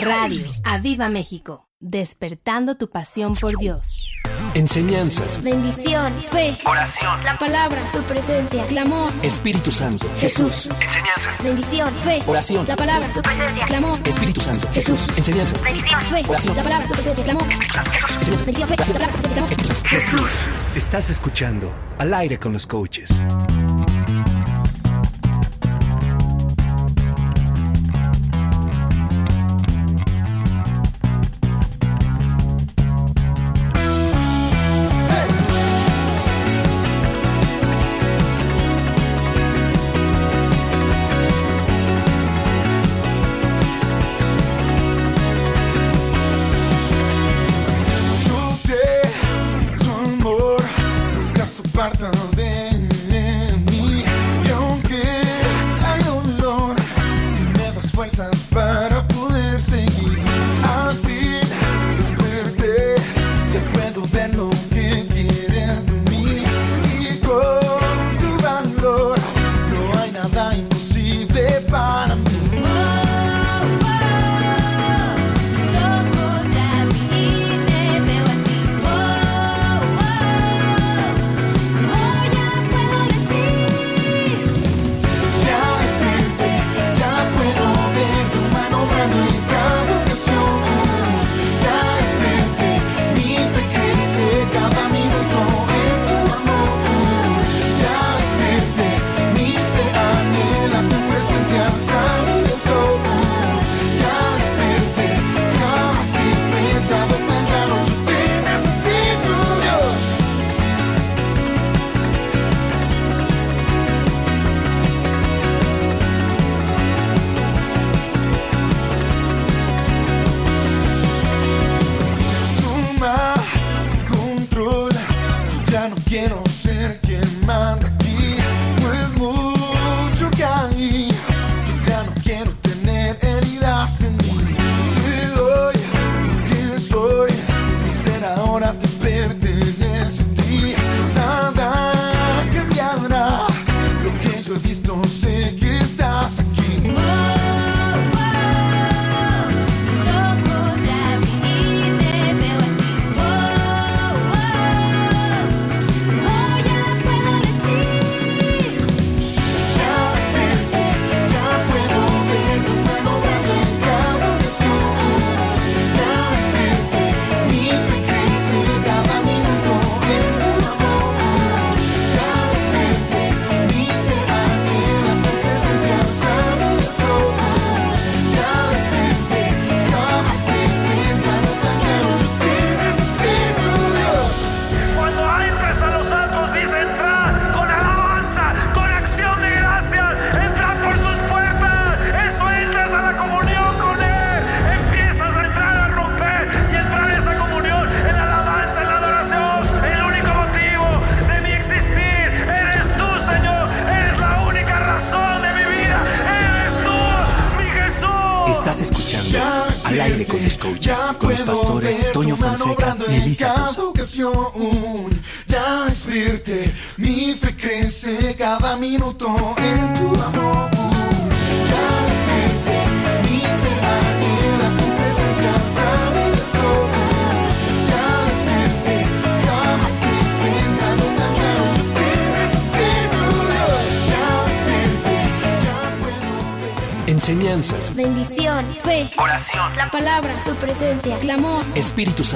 [0.00, 4.08] Radio Aviva México, despertando tu pasión por Dios.
[4.54, 7.24] Enseñanzas, Bendición, fe, Oración.
[7.24, 10.68] la palabra, su presencia, clamor, Espíritu Santo, Jesús.
[10.80, 11.42] Enseñanzas.
[11.42, 15.08] Bendición, fe, oración, la palabra, su presencia, clamor, Espíritu Santo, Jesús.
[15.16, 16.56] enseñanzas, Bendición, fe, Oración.
[16.56, 20.30] la palabra, su presencia, clamor, enseñanzas, Bendición, fe, la palabra, su presencia, clamor, Jesús.
[20.74, 23.10] Estás escuchando Al aire con los coaches.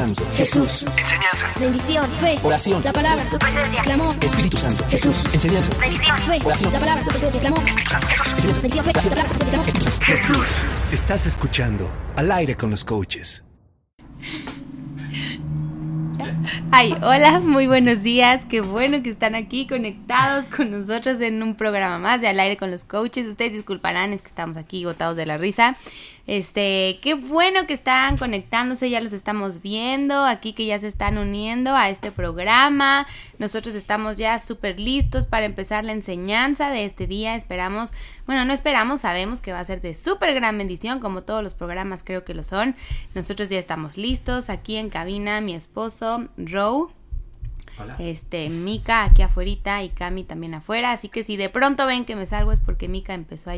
[0.01, 0.87] Santo, Jesús.
[0.97, 1.61] Enseñanzas.
[1.61, 5.25] Bendición, fe, oración, la palabra, su presencia, clamor, Espíritu Santo, Jesús.
[5.35, 6.73] enseñanzas, Bendición, fe, Oración.
[6.73, 10.47] la palabra, su presencia, clamor, Bendición, fe, la palabra, su presencia, clamor, Jesús.
[10.91, 13.45] Estás escuchando Al aire con los coaches.
[16.71, 18.47] Ay, hola, muy buenos días.
[18.47, 22.57] Qué bueno que están aquí conectados con nosotros en un programa más de Al aire
[22.57, 23.27] con los coaches.
[23.27, 25.77] Ustedes disculparán, es que estamos aquí gotados de la risa.
[26.27, 31.19] Este, qué bueno que están conectándose, ya los estamos viendo, aquí que ya se están
[31.19, 33.07] uniendo a este programa.
[33.39, 37.35] Nosotros estamos ya súper listos para empezar la enseñanza de este día.
[37.35, 37.93] Esperamos,
[38.27, 41.55] bueno, no esperamos, sabemos que va a ser de súper gran bendición, como todos los
[41.55, 42.77] programas creo que lo son.
[43.15, 46.93] Nosotros ya estamos listos aquí en cabina, mi esposo, Row.
[47.99, 50.93] Este, Mika aquí afuera y Cami también afuera.
[50.93, 53.57] Así que si de pronto ven que me salgo es porque Mika empezó a,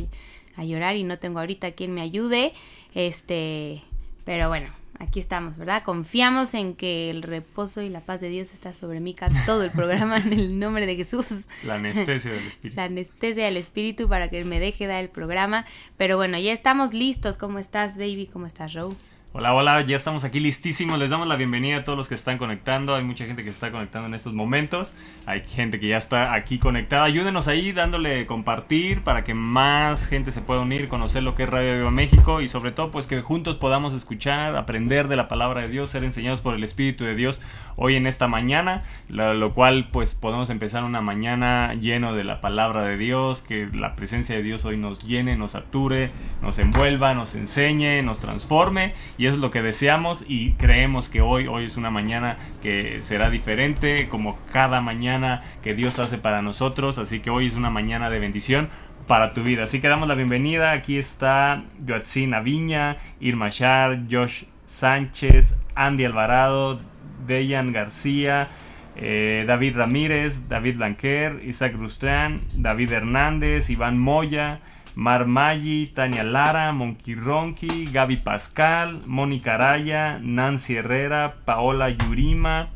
[0.56, 2.52] a llorar y no tengo ahorita quien me ayude.
[2.94, 3.82] Este,
[4.24, 4.68] pero bueno,
[4.98, 5.82] aquí estamos, ¿verdad?
[5.82, 9.16] Confiamos en que el reposo y la paz de Dios está sobre mí
[9.46, 11.46] todo el programa en el nombre de Jesús.
[11.64, 12.76] La anestesia del espíritu.
[12.76, 15.64] La anestesia del espíritu para que me deje dar el programa.
[15.96, 17.36] Pero bueno, ya estamos listos.
[17.36, 18.28] ¿Cómo estás, baby?
[18.32, 18.94] ¿Cómo estás, Row?
[19.34, 20.98] Hola, hola, ya estamos aquí listísimos.
[20.98, 22.94] Les damos la bienvenida a todos los que están conectando.
[22.94, 24.92] Hay mucha gente que se está conectando en estos momentos.
[25.24, 27.04] Hay gente que ya está aquí conectada.
[27.04, 31.48] Ayúdenos ahí dándole compartir para que más gente se pueda unir, conocer lo que es
[31.48, 35.62] Radio Viva México y sobre todo pues que juntos podamos escuchar, aprender de la palabra
[35.62, 37.40] de Dios, ser enseñados por el Espíritu de Dios
[37.76, 42.82] hoy en esta mañana, lo, cual pues podemos empezar una mañana lleno de la palabra
[42.82, 46.10] de Dios, que la presencia de Dios hoy nos llene, nos sature,
[46.42, 48.92] nos envuelva, nos enseñe, nos transforme
[49.26, 53.30] eso es lo que deseamos y creemos que hoy, hoy es una mañana que será
[53.30, 58.10] diferente como cada mañana que Dios hace para nosotros, así que hoy es una mañana
[58.10, 58.68] de bendición
[59.06, 59.64] para tu vida.
[59.64, 66.80] Así que damos la bienvenida, aquí está Joatzin Aviña, Irma Shar, Josh Sánchez, Andy Alvarado,
[67.26, 68.48] Dejan García,
[68.96, 74.60] eh, David Ramírez, David Blanquer, Isaac Rustrán, David Hernández, Iván Moya,
[74.94, 82.68] Mar Maggi, Tania Lara, Monky Ronky, Gaby Pascal, Mónica Araya, Nancy Herrera, Paola Yurima,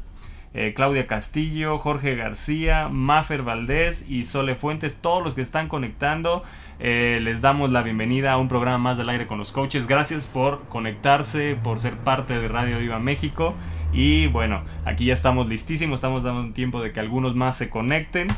[0.54, 6.42] eh, Claudia Castillo, Jorge García, Mafer Valdés y Sole Fuentes, todos los que están conectando,
[6.78, 9.86] eh, les damos la bienvenida a un programa más del aire con los coaches.
[9.86, 13.54] Gracias por conectarse, por ser parte de Radio Viva México.
[13.92, 18.28] Y bueno, aquí ya estamos listísimos, estamos dando tiempo de que algunos más se conecten.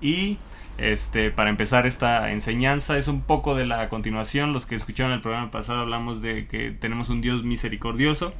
[0.00, 0.38] Y
[0.78, 4.52] este, para empezar esta enseñanza es un poco de la continuación.
[4.52, 8.32] Los que escucharon el programa pasado hablamos de que tenemos un Dios misericordioso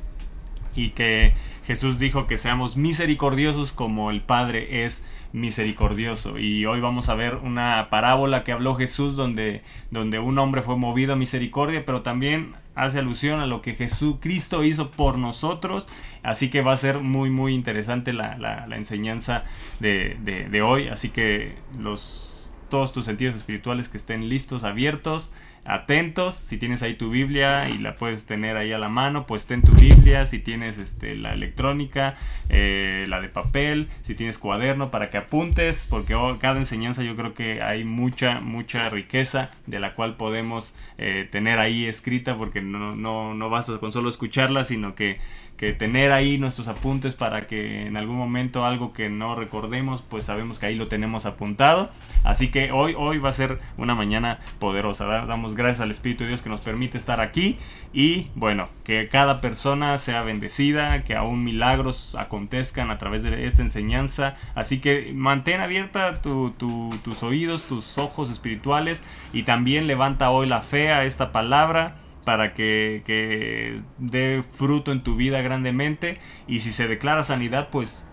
[0.77, 1.35] y que
[1.67, 6.39] Jesús dijo que seamos misericordiosos como el Padre es misericordioso.
[6.39, 10.77] Y hoy vamos a ver una parábola que habló Jesús donde, donde un hombre fue
[10.77, 15.89] movido a misericordia, pero también hace alusión a lo que Jesucristo hizo por nosotros.
[16.23, 19.45] Así que va a ser muy, muy interesante la, la- enseñanza
[19.81, 20.89] de, de- de hoy.
[20.89, 25.33] Así que los, todos tus sentidos espirituales que estén listos, abiertos
[25.65, 26.35] atentos.
[26.35, 29.63] Si tienes ahí tu Biblia y la puedes tener ahí a la mano, pues ten
[29.63, 30.27] tu Biblia.
[30.27, 32.17] Si tienes este, la electrónica,
[32.49, 37.17] eh, la de papel, si tienes cuaderno para que apuntes, porque oh, cada enseñanza yo
[37.17, 42.61] creo que hay mucha, mucha riqueza de la cual podemos eh, tener ahí escrita, porque
[42.61, 45.19] no, no, no basta con solo escucharla, sino que
[45.65, 50.25] que tener ahí nuestros apuntes para que en algún momento algo que no recordemos, pues
[50.25, 51.89] sabemos que ahí lo tenemos apuntado.
[52.23, 55.07] Así que hoy, hoy va a ser una mañana poderosa.
[55.07, 57.57] Da- Damos gracias al Espíritu de Dios que nos permite estar aquí
[57.93, 63.63] y bueno, que cada persona sea bendecida, que aún milagros acontezcan a través de esta
[63.63, 64.35] enseñanza.
[64.55, 69.03] Así que mantén abierta tu- tu- tus oídos, tus ojos espirituales
[69.33, 75.03] y también levanta hoy la fe a esta palabra para que, que dé fruto en
[75.03, 78.07] tu vida grandemente y si se declara sanidad pues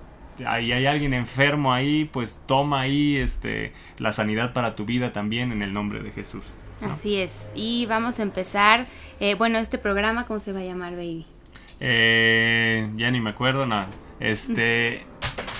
[0.45, 5.51] ahí hay alguien enfermo ahí pues toma ahí este la sanidad para tu vida también
[5.51, 6.91] en el nombre de Jesús ¿no?
[6.91, 7.51] Así es.
[7.53, 8.87] Y vamos a empezar.
[9.19, 11.27] eh, bueno, este programa, ¿cómo se va a llamar, baby?
[11.79, 13.87] Eh, ya ni me acuerdo nada
[14.21, 15.03] este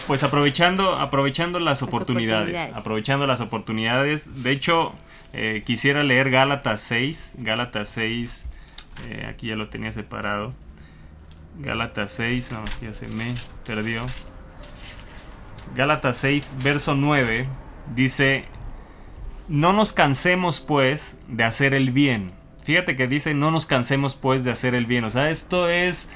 [0.06, 2.76] pues aprovechando aprovechando las, oportunidades, oportunidades.
[2.76, 4.94] aprovechando las oportunidades de hecho
[5.34, 8.48] eh, quisiera leer Gálatas 6 Gálatas 6
[9.06, 10.54] eh, aquí ya lo tenía separado
[11.60, 13.34] Gálatas 6 no, ya se me
[13.66, 14.06] perdió
[15.76, 17.48] Gálatas 6 verso 9
[17.94, 18.46] dice
[19.52, 22.32] no nos cansemos pues de hacer el bien.
[22.64, 25.04] Fíjate que dice no nos cansemos pues de hacer el bien.
[25.04, 26.08] O sea, esto es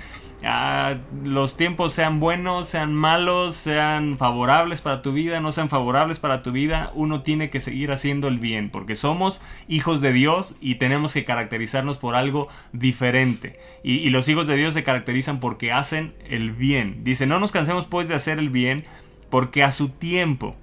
[0.44, 6.20] ah, los tiempos sean buenos, sean malos, sean favorables para tu vida, no sean favorables
[6.20, 10.56] para tu vida, uno tiene que seguir haciendo el bien, porque somos hijos de Dios
[10.62, 13.60] y tenemos que caracterizarnos por algo diferente.
[13.84, 17.04] Y, y los hijos de Dios se caracterizan porque hacen el bien.
[17.04, 18.86] Dice, no nos cansemos pues de hacer el bien,
[19.30, 20.56] porque a su tiempo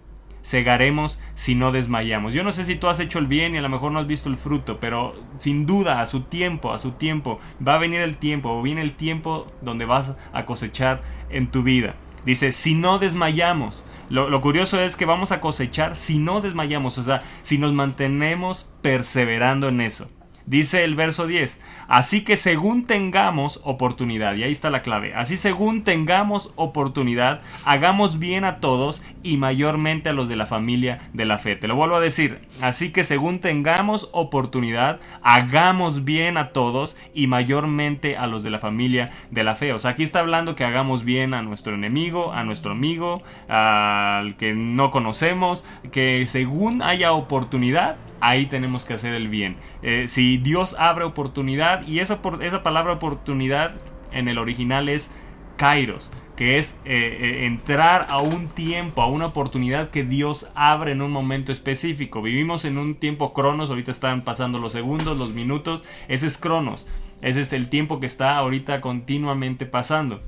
[0.42, 2.34] segaremos si no desmayamos.
[2.34, 4.06] Yo no sé si tú has hecho el bien y a lo mejor no has
[4.06, 8.00] visto el fruto, pero sin duda a su tiempo, a su tiempo, va a venir
[8.00, 11.94] el tiempo, o viene el tiempo donde vas a cosechar en tu vida.
[12.24, 13.84] Dice, si no desmayamos.
[14.08, 17.72] Lo, lo curioso es que vamos a cosechar si no desmayamos, o sea, si nos
[17.72, 20.08] mantenemos perseverando en eso.
[20.46, 25.36] Dice el verso 10, así que según tengamos oportunidad, y ahí está la clave, así
[25.36, 31.24] según tengamos oportunidad, hagamos bien a todos y mayormente a los de la familia de
[31.24, 31.54] la fe.
[31.54, 37.28] Te lo vuelvo a decir, así que según tengamos oportunidad, hagamos bien a todos y
[37.28, 39.72] mayormente a los de la familia de la fe.
[39.72, 44.36] O sea, aquí está hablando que hagamos bien a nuestro enemigo, a nuestro amigo, al
[44.36, 49.56] que no conocemos, que según haya oportunidad, ahí tenemos que hacer el bien.
[49.82, 53.74] Eh, si Dios abre oportunidad, y esa, esa palabra oportunidad
[54.12, 55.10] en el original es
[55.56, 60.92] kairos, que es eh, eh, entrar a un tiempo, a una oportunidad que Dios abre
[60.92, 62.22] en un momento específico.
[62.22, 66.86] Vivimos en un tiempo cronos, ahorita están pasando los segundos, los minutos, ese es cronos,
[67.22, 70.22] ese es el tiempo que está ahorita continuamente pasando.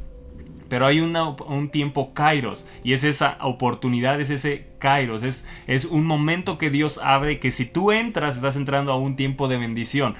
[0.68, 6.06] Pero hay un tiempo kairos y es esa oportunidad, es ese kairos, es, es un
[6.06, 10.14] momento que Dios abre que si tú entras estás entrando a un tiempo de bendición.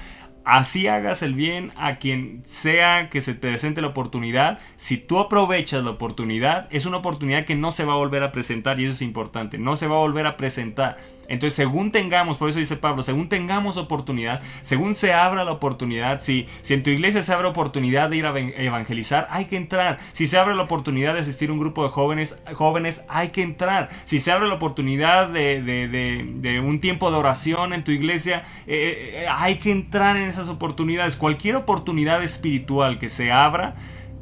[0.45, 4.59] Así hagas el bien a quien sea que se te presente la oportunidad.
[4.75, 8.31] Si tú aprovechas la oportunidad, es una oportunidad que no se va a volver a
[8.31, 9.57] presentar y eso es importante.
[9.57, 10.97] No se va a volver a presentar.
[11.27, 16.19] Entonces, según tengamos, por eso dice Pablo, según tengamos oportunidad, según se abra la oportunidad,
[16.19, 19.97] si, si en tu iglesia se abre oportunidad de ir a evangelizar, hay que entrar.
[20.11, 23.41] Si se abre la oportunidad de asistir a un grupo de jóvenes, jóvenes hay que
[23.41, 23.89] entrar.
[24.05, 28.43] Si se abre la oportunidad de, de- de- un tiempo de oración en tu iglesia,
[28.67, 31.15] eh, eh, hay que entrar en esas oportunidades.
[31.15, 33.75] Cualquier oportunidad espiritual que se abra,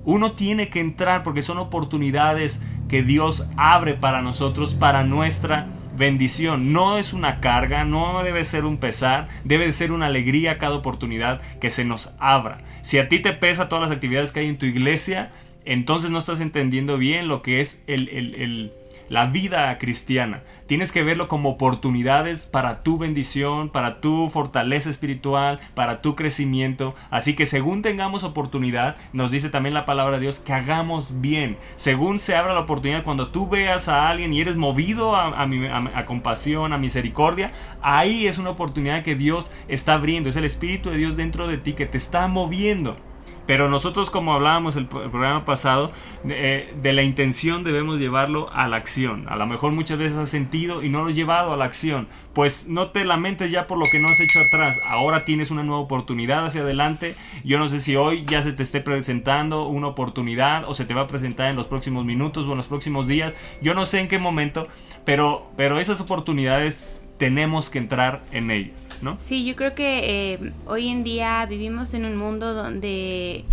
[0.06, 6.74] uno tiene que entrar porque son oportunidades que Dios abre para nosotros, para nuestra bendición.
[6.74, 10.76] No es una carga, no debe ser un pesar, debe de ser una alegría cada
[10.76, 12.62] oportunidad que se nos abra.
[12.82, 15.32] Si a ti te pesa todas las actividades que hay en tu iglesia,
[15.66, 18.74] entonces no estás entendiendo bien lo que es el- el-
[19.14, 20.42] la vida cristiana.
[20.66, 26.96] Tienes que verlo como oportunidades para tu bendición, para tu fortaleza espiritual, para tu crecimiento.
[27.12, 31.58] Así que según tengamos oportunidad, nos dice también la palabra de Dios que hagamos bien.
[31.76, 36.74] Según se abra la oportunidad, cuando tú veas a alguien y eres movido a, compasión,
[36.74, 37.52] a misericordia,
[37.84, 40.30] ahí es una oportunidad que Dios está abriendo.
[40.30, 42.98] Es el Espíritu de Dios dentro de ti que te está moviendo.
[43.46, 45.92] Pero nosotros, como hablábamos el, el programa pasado,
[46.26, 49.28] eh, de la intención debemos llevarlo a la acción.
[49.28, 52.08] A lo mejor muchas veces has sentido y no lo has llevado a la acción.
[52.34, 54.80] Pues no te lamentes ya por lo que no has hecho atrás.
[54.86, 57.16] Ahora tienes una nueva oportunidad hacia adelante.
[57.44, 60.94] Yo no sé si hoy ya se te esté presentando una oportunidad o se te
[60.94, 63.36] va a presentar en los próximos minutos o en los próximos días.
[63.62, 64.68] Yo no sé en qué momento,
[65.06, 69.18] pero, pero esas oportunidades tenemos que entrar en ellas, ¿no?
[69.20, 73.46] Sí, yo creo que eh, hoy en día vivimos en un mundo donde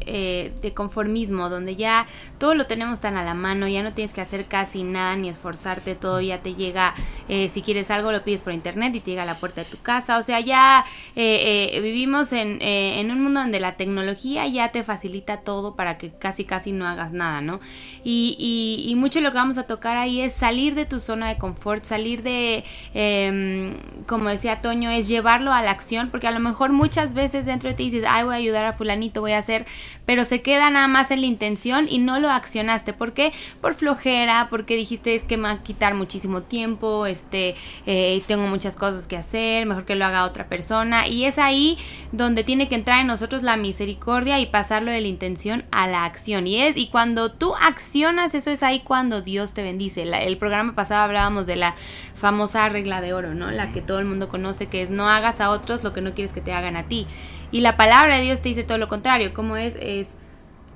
[0.00, 2.06] eh, de conformismo, donde ya
[2.38, 5.28] todo lo tenemos tan a la mano, ya no tienes que hacer casi nada ni
[5.28, 6.94] esforzarte, todo ya te llega,
[7.28, 9.70] eh, si quieres algo lo pides por internet y te llega a la puerta de
[9.70, 10.84] tu casa, o sea, ya
[11.16, 15.98] eh, eh, vivimos en, en un mundo donde la tecnología ya te facilita todo para
[15.98, 17.60] que casi casi no hagas nada, ¿no?
[18.04, 21.28] Y, y, y mucho lo que vamos a tocar ahí es salir de tu zona
[21.28, 23.74] de confort, salir de, eh,
[24.06, 27.68] como decía Toño, es llevarlo a la acción, porque a lo mejor muchas veces dentro
[27.68, 29.66] de ti dices, ay, voy a ayudar a fulanito, voy a hacer,
[30.06, 32.92] pero se queda nada más en la intención y no lo accionaste.
[32.92, 33.32] ¿Por qué?
[33.60, 37.54] Por flojera, porque dijiste es que me va a quitar muchísimo tiempo, este,
[37.86, 41.06] eh, tengo muchas cosas que hacer, mejor que lo haga otra persona.
[41.08, 41.78] Y es ahí
[42.12, 46.04] donde tiene que entrar en nosotros la misericordia y pasarlo de la intención a la
[46.04, 46.46] acción.
[46.46, 50.04] Y es, y cuando tú accionas, eso es ahí cuando Dios te bendice.
[50.04, 51.74] La- el programa pasado hablábamos de la
[52.14, 53.50] famosa regla de oro, ¿no?
[53.50, 56.14] La que todo el mundo conoce, que es no hagas a otros lo que no
[56.14, 57.06] quieres que te hagan a ti.
[57.54, 59.32] Y la palabra de Dios te dice todo lo contrario.
[59.32, 59.76] ¿Cómo es?
[59.80, 60.14] Es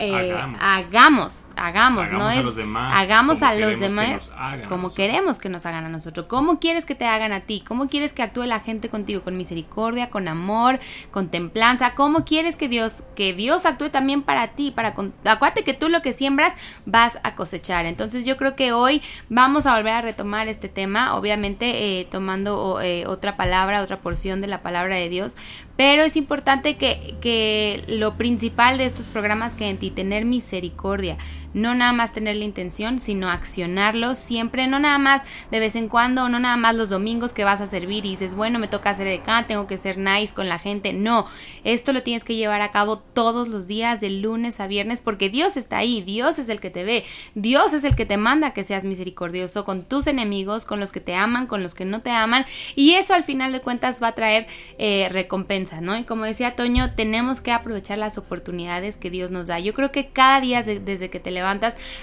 [0.01, 0.59] eh, Hagamos.
[0.63, 4.95] hagamos, hagamos, Hagamos no a es los demás hagamos a los que demás a como
[4.95, 6.27] queremos que nos hagan a nosotros.
[6.29, 7.65] ¿Cómo quieres que te hagan a ti?
[7.67, 9.23] ¿Cómo quieres que actúe la gente contigo?
[9.25, 10.79] Con misericordia, con amor,
[11.11, 11.97] con templanza.
[11.97, 14.71] ¿Cómo quieres que Dios que Dios actúe también para ti?
[14.71, 16.53] Para con- acuérdate que tú lo que siembras
[16.87, 17.85] vas a cosechar.
[17.85, 22.81] Entonces yo creo que hoy vamos a volver a retomar este tema, obviamente eh, tomando
[22.81, 25.37] eh, otra palabra, otra porción de la palabra de Dios.
[25.79, 31.17] Pero es importante que, que lo principal de estos programas que en ti tener misericordia,
[31.59, 35.89] no nada más tener la intención, sino accionarlo siempre, no nada más de vez en
[35.89, 38.91] cuando, no nada más los domingos que vas a servir y dices, bueno, me toca
[38.91, 40.93] hacer de acá, tengo que ser nice con la gente.
[40.93, 41.27] No,
[41.65, 45.29] esto lo tienes que llevar a cabo todos los días, de lunes a viernes, porque
[45.31, 48.53] Dios está ahí, Dios es el que te ve, Dios es el que te manda
[48.53, 52.01] que seas misericordioso con tus enemigos, con los que te aman, con los que no
[52.01, 52.45] te aman,
[52.77, 54.47] y eso al final de cuentas va a traer
[54.79, 55.97] eh, recompensa, ¿no?
[55.99, 59.59] Y como decía Toño, tenemos que aprovechar las oportunidades que Dios nos da.
[59.59, 61.48] Yo creo que cada día de- desde que te levantas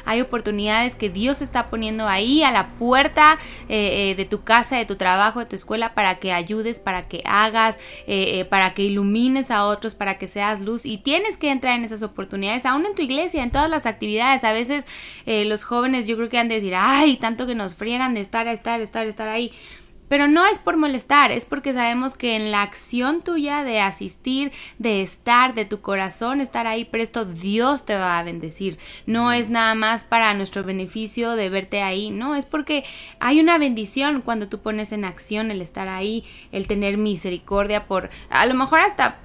[0.06, 3.38] hay oportunidades que Dios está poniendo ahí a la puerta
[3.70, 7.08] eh, eh, de tu casa, de tu trabajo, de tu escuela, para que ayudes, para
[7.08, 10.86] que hagas, eh, para que ilumines a otros, para que seas luz.
[10.86, 14.44] Y tienes que entrar en esas oportunidades, aún en tu iglesia, en todas las actividades.
[14.44, 14.86] A veces
[15.26, 18.48] los jóvenes yo creo que han de decir, ay, tanto que nos friegan de estar,
[18.48, 19.52] estar, estar, estar ahí.
[20.08, 24.52] Pero no es por molestar, es porque sabemos que en la acción tuya de asistir,
[24.78, 28.78] de estar, de tu corazón, estar ahí presto, Dios te va a bendecir.
[29.06, 32.84] No es nada más para nuestro beneficio de verte ahí, no, es porque
[33.20, 38.10] hay una bendición cuando tú pones en acción el estar ahí, el tener misericordia por,
[38.30, 39.20] a lo mejor hasta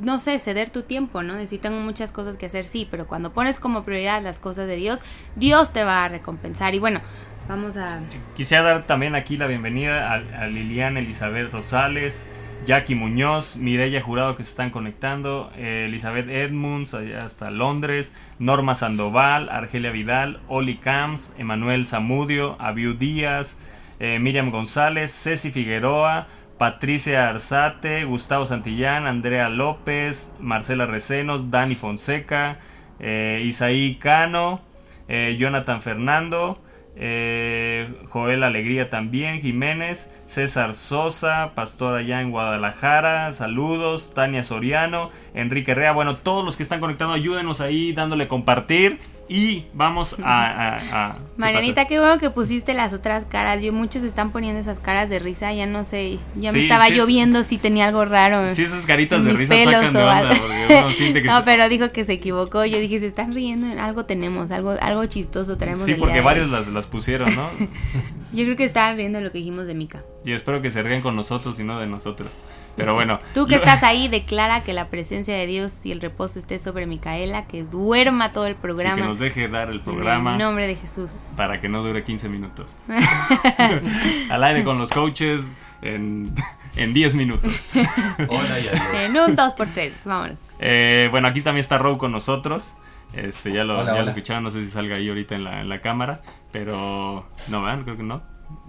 [0.00, 1.34] no sé, ceder tu tiempo, ¿no?
[1.34, 4.76] Decir, tengo muchas cosas que hacer, sí, pero cuando pones como prioridad las cosas de
[4.76, 4.98] Dios,
[5.36, 6.74] Dios te va a recompensar.
[6.74, 7.00] Y bueno,
[7.48, 8.00] vamos a...
[8.36, 12.26] Quisiera dar también aquí la bienvenida a, a Liliana Elizabeth Rosales,
[12.64, 18.74] Jackie Muñoz, Mireya Jurado que se están conectando, eh, Elizabeth Edmunds allá hasta Londres, Norma
[18.74, 23.58] Sandoval, Argelia Vidal, Oli Camps, Emanuel Zamudio, Abiu Díaz,
[23.98, 32.58] eh, Miriam González, Ceci Figueroa, Patricia Arzate, Gustavo Santillán, Andrea López, Marcela Recenos, Dani Fonseca,
[33.00, 34.60] eh, Isaí Cano,
[35.08, 36.62] eh, Jonathan Fernando,
[36.96, 45.74] eh, Joel Alegría también, Jiménez, César Sosa, Pastor allá en Guadalajara, saludos, Tania Soriano, Enrique
[45.74, 48.98] Rea, bueno, todos los que están conectando, ayúdenos ahí dándole compartir
[49.32, 50.46] y vamos a...
[50.46, 50.76] a-
[51.10, 53.62] a- ¿qué Marianita, qué bueno que pusiste las otras caras.
[53.62, 56.92] Yo muchos están poniendo esas caras de risa, ya no sé, ya me estaba sí
[56.92, 58.46] es- lloviendo si tenía algo raro.
[58.54, 60.34] Sí, esas caritas de risa pelos sacan de onda, algo.
[60.40, 62.64] porque uno siente que no, se- pero dijo que se equivocó.
[62.64, 65.84] Yo dije, se están riendo, algo tenemos, algo, algo chistoso traemos.
[65.84, 67.48] Sí, porque varios las, las pusieron, ¿no?
[68.32, 70.02] Yo creo que estaban riendo lo que dijimos de Mika.
[70.24, 72.30] Y espero que se rían con nosotros y no de nosotros.
[72.76, 73.20] Pero bueno.
[73.34, 76.58] Tú que lo- estás ahí, declara que la presencia de Dios y el reposo esté
[76.58, 78.96] sobre Micaela, que duerma todo el sí, programa.
[78.96, 81.32] que nos deje dar el En programa el nombre de Jesús.
[81.36, 82.78] para que no dure 15 minutos.
[84.30, 85.52] Al aire con los coaches
[85.82, 86.34] en,
[86.76, 87.68] en 10 minutos.
[88.28, 88.82] Hola y adiós.
[88.94, 90.50] En un 2x3, vámonos.
[90.60, 92.74] Eh, bueno, aquí también está Row con nosotros.
[93.14, 95.60] Este, ya lo, Hola, ya lo escucharon, no sé si salga ahí ahorita en la,
[95.60, 96.22] en la cámara.
[96.50, 97.82] Pero no, ¿verdad?
[97.84, 98.22] Creo que no.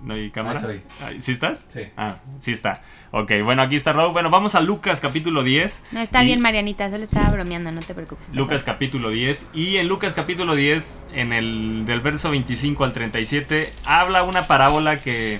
[0.03, 0.59] ¿No hay cámara?
[0.59, 0.81] estoy.
[1.05, 1.69] Ay, ¿Sí estás?
[1.73, 1.81] Sí.
[1.95, 2.81] Ah, sí está.
[3.11, 4.11] Ok, bueno, aquí está Row.
[4.11, 5.81] Bueno, vamos a Lucas capítulo 10.
[5.93, 8.29] No, está Y- bien, Marianita, solo estaba bromeando, no te preocupes.
[8.33, 13.71] Lucas capítulo 10 y en Lucas capítulo 10 en el del verso 25 al 37
[13.85, 15.39] habla una parábola que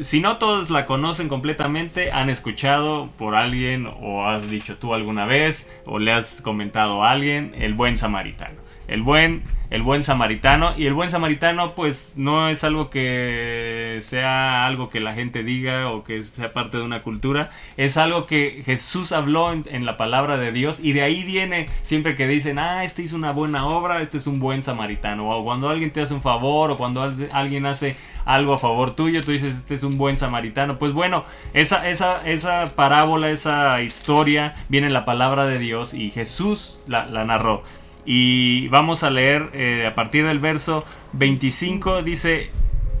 [0.00, 5.24] si no todos la conocen completamente han escuchado por alguien o has dicho tú alguna
[5.26, 10.74] vez o le has comentado a alguien el buen samaritano el buen el buen samaritano.
[10.76, 15.88] Y el buen samaritano pues no es algo que sea algo que la gente diga
[15.90, 17.50] o que sea parte de una cultura.
[17.76, 20.80] Es algo que Jesús habló en, la palabra de Dios.
[20.80, 24.26] Y de ahí viene siempre que dicen ah este hizo una buena obra este es
[24.26, 27.96] un buen samaritano o cuando alguien te hace un favor o cuando al- alguien hace
[28.24, 32.26] algo a favor tuyo tú dices este es un buen samaritano pues bueno esa esa
[32.28, 37.62] esa parábola esa historia viene en la palabra de Dios y Jesús la narró
[38.06, 42.50] y vamos a leer eh, a partir del verso 25 dice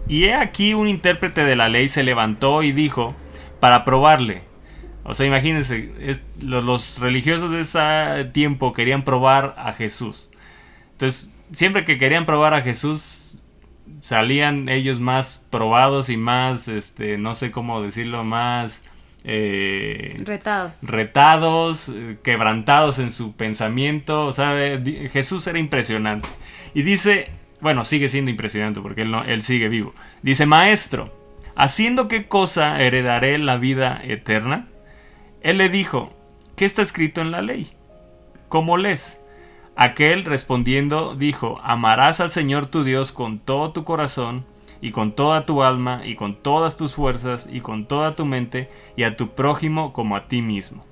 [0.08, 3.14] y he aquí un intérprete de la ley se levantó y dijo
[3.60, 4.42] para probarle
[5.02, 5.90] o sea, imagínense,
[6.40, 10.30] los, los religiosos de ese tiempo querían probar a Jesús.
[10.92, 13.38] Entonces, siempre que querían probar a Jesús,
[14.00, 18.82] salían ellos más probados y más, este, no sé cómo decirlo, más
[19.24, 20.82] eh, Retados.
[20.82, 24.26] retados, eh, quebrantados en su pensamiento.
[24.26, 26.28] O sea, eh, Jesús era impresionante.
[26.74, 27.30] Y dice,
[27.60, 29.94] bueno, sigue siendo impresionante porque él, no, él sigue vivo.
[30.22, 31.12] Dice, maestro,
[31.54, 34.68] ¿haciendo qué cosa heredaré la vida eterna?
[35.42, 36.12] Él le dijo,
[36.56, 37.70] ¿qué está escrito en la ley?
[38.48, 39.20] ¿Cómo lees?
[39.76, 44.44] Aquel respondiendo dijo, amarás al Señor tu Dios con todo tu corazón
[44.80, 48.70] y con toda tu alma y con todas tus fuerzas y con toda tu mente
[48.96, 50.84] y a tu prójimo como a ti mismo.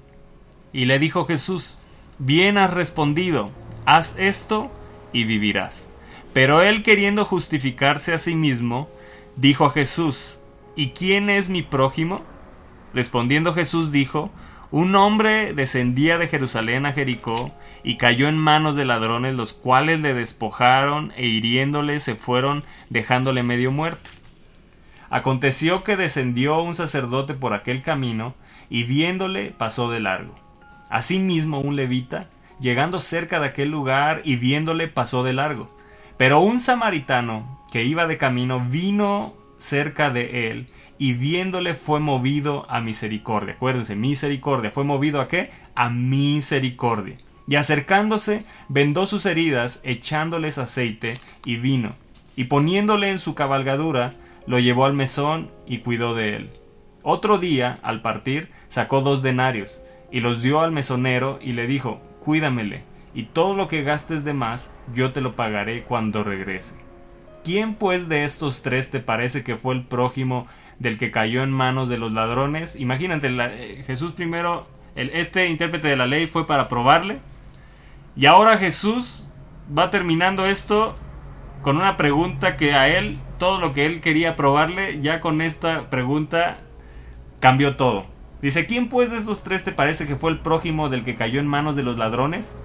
[0.72, 1.78] Y le dijo Jesús,
[2.18, 3.50] bien has respondido,
[3.86, 4.70] haz esto
[5.12, 5.86] y vivirás.
[6.32, 8.88] Pero él queriendo justificarse a sí mismo,
[9.36, 10.40] dijo a Jesús,
[10.76, 12.20] ¿y quién es mi prójimo?
[12.92, 14.30] Respondiendo Jesús dijo,
[14.70, 20.00] un hombre descendía de Jerusalén a Jericó y cayó en manos de ladrones, los cuales
[20.00, 24.10] le despojaron e hiriéndole se fueron dejándole medio muerto.
[25.10, 28.34] Aconteció que descendió un sacerdote por aquel camino
[28.68, 30.34] y viéndole pasó de largo.
[30.90, 32.28] Asimismo un levita,
[32.60, 35.74] llegando cerca de aquel lugar y viéndole pasó de largo.
[36.18, 42.66] Pero un samaritano que iba de camino vino cerca de él y viéndole fue movido
[42.68, 43.54] a misericordia.
[43.54, 44.70] Acuérdense, misericordia.
[44.70, 45.50] ¿Fue movido a qué?
[45.74, 47.18] A misericordia.
[47.46, 51.94] Y acercándose, vendó sus heridas, echándoles aceite y vino.
[52.36, 54.12] Y poniéndole en su cabalgadura,
[54.46, 56.50] lo llevó al mesón y cuidó de él.
[57.02, 59.80] Otro día, al partir, sacó dos denarios
[60.10, 62.82] y los dio al mesonero y le dijo, cuídamele,
[63.14, 66.76] y todo lo que gastes de más, yo te lo pagaré cuando regrese.
[67.44, 70.46] ¿Quién pues de estos tres te parece que fue el prójimo
[70.78, 72.76] del que cayó en manos de los ladrones.
[72.76, 77.18] Imagínate, eh, Jesús primero, el- este intérprete de la ley fue para probarle.
[78.16, 79.28] Y ahora Jesús
[79.76, 80.94] va terminando esto
[81.62, 85.90] con una pregunta que a él, todo lo que él quería probarle, ya con esta
[85.90, 86.58] pregunta
[87.40, 88.06] cambió todo.
[88.42, 91.40] Dice, ¿quién pues de estos tres te parece que fue el prójimo del que cayó
[91.40, 92.56] en manos de los ladrones?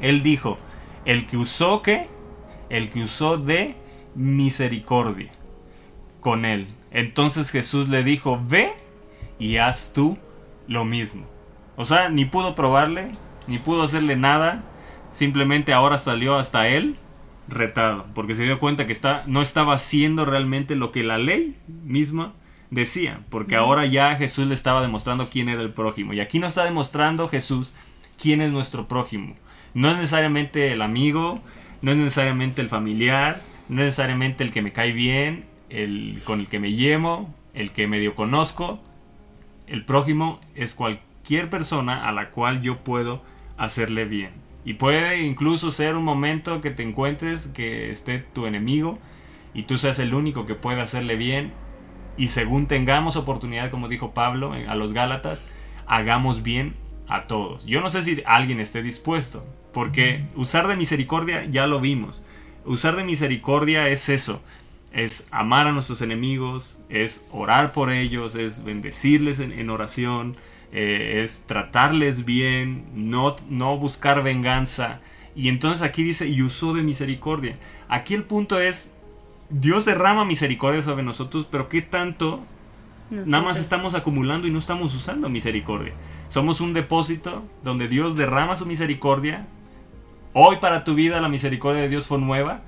[0.00, 0.58] Él dijo,
[1.06, 2.08] el que usó qué?
[2.68, 3.76] El que usó de
[4.14, 5.30] misericordia
[6.20, 6.68] con él.
[6.90, 8.72] Entonces Jesús le dijo, ve
[9.38, 10.18] y haz tú
[10.66, 11.26] lo mismo.
[11.76, 13.08] O sea, ni pudo probarle,
[13.46, 14.62] ni pudo hacerle nada,
[15.10, 16.96] simplemente ahora salió hasta él
[17.48, 21.56] retado, porque se dio cuenta que está, no estaba haciendo realmente lo que la ley
[21.84, 22.32] misma
[22.70, 26.12] decía, porque ahora ya Jesús le estaba demostrando quién era el prójimo.
[26.12, 27.74] Y aquí no está demostrando Jesús
[28.20, 29.34] quién es nuestro prójimo.
[29.74, 31.40] No es necesariamente el amigo,
[31.82, 36.40] no es necesariamente el familiar, no es necesariamente el que me cae bien, el con
[36.40, 38.80] el que me llevo, el que medio conozco.
[39.66, 43.22] El prójimo es cualquier persona a la cual yo puedo
[43.56, 44.32] hacerle bien.
[44.64, 48.98] Y puede incluso ser un momento que te encuentres que esté tu enemigo
[49.54, 51.52] y tú seas el único que puede hacerle bien.
[52.16, 55.50] Y según tengamos oportunidad, como dijo Pablo eh, a los Gálatas,
[55.86, 56.74] hagamos bien
[57.08, 57.64] a todos.
[57.66, 62.24] Yo no sé si alguien esté dispuesto, porque usar de misericordia ya lo vimos.
[62.64, 64.42] Usar de misericordia es eso,
[64.92, 70.36] es amar a nuestros enemigos, es orar por ellos, es bendecirles en, en oración,
[70.72, 75.00] eh, es tratarles bien, no, no buscar venganza.
[75.34, 77.56] Y entonces aquí dice, y usó de misericordia.
[77.88, 78.92] Aquí el punto es,
[79.48, 82.44] Dios derrama misericordia sobre nosotros, pero ¿qué tanto
[83.10, 85.92] Nada más estamos acumulando y no estamos usando misericordia.
[86.28, 89.48] Somos un depósito donde Dios derrama su misericordia.
[90.32, 92.62] Hoy para tu vida la misericordia de Dios fue nueva.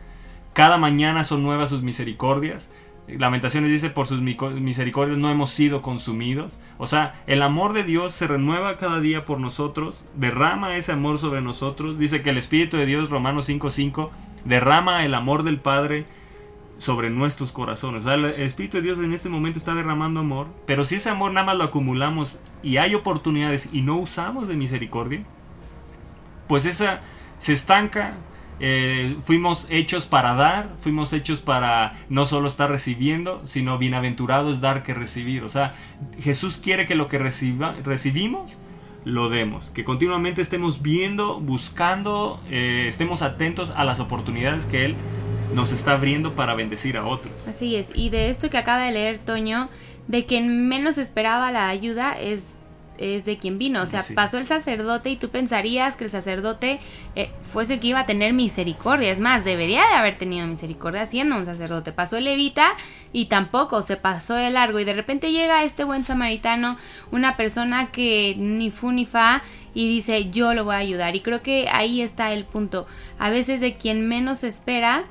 [0.53, 2.71] Cada mañana son nuevas sus misericordias.
[3.09, 6.61] Lamentaciones dice, por sus misericordias no hemos sido consumidos.
[6.79, 11.19] O sea, el amor de Dios se renueva cada día por nosotros, derrama ese amor
[11.19, 11.99] sobre nosotros.
[11.99, 14.11] Dice que el Espíritu de Dios, Romanos 5.5,
[14.45, 16.07] derrama el amor del Padre
[16.79, 18.05] sobre nuestros corazones.
[18.05, 21.11] O sea, el Espíritu de Dios en este momento está derramando amor, pero si ese
[21.11, 25.25] amor nada más lo acumulamos y hay oportunidades y no usamos de misericordia,
[26.47, 27.01] pues esa
[27.39, 28.17] se estanca.
[28.63, 34.61] Eh, fuimos hechos para dar, fuimos hechos para no solo estar recibiendo, sino bienaventurado es
[34.61, 35.43] dar que recibir.
[35.43, 35.75] O sea,
[36.21, 38.57] Jesús quiere que lo que reciba- recibimos
[39.05, 44.95] lo demos, que continuamente estemos viendo, buscando, eh, estemos atentos a las oportunidades que Él
[45.55, 47.49] nos está abriendo para bendecir a otros.
[47.49, 49.69] Así es, y de esto que acaba de leer Toño,
[50.07, 52.55] de quien menos esperaba la ayuda es,
[53.03, 53.83] es de quien vino.
[53.83, 54.15] O sea, Sí.
[54.15, 56.81] pasó el sacerdote y tú pensarías que el sacerdote
[57.17, 59.11] eh, fuese el que iba a tener misericordia.
[59.11, 61.93] Es más, debería de haber tenido misericordia siendo un sacerdote.
[61.93, 62.73] Pasó el levita
[63.13, 64.79] y tampoco se pasó de largo.
[64.81, 66.77] Y de repente llega este buen samaritano,
[67.11, 69.43] una persona que ni fu ni fa.
[69.75, 71.17] Y dice, yo lo voy a ayudar.
[71.17, 72.87] Y creo que ahí está el punto.
[73.19, 75.05] A veces de quien menos espera,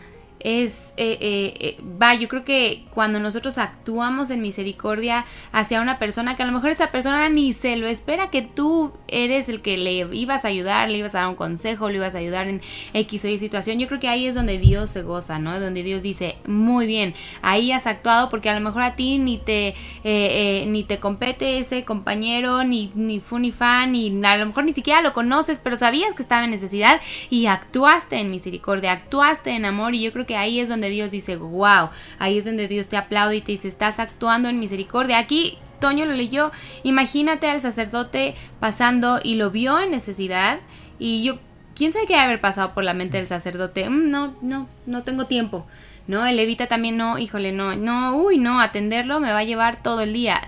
[0.44, 6.00] es, eh, eh, eh, va, yo creo que cuando nosotros actuamos en misericordia hacia una
[6.00, 9.62] persona que a lo mejor esa persona ni se lo espera que tú eres el
[9.62, 12.48] que le ibas a ayudar, le ibas a dar un consejo, le ibas a ayudar
[12.48, 12.62] en
[12.94, 15.60] X o Y situación, yo creo que ahí es donde Dios se goza, ¿no?
[15.60, 19.38] Donde Dios dice, muy bien, ahí has actuado porque a lo mejor a ti ni
[19.38, 24.48] te, eh, ni te compete ese compañero, ni, ni fu ni fan, ni a lo
[24.48, 27.00] mejor ni siquiera lo conoces, pero sabías que estaba en necesidad
[27.30, 31.12] y actuaste en misericordia, actuaste en amor y yo creo que ahí es donde Dios
[31.12, 31.90] dice, wow,
[32.20, 35.18] ahí es donde Dios te aplaude y te dice, estás actuando en misericordia.
[35.18, 36.52] Aquí Toño lo leyó,
[36.84, 40.60] imagínate al sacerdote pasando y lo vio en necesidad
[41.00, 41.40] y yo,
[41.76, 43.90] ¿quién sabe qué haber pasado por la mente del sacerdote?
[43.90, 45.66] "Mm, no, no, no tengo tiempo.
[46.08, 46.26] ¿No?
[46.26, 50.02] El levita también no, híjole, no, no, uy, no, atenderlo me va a llevar todo
[50.02, 50.42] el día.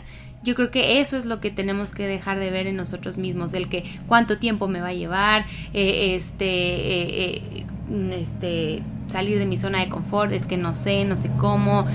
[0.43, 3.53] Yo creo que eso es lo que tenemos que dejar de ver en nosotros mismos,
[3.53, 7.65] el que cuánto tiempo me va a llevar, eh, este, eh, eh,
[8.11, 11.85] este, salir de mi zona de confort, es que no sé, no sé cómo,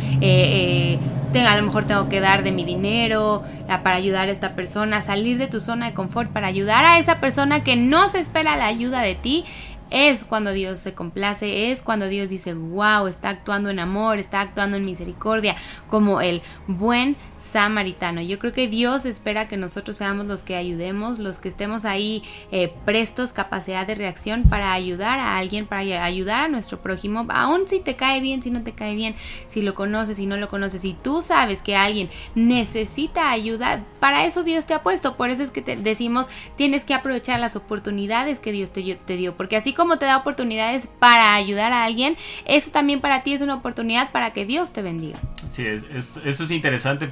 [1.46, 5.00] a lo mejor tengo que dar de mi dinero ah, para ayudar a esta persona,
[5.00, 8.56] salir de tu zona de confort para ayudar a esa persona que no se espera
[8.56, 9.44] la ayuda de ti.
[9.90, 14.42] Es cuando Dios se complace, es cuando Dios dice, wow, está actuando en amor, está
[14.42, 15.56] actuando en misericordia,
[15.88, 18.20] como el buen samaritano.
[18.20, 22.22] Yo creo que Dios espera que nosotros seamos los que ayudemos, los que estemos ahí
[22.52, 27.26] eh, prestos, capacidad de reacción para ayudar a alguien, para ay- ayudar a nuestro prójimo,
[27.30, 29.14] aun si te cae bien, si no te cae bien,
[29.46, 34.24] si lo conoces, si no lo conoces, si tú sabes que alguien necesita ayuda, para
[34.24, 37.56] eso Dios te ha puesto, por eso es que te decimos, tienes que aprovechar las
[37.56, 38.82] oportunidades que Dios te,
[39.16, 43.32] dio, porque así como te da oportunidades para ayudar a alguien, eso también para ti
[43.32, 45.18] es una oportunidad para que Dios te bendiga.
[45.46, 47.06] Sí, es- es- eso es interesante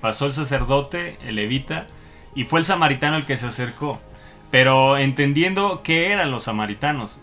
[0.00, 1.86] pasó el sacerdote, el levita,
[2.34, 4.00] y fue el samaritano el que se acercó.
[4.50, 7.22] Pero entendiendo qué eran los samaritanos.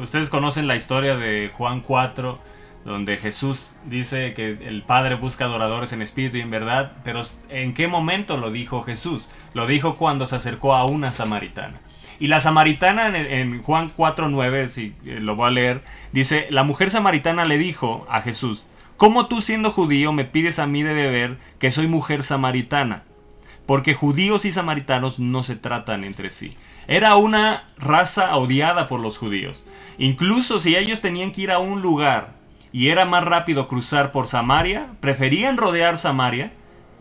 [0.00, 2.38] Ustedes conocen la historia de Juan 4,
[2.84, 7.74] donde Jesús dice que el Padre busca adoradores en espíritu y en verdad, pero ¿en
[7.74, 9.28] qué momento lo dijo Jesús?
[9.52, 11.80] Lo dijo cuando se acercó a una samaritana.
[12.18, 16.64] Y la samaritana en, en Juan 4.9, si eh, lo voy a leer, dice, la
[16.64, 18.66] mujer samaritana le dijo a Jesús,
[19.00, 23.04] ¿cómo tú siendo judío me pides a mí de beber que soy mujer samaritana?
[23.64, 26.54] Porque judíos y samaritanos no se tratan entre sí.
[26.86, 29.64] Era una raza odiada por los judíos.
[29.96, 32.34] Incluso si ellos tenían que ir a un lugar
[32.72, 36.52] y era más rápido cruzar por Samaria, preferían rodear Samaria,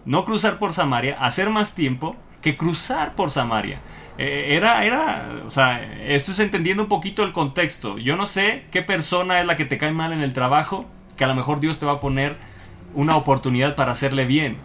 [0.05, 3.81] no cruzar por Samaria, hacer más tiempo que cruzar por Samaria.
[4.17, 7.97] Eh, era, era, o sea, esto es entendiendo un poquito el contexto.
[7.97, 10.85] Yo no sé qué persona es la que te cae mal en el trabajo,
[11.19, 12.37] que a lo mejor Dios te va a poner
[12.95, 14.57] una oportunidad para hacerle bien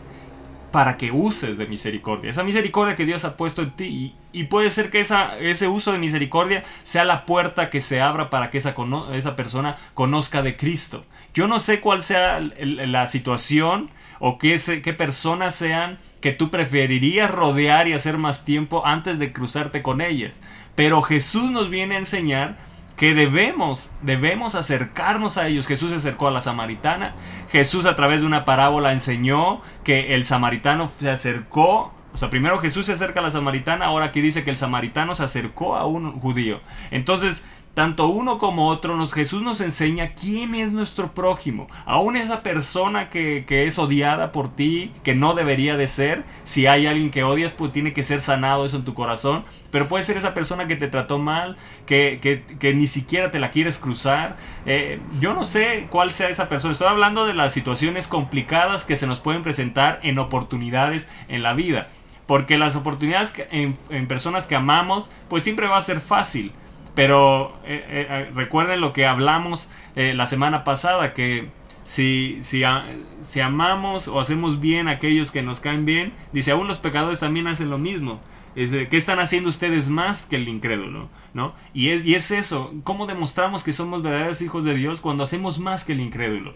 [0.70, 2.30] para que uses de misericordia.
[2.30, 4.14] Esa misericordia que Dios ha puesto en ti.
[4.32, 8.30] Y, puede ser que esa, ese uso de misericordia sea la puerta que se abra
[8.30, 8.74] para que esa,
[9.12, 11.04] esa persona conozca de Cristo.
[11.32, 13.90] Yo no sé cuál sea la situación
[14.20, 19.32] o qué, qué personas sean que tú preferirías rodear y hacer más tiempo antes de
[19.32, 20.40] cruzarte con ellas.
[20.76, 22.56] Pero Jesús nos viene a enseñar
[22.96, 25.66] que debemos, debemos acercarnos a ellos.
[25.66, 27.14] Jesús se acercó a la samaritana.
[27.50, 31.92] Jesús a través de una parábola enseñó que el samaritano se acercó.
[32.12, 35.16] O sea, primero Jesús se acerca a la samaritana, ahora aquí dice que el samaritano
[35.16, 36.60] se acercó a un judío.
[36.92, 37.44] Entonces,
[37.74, 41.66] tanto uno como otro, nos, Jesús nos enseña quién es nuestro prójimo.
[41.86, 46.24] Aún esa persona que, que es odiada por ti, que no debería de ser.
[46.44, 49.44] Si hay alguien que odias, pues tiene que ser sanado eso en tu corazón.
[49.72, 53.40] Pero puede ser esa persona que te trató mal, que, que- que ni siquiera te
[53.40, 54.36] la quieres cruzar.
[54.66, 56.70] Eh, yo no sé cuál sea esa persona.
[56.72, 61.54] Estoy hablando de las situaciones complicadas que se nos pueden presentar en oportunidades en la
[61.54, 61.88] vida.
[62.26, 66.52] Porque las oportunidades en, en personas que amamos, pues siempre va a ser fácil.
[66.94, 71.48] Pero eh, eh, eh, recuerden lo que hablamos eh, la semana pasada, que
[71.82, 72.84] si, si, a-
[73.20, 77.20] si amamos o hacemos bien a aquellos que nos caen bien, dice, aún los pecadores
[77.20, 78.20] también hacen lo mismo.
[78.54, 81.08] Es ¿Qué están haciendo ustedes más que el incrédulo?
[81.32, 81.54] ¿no?
[81.72, 85.58] Y, es, y es eso, ¿cómo demostramos que somos verdaderos hijos de Dios cuando hacemos
[85.58, 86.54] más que el incrédulo?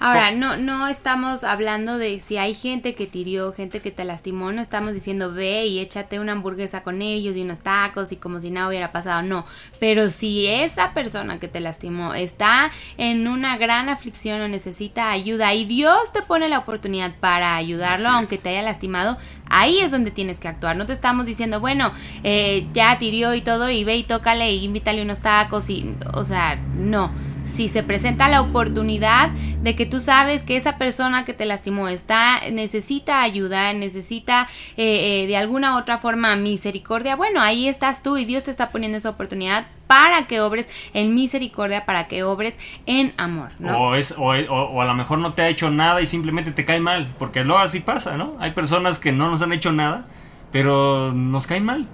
[0.00, 4.04] Ahora, no, no estamos hablando de si hay gente que te hirió, gente que te
[4.04, 8.16] lastimó, no estamos diciendo ve y échate una hamburguesa con ellos y unos tacos y
[8.16, 9.44] como si nada hubiera pasado, no.
[9.80, 15.52] Pero si esa persona que te lastimó está en una gran aflicción o necesita ayuda
[15.54, 18.42] y Dios te pone la oportunidad para ayudarlo, Así aunque es.
[18.42, 19.18] te haya lastimado,
[19.50, 20.76] ahí es donde tienes que actuar.
[20.76, 21.90] No te estamos diciendo, bueno,
[22.22, 25.92] eh, ya te hirió y todo y ve y tócale y invítale unos tacos y,
[26.14, 27.10] o sea, no
[27.48, 29.30] si se presenta la oportunidad
[29.62, 35.22] de que tú sabes que esa persona que te lastimó está necesita ayuda, necesita eh,
[35.22, 38.98] eh, de alguna otra forma misericordia, bueno, ahí estás tú y Dios te está poniendo
[38.98, 42.56] esa oportunidad para que obres en misericordia, para que obres
[42.86, 43.78] en amor, ¿no?
[43.78, 46.52] O, es, o, o- o a lo mejor no te ha hecho nada y simplemente
[46.52, 47.14] te cae mal.
[47.18, 48.36] Porque luego así pasa, ¿no?
[48.38, 50.06] Hay personas que no nos han hecho nada,
[50.52, 51.88] pero nos caen mal.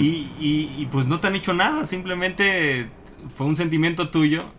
[0.00, 2.88] y, y- y, pues no te han hecho nada, simplemente
[3.34, 4.52] fue un sentimiento tuyo.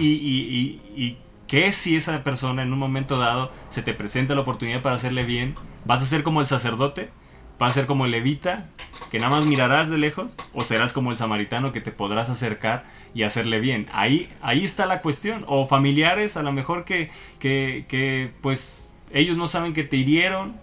[0.00, 4.34] Y, y, y, y qué si esa persona en un momento dado se te presenta
[4.34, 5.56] la oportunidad para hacerle bien?
[5.84, 7.10] ¿Vas a ser como el sacerdote?
[7.58, 8.68] ¿Vas a ser como el levita?
[9.10, 10.36] ¿Que nada más mirarás de lejos?
[10.52, 13.88] ¿O serás como el samaritano que te podrás acercar y hacerle bien?
[13.92, 15.44] Ahí, ahí está la cuestión.
[15.48, 20.56] O familiares a lo mejor que, que, que pues ellos no saben que te hirieron,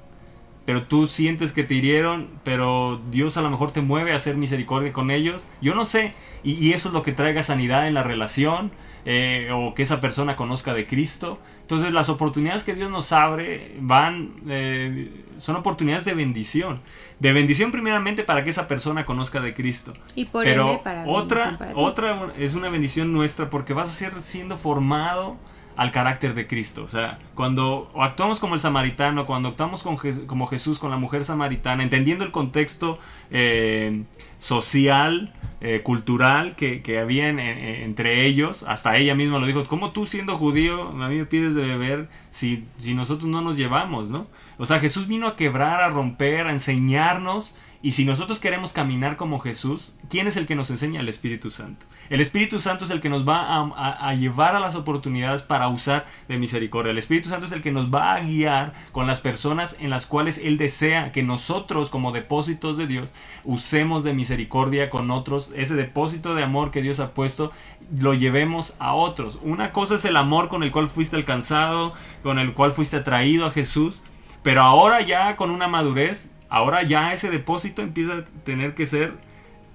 [0.66, 4.38] pero tú sientes que te hirieron, pero Dios a lo mejor te mueve a hacer
[4.38, 5.48] misericordia con ellos.
[5.62, 6.14] Yo no sé.
[6.44, 8.72] Y eso es lo que traiga sanidad en la relación.
[9.06, 11.40] Eh, o que esa persona conozca de Cristo.
[11.62, 16.82] Entonces las oportunidades que Dios nos abre van, eh, son oportunidades de bendición.
[17.20, 19.94] De bendición primeramente para que esa persona conozca de Cristo.
[20.16, 23.94] Y por Pero ende para otra, para otra es una bendición nuestra porque vas a
[23.94, 25.38] ser siendo formado
[25.78, 26.84] al carácter de Cristo.
[26.84, 31.24] O sea, cuando actuamos como el samaritano, cuando actuamos con como Jesús con la mujer
[31.24, 32.98] samaritana, entendiendo el contexto
[33.32, 34.04] eh,
[34.40, 38.64] social eh, cultural que, había en- en- entre ellos.
[38.68, 42.10] Hasta ella misma lo dijo, ¿cómo tú siendo judío a mí me pides de beber
[42.30, 44.28] si, si nosotros no nos llevamos, ¿no?
[44.58, 47.56] O sea, Jesús vino a quebrar, a romper, a enseñarnos.
[47.86, 51.02] Y si nosotros queremos caminar como Jesús, ¿quién es el que nos enseña?
[51.02, 51.86] El Espíritu Santo.
[52.10, 53.46] El Espíritu Santo es el que nos va
[53.76, 56.90] a, llevar a las oportunidades para usar de misericordia.
[56.90, 60.08] El Espíritu Santo es el que nos va a guiar con las personas en las
[60.08, 65.52] cuales Él desea que nosotros como depósitos de Dios usemos de misericordia con otros.
[65.56, 67.52] Ese depósito de amor que Dios ha puesto
[67.96, 69.38] lo llevemos a otros.
[69.44, 71.94] Una cosa es el amor con el cual fuiste alcanzado,
[72.24, 74.02] con el cual fuiste atraído a Jesús.
[74.42, 79.14] Pero ahora ya con una madurez, ahora ya ese depósito empieza a tener que ser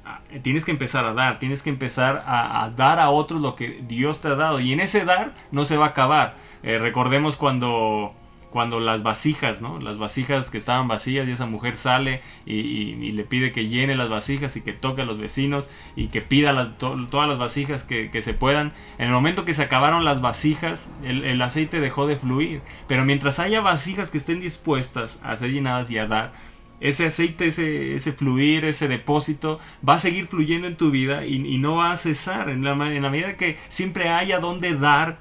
[0.04, 3.82] ah, tienes que empezar a dar, tienes que empezar a, dar a otros lo que
[3.86, 4.60] Dios te ha dado.
[4.60, 6.36] Y en ese dar no se va a acabar.
[6.62, 8.14] Eh, recordemos cuando,
[8.50, 9.78] cuando las vasijas, ¿no?
[9.78, 14.08] Las vasijas que estaban vacías y esa mujer sale y, le pide que llene las
[14.08, 18.22] vasijas y que toque a los vecinos y que pida todas las vasijas que, que
[18.22, 18.72] se puedan.
[18.98, 22.62] En el momento que se acabaron las vasijas, el, el aceite dejó de fluir.
[22.86, 26.32] Pero mientras haya vasijas que estén dispuestas a ser llenadas y a dar,
[26.80, 31.36] ese aceite, ese, ese fluir, ese depósito va a seguir fluyendo en tu vida y,
[31.36, 32.48] y no va a cesar.
[32.48, 35.18] En la, en la medida que siempre haya donde dar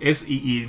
[0.00, 0.66] es, y, y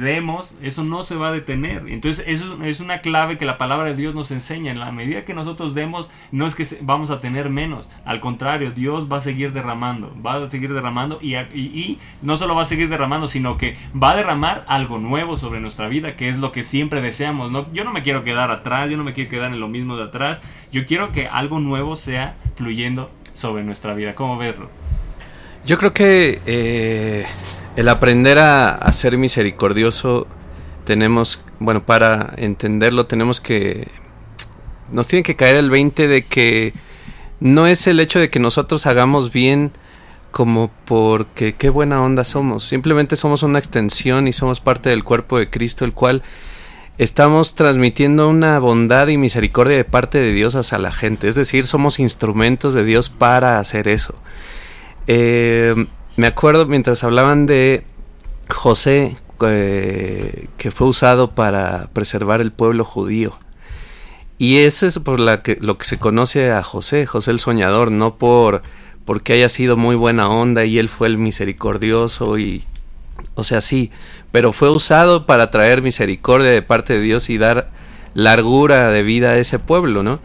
[0.61, 1.83] eso no se va a detener.
[1.87, 4.71] Entonces, eso es una clave que la palabra de Dios nos enseña.
[4.71, 7.89] En la medida que nosotros demos, no es que vamos a tener menos.
[8.05, 12.55] Al contrario, Dios va a seguir derramando, va a seguir derramando y- y no solo
[12.55, 16.29] va a seguir derramando, sino que va a derramar algo nuevo sobre nuestra vida, que
[16.29, 17.51] es lo que siempre deseamos.
[17.51, 17.71] ¿no?
[17.73, 20.03] Yo no me quiero quedar atrás, yo no me quiero quedar en lo mismo de
[20.05, 20.41] atrás.
[20.71, 24.15] Yo quiero que algo nuevo sea fluyendo sobre nuestra vida.
[24.15, 24.69] ¿Cómo verlo?
[25.65, 27.25] Yo creo que eh,
[27.77, 30.25] el aprender a, ser misericordioso
[30.83, 33.87] tenemos, bueno, para entenderlo tenemos que,
[34.91, 36.73] nos tiene que caer el 20 de que
[37.39, 39.71] no es el hecho de que nosotros hagamos bien
[40.31, 45.37] como porque qué buena onda somos, simplemente somos una extensión y somos parte del cuerpo
[45.37, 46.23] de Cristo, el cual
[46.97, 51.67] estamos transmitiendo una bondad y misericordia de parte de Dios hacia la gente, es decir,
[51.67, 54.15] somos instrumentos de Dios para hacer eso.
[55.05, 55.85] Eh,
[56.17, 57.83] me acuerdo mientras hablaban de
[58.49, 63.37] José, eh, que fue usado para preservar el pueblo judío.
[64.39, 67.91] Y eso es por la que, lo que se conoce a José, José el soñador,
[67.91, 68.61] no por
[69.05, 72.65] porque haya sido muy buena onda y él fue el misericordioso y
[73.35, 73.89] o sea, sí,
[74.31, 77.69] pero fue usado para traer misericordia de parte de Dios y dar
[78.15, 80.19] largura de vida a ese pueblo, ¿no?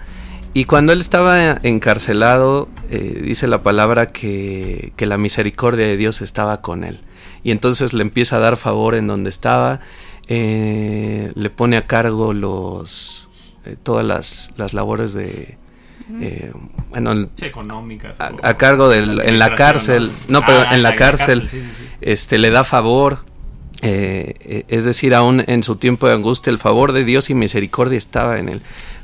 [0.55, 6.21] Y cuando él estaba encarcelado, eh, dice la palabra que, que la misericordia de Dios
[6.21, 7.01] estaba con él.
[7.43, 9.81] Y entonces le empieza a dar favor en donde estaba,
[10.29, 13.29] eh, le pone a cargo los
[13.65, 15.57] eh, todas las, las labores de...
[16.21, 16.53] eh,
[16.91, 18.19] bueno, Sí, económicas.
[18.21, 21.85] a, cargo del en la cárcel no pero Ah, en la cárcel sí, sí, sí.
[22.01, 23.21] este le da favor
[23.83, 27.35] eh, eh, es decir aún en su tiempo de angustia el favor de Dios y
[27.35, 28.61] misericordia estaba en él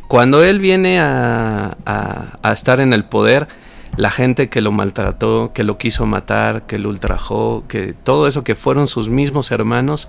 [0.09, 3.47] cuando él viene a, a- a estar en el poder
[3.97, 8.43] la gente que lo maltrató que lo quiso matar que lo ultrajó que todo eso
[8.45, 10.09] que fueron sus mismos hermanos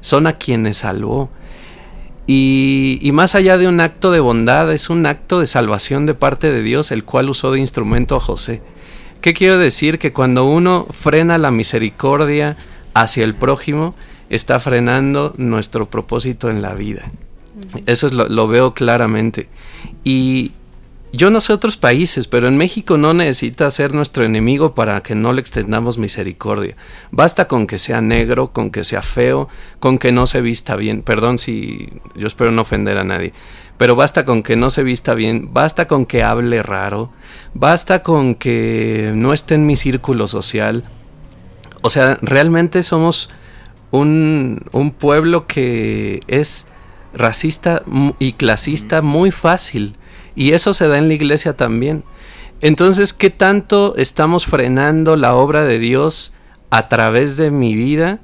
[0.00, 1.30] son a quienes salvó
[2.26, 6.14] y, y más allá de un acto de bondad, es un acto de salvación de
[6.14, 8.62] parte de Dios, el cual usó de instrumento a José.
[9.20, 10.00] ¿Qué quiero decir?
[10.00, 12.56] Que cuando uno frena la misericordia
[12.94, 13.94] hacia el prójimo,
[14.28, 17.12] está frenando nuestro propósito en la vida.
[17.86, 19.48] Eso es lo, veo claramente.
[20.04, 20.52] Y
[21.12, 25.14] yo no sé otros países, pero en México no necesita ser nuestro enemigo para que
[25.14, 26.76] no le extendamos misericordia.
[27.10, 29.48] Basta con que sea negro, con que sea feo,
[29.80, 31.02] con que no se vista bien.
[31.02, 33.32] Perdón si yo espero no ofender a nadie.
[33.78, 37.10] Pero basta con que no se vista bien, basta con que hable raro,
[37.52, 40.84] basta con que no esté en mi círculo social.
[41.82, 43.28] O sea, realmente somos
[43.90, 46.66] un pueblo que es
[47.16, 47.82] racista
[48.18, 49.96] y clasista muy fácil.
[50.34, 52.04] Y eso se da en la iglesia también.
[52.60, 56.32] Entonces, ¿qué tanto estamos frenando la obra de Dios
[56.70, 58.20] a través de mi vida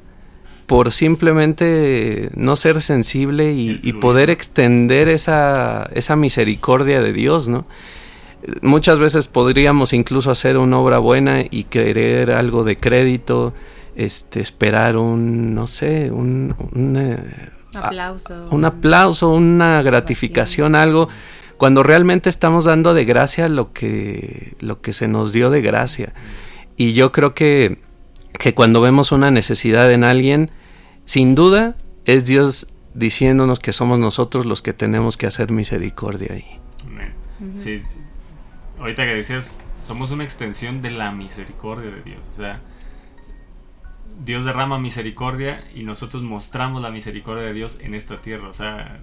[0.66, 7.66] por simplemente no ser sensible y, y poder extender esa, esa misericordia de Dios, ¿no?
[8.60, 13.54] Muchas veces podríamos incluso hacer una obra buena y querer algo de crédito,
[13.94, 17.18] este, esperar un, no sé, un, un,
[17.74, 18.48] Aplauso.
[18.50, 21.08] un aplauso, una gratificación, algo,
[21.56, 26.12] cuando realmente estamos dando de gracia lo que, lo que se nos dio de gracia.
[26.76, 27.78] Y yo creo que,
[28.38, 30.50] que cuando vemos una necesidad en alguien,
[31.04, 36.60] sin duda es Dios diciéndonos que somos nosotros los que tenemos que hacer misericordia ahí.
[37.54, 37.82] Sí.
[38.78, 42.28] Ahorita que decías somos una extensión de la misericordia de Dios.
[42.30, 42.60] O sea,
[44.24, 48.48] Dios derrama misericordia y nosotros mostramos la misericordia de Dios en esta tierra.
[48.48, 49.00] O sea,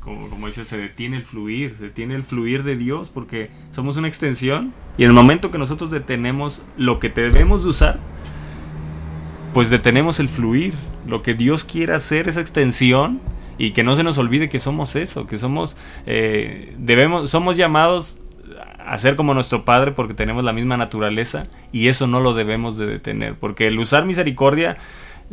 [0.00, 3.96] como, como dice, se detiene el fluir, se detiene el fluir de Dios porque somos
[3.96, 8.00] una extensión y en el momento que nosotros detenemos lo que debemos de usar,
[9.52, 10.74] pues detenemos el fluir.
[11.06, 13.20] Lo que Dios quiere hacer, esa extensión,
[13.58, 15.76] y que no se nos olvide que somos eso, que somos,
[16.06, 18.20] eh, debemos, somos llamados
[18.86, 22.76] a ser como nuestro Padre porque tenemos la misma naturaleza y eso no lo debemos
[22.78, 24.76] de detener, porque el usar misericordia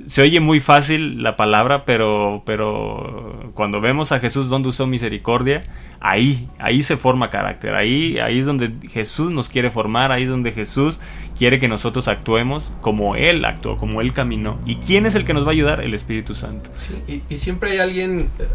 [0.06, 5.62] se oye muy fácil la palabra, pero, pero cuando vemos a Jesús donde usó misericordia,
[6.00, 10.30] ahí, ahí se forma carácter, ahí, ahí es donde Jesús nos quiere formar, ahí es
[10.30, 11.00] donde Jesús
[11.38, 14.60] quiere que nosotros actuemos como Él actuó, como Él caminó.
[14.66, 15.82] ¿Y quién es el que nos va a ayudar?
[15.82, 16.70] El Espíritu Santo.
[17.08, 18.30] Y, siempre hay alguien.
[18.40, 18.48] eh,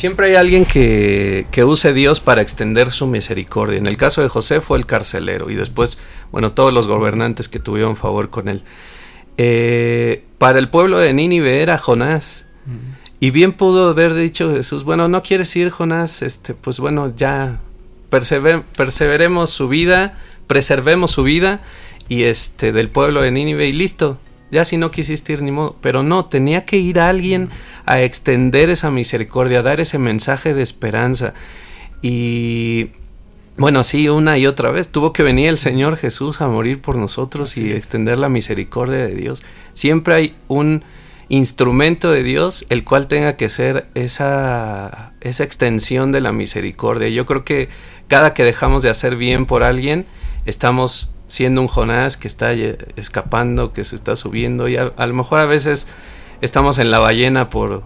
[0.00, 3.78] siempre hay alguien que, que use Dios para extender su misericordia.
[3.78, 5.98] En el caso de José fue el carcelero y después,
[6.32, 8.62] bueno, todos los gobernantes que tuvieron favor con él.
[9.36, 12.46] Eh, para el pueblo de Nínive era Jonás.
[13.20, 17.60] Y bien pudo haber dicho Jesús, bueno, no quieres ir, Jonás, este, pues bueno, ya
[18.10, 21.60] perseve- perseveremos su vida, preservemos su vida
[22.08, 24.18] y este del pueblo de Nínive y listo.
[24.50, 27.50] Ya si no quisiste ir ni modo, pero no, tenía que ir alguien
[27.86, 31.34] a extender esa misericordia, a dar ese mensaje de esperanza.
[32.02, 32.90] Y
[33.56, 36.96] bueno, sí, una y otra vez tuvo que venir el Señor Jesús a morir por
[36.96, 39.42] nosotros y extender la misericordia de Dios.
[39.74, 40.82] Siempre hay un
[41.28, 47.08] instrumento de Dios el cual tenga que ser esa, esa extensión de la misericordia.
[47.08, 47.68] Yo creo que
[48.08, 50.06] cada que dejamos de hacer bien por alguien,
[50.46, 55.06] estamos siendo un Jonás que está eh, escapando, que se está subiendo y a, a
[55.06, 55.88] lo mejor a veces
[56.42, 57.82] estamos en la ballena por,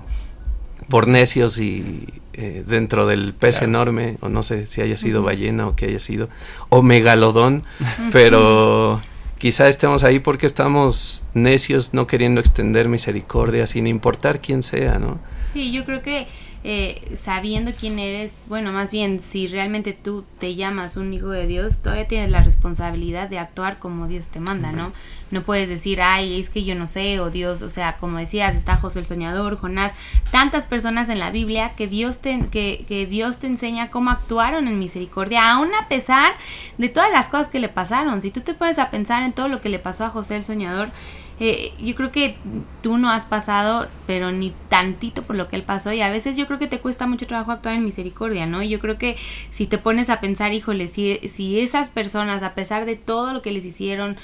[0.88, 3.70] por necios y eh, dentro del pez Claro.
[3.70, 6.28] enorme, o no sé si haya sido ballena o que haya sido,
[6.68, 7.62] o megalodón,
[8.12, 9.00] pero
[9.38, 15.18] quizá estemos ahí porque estamos necios no queriendo extender misericordia sin importar quién sea, ¿no?
[15.52, 16.26] Sí, yo creo que
[16.66, 21.46] eh, sabiendo quién eres, bueno, más bien si realmente tú te llamas un hijo de
[21.46, 24.90] Dios, todavía tienes la responsabilidad de actuar como Dios te manda, ¿no?
[25.30, 28.54] No puedes decir, ay, es que yo no sé, o Dios, o sea, como decías,
[28.54, 29.92] está José el Soñador, Jonás,
[30.30, 34.66] tantas personas en la Biblia que Dios te, que, que Dios te enseña cómo actuaron
[34.66, 36.32] en misericordia, aún a pesar
[36.78, 38.22] de todas las cosas que le pasaron.
[38.22, 40.44] Si tú te pones a pensar en todo lo que le pasó a José el
[40.44, 40.92] Soñador,
[41.40, 42.36] eh, yo creo que
[42.82, 46.36] tú no has pasado, pero ni tantito por lo que él pasó y a veces
[46.36, 48.62] yo creo que te cuesta mucho trabajo actuar en misericordia, ¿no?
[48.62, 49.16] Y yo creo que
[49.50, 53.42] si te pones a pensar, híjole, si, si esas personas, a pesar de todo lo
[53.42, 54.16] que les hicieron,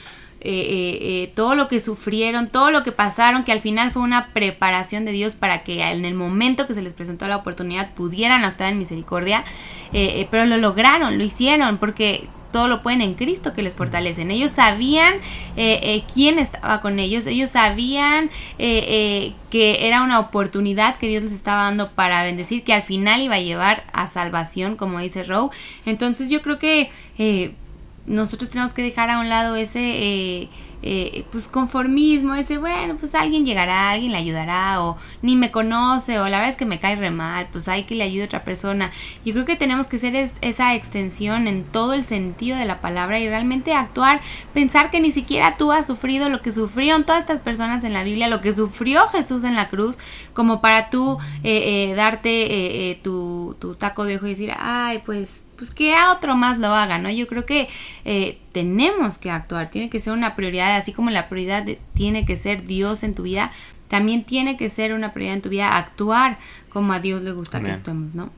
[0.43, 4.01] eh, eh, eh, todo lo que sufrieron, todo lo que pasaron, que al final fue
[4.01, 7.93] una preparación de Dios para que en el momento que se les presentó la oportunidad
[7.93, 9.45] pudieran actuar en misericordia,
[9.93, 14.31] pero lo lograron, lo hicieron, porque todo lo pueden en Cristo que les fortalecen.
[14.31, 15.15] Ellos sabían
[15.57, 21.09] eh, eh, quién estaba con ellos, ellos sabían eh, eh, que era una oportunidad que
[21.09, 25.01] Dios les estaba dando para bendecir, que al final iba a llevar a salvación, como
[25.01, 25.51] dice Rowe.
[25.87, 27.55] Entonces yo creo que eh,
[28.07, 30.49] nosotros tenemos que dejar a un lado ese eh,
[30.83, 36.19] eh, pues conformismo, ese bueno, pues alguien llegará, alguien le ayudará, o ni me conoce,
[36.19, 38.27] o la verdad es que me cae re mal, pues hay que le ayude a
[38.27, 38.91] otra persona.
[39.25, 42.81] Yo creo que tenemos que ser es- esa extensión en todo el sentido de la
[42.81, 44.21] palabra y realmente actuar,
[44.55, 48.03] pensar que ni siquiera tú has sufrido lo que sufrieron todas estas personas en la
[48.03, 49.99] Biblia, lo que sufrió Jesús en la cruz,
[50.33, 54.53] como para tú eh, eh, darte eh, eh, tu, tu taco de ojo y decir,
[54.59, 57.11] ay, pues, pues que a otro más lo haga, ¿no?
[57.11, 57.69] Yo creo que
[58.05, 62.25] eh, tenemos que actuar, tiene que ser una prioridad, así como la prioridad de- tiene
[62.27, 63.53] que ser Dios en tu vida,
[63.89, 66.39] también tiene que ser una prioridad en tu vida actuar
[66.71, 68.31] como a Dios le gusta que actuemos, ¿no?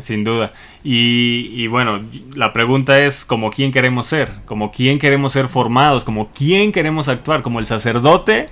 [0.00, 0.52] Sin duda.
[0.84, 2.00] Y, y bueno,
[2.34, 7.08] la pregunta es como quién queremos ser, como quién queremos ser formados, como quién queremos
[7.08, 8.50] actuar, como el sacerdote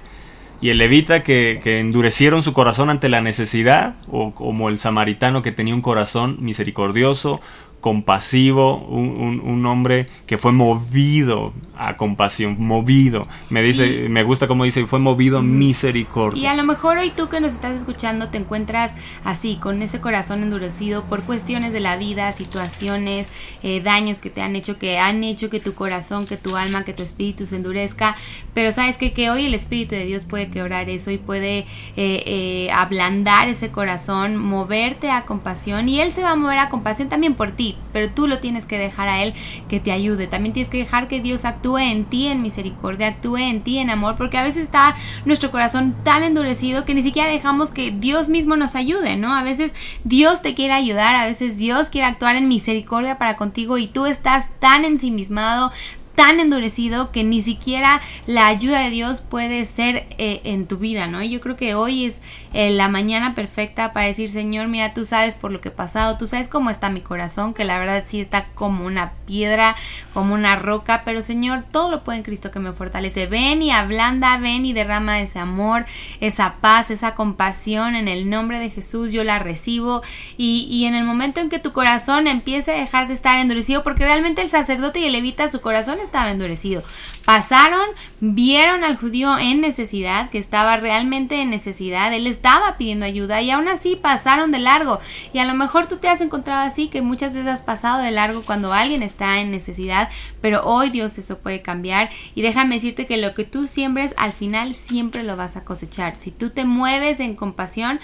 [0.62, 5.42] y el levita que, que endurecieron su corazón ante la necesidad, o como el samaritano
[5.42, 7.42] que tenía un corazón misericordioso,
[7.90, 13.26] compasivo, un, un- un hombre que fue movido a compasión, movido.
[13.50, 16.42] Me dice, Y- me gusta como dice, fue movido misericordia.
[16.42, 18.92] Y a lo mejor hoy tú que nos estás escuchando te encuentras
[19.24, 23.30] así, con ese corazón endurecido por cuestiones de la vida, situaciones,
[23.62, 26.84] eh, daños que te han hecho, que han hecho que tu corazón, que tu alma,
[26.84, 28.16] que tu espíritu se endurezca.
[28.54, 31.66] Pero sabes que, que hoy el Espíritu de Dios puede quebrar eso y puede eh,
[31.96, 37.08] eh, ablandar ese corazón, moverte a compasión y Él se va a mover a compasión
[37.08, 37.75] también por ti.
[37.92, 39.32] Pero tú lo tienes que dejar a Él
[39.68, 40.26] que te ayude.
[40.26, 43.88] También tienes que dejar que Dios actúe en ti en misericordia, actúe en ti en
[43.88, 48.28] amor, porque a veces está nuestro corazón tan endurecido que ni siquiera dejamos que Dios
[48.28, 49.34] mismo nos ayude, ¿no?
[49.34, 49.74] A veces
[50.04, 54.06] Dios te quiere ayudar, a veces Dios quiere actuar en misericordia para contigo y tú
[54.06, 55.70] estás tan ensimismado,
[56.16, 61.06] tan endurecido que ni siquiera la ayuda de Dios puede ser eh, en tu vida,
[61.06, 61.22] ¿no?
[61.22, 62.22] Y yo creo que hoy es
[62.54, 66.16] eh, la mañana perfecta para decir, Señor, mira, tú sabes por lo que he pasado,
[66.16, 69.76] tú sabes cómo está mi corazón, que la verdad sí está como una piedra,
[70.14, 73.26] como una roca, pero Señor, todo lo puede en Cristo que me fortalece.
[73.26, 75.84] Ven y ablanda, ven y derrama ese amor,
[76.20, 80.00] esa paz, esa compasión en el nombre de Jesús, yo la recibo
[80.38, 83.82] y, y en el momento en que tu corazón empiece a dejar de estar endurecido,
[83.82, 86.82] porque realmente el sacerdote y el levita, su corazón estaba endurecido.
[87.24, 87.86] Pasaron,
[88.20, 93.50] vieron al judío en necesidad, que estaba realmente en necesidad, él estaba pidiendo ayuda y
[93.50, 95.00] aún así pasaron de largo.
[95.32, 98.12] Y a lo mejor tú te has encontrado así, que muchas veces has pasado de
[98.12, 100.08] largo cuando alguien está en necesidad,
[100.40, 102.10] pero hoy Dios eso puede cambiar.
[102.34, 106.16] Y déjame decirte que lo que tú siembres al final siempre lo vas a cosechar.
[106.16, 107.98] Si tú te mueves en compasión,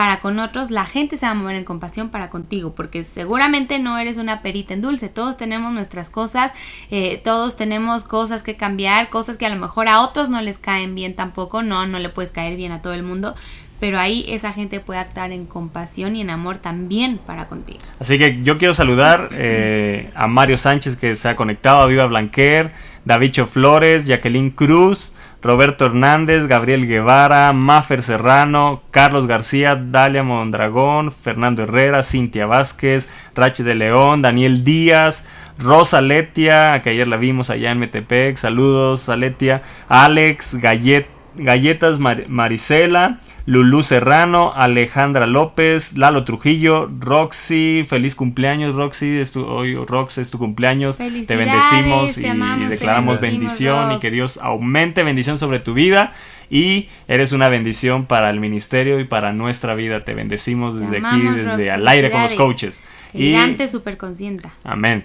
[0.00, 3.78] para con otros, la gente se va a mover en compasión para contigo, porque seguramente
[3.78, 6.54] no eres una perita en dulce, todos tenemos nuestras cosas,
[6.90, 10.56] eh, todos tenemos cosas que cambiar, cosas que a lo mejor a otros no les
[10.56, 13.34] caen bien tampoco, no, no le puedes caer bien a todo el mundo,
[13.80, 17.80] pero ahí esa gente puede actuar en compasión y en amor también para contigo.
[17.98, 22.06] Así que yo quiero saludar eh, a Mario Sánchez que se ha conectado, a Viva
[22.06, 22.72] Blanquer,
[23.06, 31.62] Davicho Flores, Jacqueline Cruz, Roberto Hernández, Gabriel Guevara, Maffer Serrano, Carlos García, Dalia Mondragón, Fernando
[31.62, 35.24] Herrera, Cintia Vázquez, Rache de León, Daniel Díaz,
[35.58, 41.98] Rosa Letia, que ayer la vimos allá en Metepec, saludos a Letia, Alex, Gallet, Galletas
[41.98, 49.74] Mar- Marisela, Lulú Serrano, Alejandra López, Lalo Trujillo, Roxy, feliz cumpleaños Roxy, es tu, hoy
[49.74, 55.02] Rox es tu cumpleaños, te bendecimos te y amamos, declaramos bendición y que Dios aumente
[55.02, 56.12] bendición sobre tu vida
[56.50, 60.98] y eres una bendición para el ministerio y para nuestra vida, te bendecimos Te desde
[60.98, 62.82] aquí, desde Rox, al aire con los coaches.
[63.14, 64.50] Y- Irán te super consienta.
[64.64, 65.04] Amén.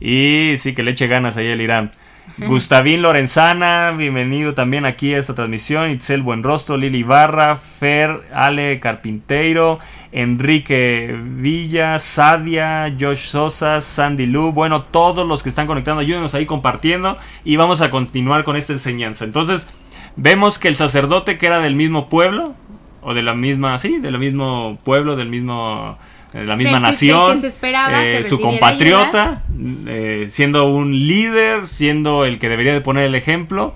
[0.00, 1.92] Y sí, que le eche ganas ahí el Irán.
[2.38, 5.90] Gustavín Lorenzana, bienvenido también aquí a esta transmisión.
[5.90, 9.78] Itzel Buenrostro, Lili Barra, Fer, Ale Carpinteiro,
[10.12, 14.52] Enrique Villa, Sadia, Josh Sosa, Sandy Lu.
[14.52, 18.72] Bueno, todos los que están conectando, ayúdenos ahí compartiendo y vamos a continuar con esta
[18.72, 19.24] enseñanza.
[19.24, 19.68] Entonces,
[20.16, 22.54] vemos que el sacerdote que era del mismo pueblo,
[23.02, 25.98] o de la misma, sí, del mismo pueblo, del mismo,
[26.32, 29.42] la misma nación, que se eh, su compatriota,
[29.86, 33.74] eh, siendo un líder, siendo el que debería de poner el ejemplo,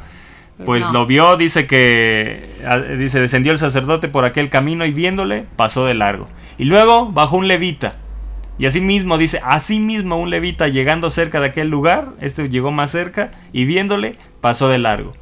[0.65, 0.93] pues no.
[0.93, 5.85] lo vio, dice que, ah, dice, descendió el sacerdote por aquel camino y viéndole, pasó
[5.85, 6.29] de largo.
[6.57, 7.97] Y luego bajó un levita.
[8.59, 12.73] Y así mismo dice, así mismo un levita llegando cerca de aquel lugar, este llegó
[12.73, 15.13] más cerca y viéndole, pasó de largo.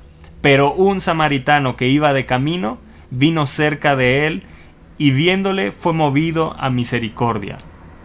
[0.40, 2.78] Pero un samaritano que iba de camino,
[3.10, 4.44] vino cerca de él
[4.98, 7.58] y viéndole fue movido a misericordia.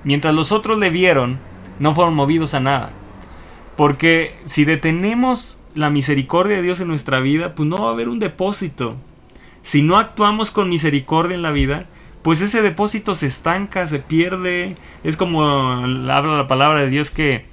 [0.03, 1.39] Mientras los otros le vieron,
[1.79, 2.91] no fueron movidos a nada.
[3.75, 8.09] Porque si detenemos la misericordia de Dios en nuestra vida, pues no va a haber
[8.09, 8.97] un depósito.
[9.61, 11.87] Si no actuamos con misericordia en la vida,
[12.21, 14.75] pues ese depósito se estanca, se pierde.
[15.03, 17.45] Es como habla la palabra de Dios que,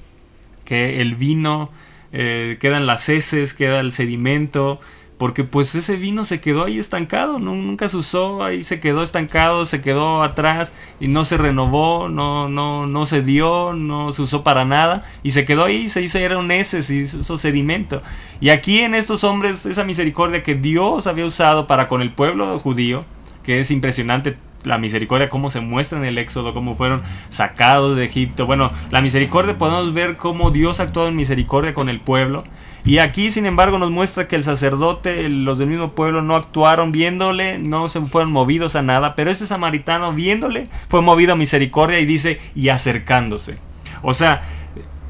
[0.64, 1.70] que el vino
[2.12, 4.80] eh, quedan las heces, queda el sedimento.
[5.18, 9.02] Porque pues ese vino se quedó ahí estancado, nu- nunca se usó, ahí se quedó
[9.02, 14.20] estancado, se quedó atrás y no se renovó, no, no, no se dio, no se
[14.20, 18.02] usó para nada y se quedó ahí, se hizo, era un ese, se hizo sedimento.
[18.40, 22.58] Y aquí en estos hombres, esa misericordia que Dios había usado para con el pueblo
[22.58, 23.06] judío,
[23.42, 27.00] que es impresionante la misericordia, cómo se muestra en el Éxodo, cómo fueron
[27.30, 28.44] sacados de Egipto.
[28.44, 32.44] Bueno, la misericordia podemos ver cómo Dios actuó en misericordia con el pueblo.
[32.86, 36.92] Y aquí, sin embargo, nos muestra que el sacerdote, los del mismo pueblo, no actuaron
[36.92, 41.98] viéndole, no se fueron movidos a nada, pero este samaritano viéndole fue movido a misericordia
[41.98, 43.58] y dice, y acercándose.
[44.02, 44.42] O sea,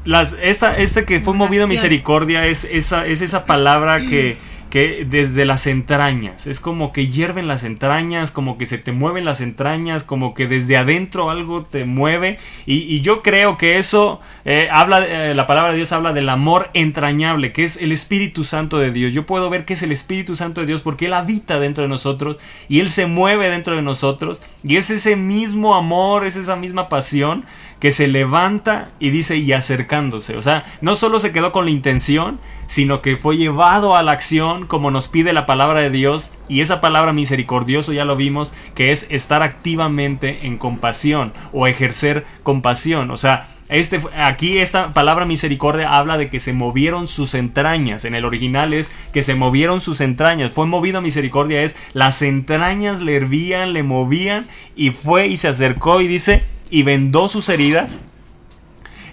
[0.05, 4.37] las, esta, este que fue movido a misericordia es esa, es esa palabra que,
[4.69, 9.25] que desde las entrañas, es como que hierven las entrañas, como que se te mueven
[9.25, 12.39] las entrañas, como que desde adentro algo te mueve.
[12.65, 16.69] Y, yo creo que eso eh, habla, eh, la palabra de Dios habla del amor
[16.73, 19.13] entrañable, que es el Espíritu Santo de Dios.
[19.13, 21.89] Yo puedo ver que es el Espíritu Santo de Dios porque Él habita dentro de
[21.89, 22.37] nosotros
[22.67, 24.41] y Él se mueve dentro de nosotros.
[24.63, 27.45] Y es ese mismo amor, es esa misma pasión
[27.79, 30.35] que se levanta y dice y acercándose.
[30.37, 34.13] O sea, no solo se quedó con la intención, sino que fue llevado a la
[34.13, 36.33] acción como nos pide la palabra de Dios.
[36.47, 42.25] Y esa palabra misericordioso ya lo vimos, que es estar activamente en compasión o ejercer
[42.43, 43.11] compasión.
[43.11, 48.05] O sea, Este, aquí esta palabra misericordia habla de que se movieron sus entrañas.
[48.05, 50.53] En el original es que se movieron sus entrañas.
[50.53, 54.45] Fue movido misericordia es las entrañas le hervían, le movían
[54.77, 58.03] y fue y se acercó y dice y vendó sus heridas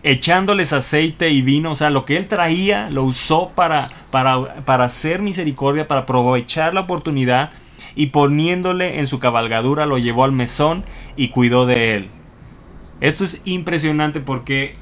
[0.03, 4.85] echándoles aceite y vino, o sea, lo que él traía lo usó para, para, para
[4.85, 7.51] hacer misericordia, para aprovechar la oportunidad
[7.97, 10.85] y poniéndole en su cabalgadura lo llevó al mesón
[11.17, 12.11] y cuidó de él.
[13.01, 14.75] Esto es impresionante porque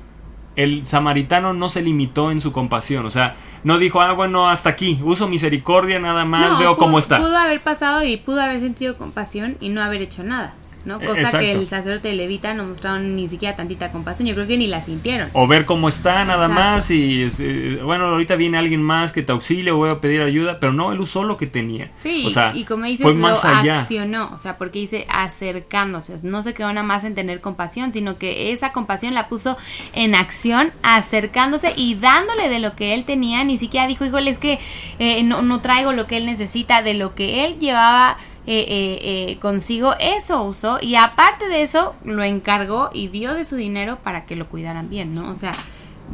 [0.57, 4.71] el samaritano no se limitó en su compasión, o sea, no dijo, ah, bueno, hasta
[4.71, 7.19] aquí, uso misericordia nada más, No, veo pudo- cómo está.
[7.19, 10.55] Pudo haber pasado y pudo haber sentido compasión y no haber hecho nada,
[10.85, 11.01] ¿no?
[11.01, 11.39] Eh, Cosa exacto.
[11.39, 14.29] que el sacerdote de levita no mostraron ni siquiera tantita compasión.
[14.29, 15.31] Yo creo que ni la sintieron.
[15.33, 16.55] O ver cómo está nada Exacto.
[16.55, 20.23] más y eh, bueno, ahorita viene alguien más que te auxilie o voy a pedir
[20.23, 21.91] ayuda, pero no, él usó lo que tenía.
[21.99, 23.81] Sí, o sea, y como dices, fue lo más allá.
[23.83, 28.19] accionó, o sea, porque dice acercándose, no se quedó nada más en tener compasión, sino
[28.19, 29.57] que esa compasión la puso
[29.93, 34.39] en acción, acercándose y dándole de lo que él tenía, ni siquiera dijo, híjole, es
[34.39, 34.59] que
[34.99, 38.17] eh, no, no traigo lo que él necesita, de lo que él llevaba
[38.47, 38.99] eh, eh,
[39.33, 43.99] eh, consigo, eso usó, y aparte de eso, lo encargó y dio de su dinero
[44.03, 45.31] para que lo cuidaran bien, ¿no?
[45.31, 45.53] O sea,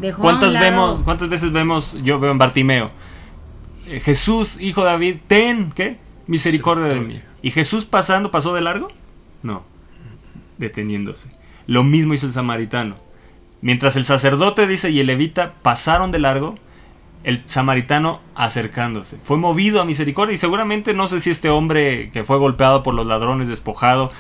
[0.01, 2.91] dejó a un ¿Cuántas, lado- vemos, ¿Cuántas veces vemos, yo veo en Bartimeo,
[3.89, 5.97] eh, Jesús, hijo de David, ten, ¿qué?
[6.27, 7.21] Misericordia de mí.
[7.41, 8.89] ¿Y Jesús pasando, pasó de largo?
[9.43, 9.63] No,
[10.59, 11.31] deteniéndose.
[11.67, 12.97] Lo mismo hizo el samaritano.
[13.61, 16.57] Mientras el sacerdote dice y el levita pasaron de largo,
[17.25, 19.19] el samaritano acercándose.
[19.23, 22.95] Fue movido a misericordia y seguramente no sé si este hombre que fue golpeado por
[22.95, 24.11] los ladrones, despojado,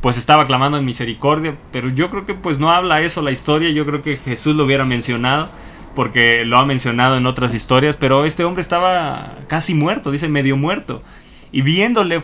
[0.00, 3.70] pues estaba clamando en misericordia, pero yo creo que pues no habla eso la historia,
[3.70, 5.48] yo creo que Jesús lo hubiera mencionado
[5.94, 10.56] porque lo ha mencionado en otras historias, pero este hombre estaba casi muerto, dice medio
[10.56, 11.02] muerto,
[11.52, 12.20] y viéndole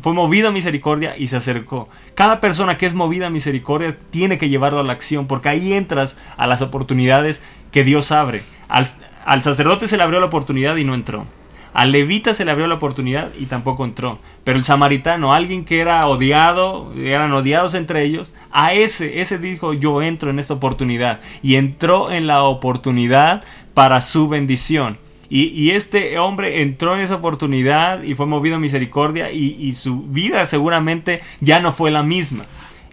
[0.00, 1.88] fue movido a misericordia y se acercó.
[2.14, 5.72] Cada persona que es movida a misericordia tiene que llevarlo a la acción, porque ahí
[5.72, 7.42] entras a las oportunidades
[7.74, 8.40] que Dios abre.
[8.68, 11.26] Al, sacerdote se le abrió la oportunidad y no entró.
[11.72, 14.20] Al levita se le abrió la oportunidad y tampoco entró.
[14.44, 19.74] Pero el samaritano, alguien que era odiado, eran odiados entre ellos, a ese, ese dijo
[19.74, 21.18] yo entro en esta oportunidad.
[21.42, 23.42] Y entró en la oportunidad
[23.74, 24.98] para su bendición.
[25.28, 29.72] Y, y este hombre entró en esa oportunidad y fue movido a misericordia y, y
[29.72, 32.44] su vida seguramente ya no fue la misma.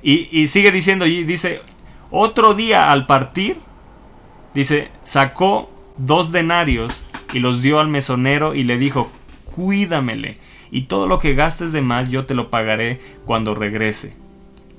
[0.01, 1.61] Y, y sigue diciendo, y dice,
[2.09, 3.57] otro día al partir,
[4.54, 9.12] dice, sacó dos denarios y los dio al mesonero y le dijo,
[9.56, 10.38] cuídamele,
[10.72, 14.16] y todo lo que gastes de más yo te lo pagaré cuando regrese.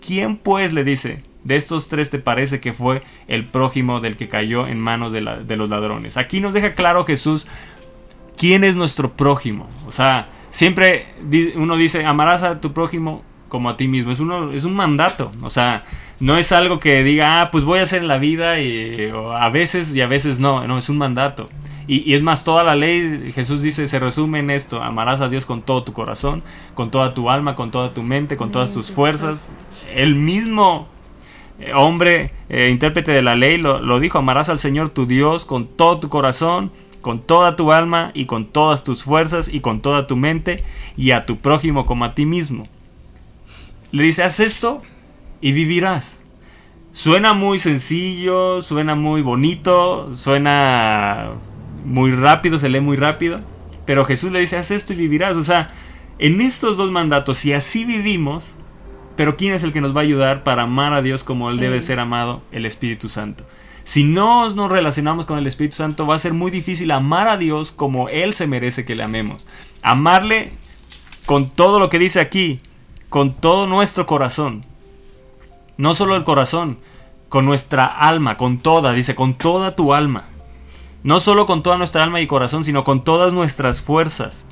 [0.04, 4.28] ¿Quién pues le dice, de estos tres te parece que fue el prójimo del que
[4.28, 6.16] cayó en manos de, la- de los ladrones?
[6.16, 7.46] Aquí nos deja claro Jesús
[8.36, 9.68] quién es nuestro prójimo.
[9.86, 11.06] O sea, siempre
[11.54, 14.10] uno dice, amarás a tu prójimo como a ti mismo.
[14.10, 15.30] Es, uno, es un mandato.
[15.42, 15.84] O sea,
[16.22, 19.48] no es algo que diga, ah, pues voy a hacer en la vida y a
[19.48, 20.64] veces y a veces no.
[20.68, 21.50] No, es un mandato.
[21.88, 24.80] Y, y es más, toda la ley, Jesús dice, se resume en esto.
[24.80, 26.44] Amarás a Dios con todo tu corazón,
[26.74, 29.52] con toda tu alma, con toda tu mente, con todas tus fuerzas.
[29.96, 30.86] El mismo
[31.58, 35.44] eh, hombre, eh, intérprete de la ley, lo, lo dijo, amarás al Señor tu Dios
[35.44, 36.70] con todo tu corazón,
[37.00, 40.62] con toda tu alma y con todas tus fuerzas y con toda tu mente
[40.96, 42.68] y a tu prójimo como a ti mismo.
[43.90, 44.82] Le dice, haz esto
[45.42, 46.20] y vivirás.
[46.92, 51.32] Suena muy sencillo, suena muy bonito, suena
[51.84, 53.40] muy rápido, se lee muy rápido,
[53.84, 55.36] pero Jesús le dice, haz esto y vivirás.
[55.36, 55.68] O sea,
[56.18, 58.56] en estos dos mandatos, si así vivimos,
[59.16, 61.58] pero ¿quién es el que nos va a ayudar para amar a Dios como Él
[61.58, 62.42] debe ser amado?
[62.52, 63.44] El Espíritu Santo.
[63.84, 67.36] Si no nos relacionamos con el Espíritu Santo, va a ser muy difícil amar a
[67.36, 69.46] Dios como Él se merece que le amemos.
[69.82, 70.52] Amarle
[71.26, 72.60] con todo lo que dice aquí,
[73.08, 74.64] con todo nuestro corazón.
[75.82, 76.78] No solo el corazón,
[77.28, 80.26] con nuestra alma, con toda, dice, con toda tu alma.
[81.02, 84.46] No solo con toda nuestra alma y corazón, sino con todas nuestras fuerzas.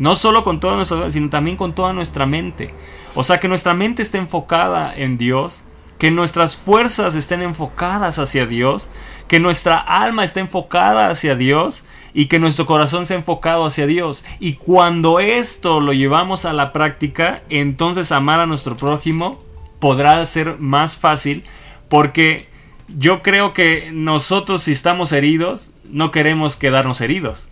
[0.00, 2.74] No solo con toda nuestra sino también con toda nuestra mente.
[3.14, 5.62] O sea, que nuestra mente esté enfocada en Dios,
[5.98, 8.90] que nuestras fuerzas estén enfocadas hacia Dios,
[9.28, 14.24] que nuestra alma esté enfocada hacia Dios y que nuestro corazón sea enfocado hacia Dios.
[14.40, 19.51] Y cuando esto lo llevamos a la práctica, entonces amar a nuestro prójimo
[19.82, 21.42] podrá ser más fácil
[21.88, 22.46] porque
[22.86, 27.48] yo creo que nosotros si estamos heridos, no queremos quedarnos heridos.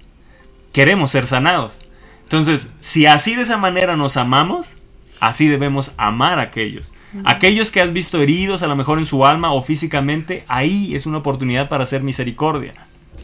[0.73, 1.83] Queremos ser sanados.
[2.23, 4.77] Entonces, si así de esa manera nos amamos,
[5.19, 6.93] así debemos amar a aquellos.
[7.25, 11.07] Aquellos que has visto heridos, a lo mejor en su alma o físicamente, ahí es
[11.07, 12.75] una oportunidad para hacer misericordia.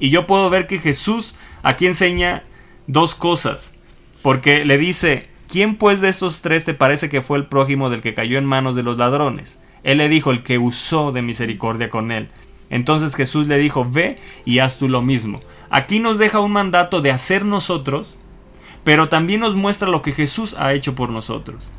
[0.01, 2.43] Y yo puedo ver que Jesús aquí enseña
[2.89, 3.73] dos cosas.
[4.21, 8.03] Porque le dice, ¿quién pues de estos tres te parece que fue el prójimo del
[8.03, 9.61] que cayó en manos de los ladrones?
[9.83, 12.29] Él le dijo, el que usó de misericordia con él.
[12.71, 15.41] Entonces Jesús le dijo, ve y haz tú lo mismo.
[15.71, 18.19] Aquí nos deja un mandato de hacer nosotros,
[18.85, 21.73] pero también nos muestra lo que Jesús ha hecho por nosotros.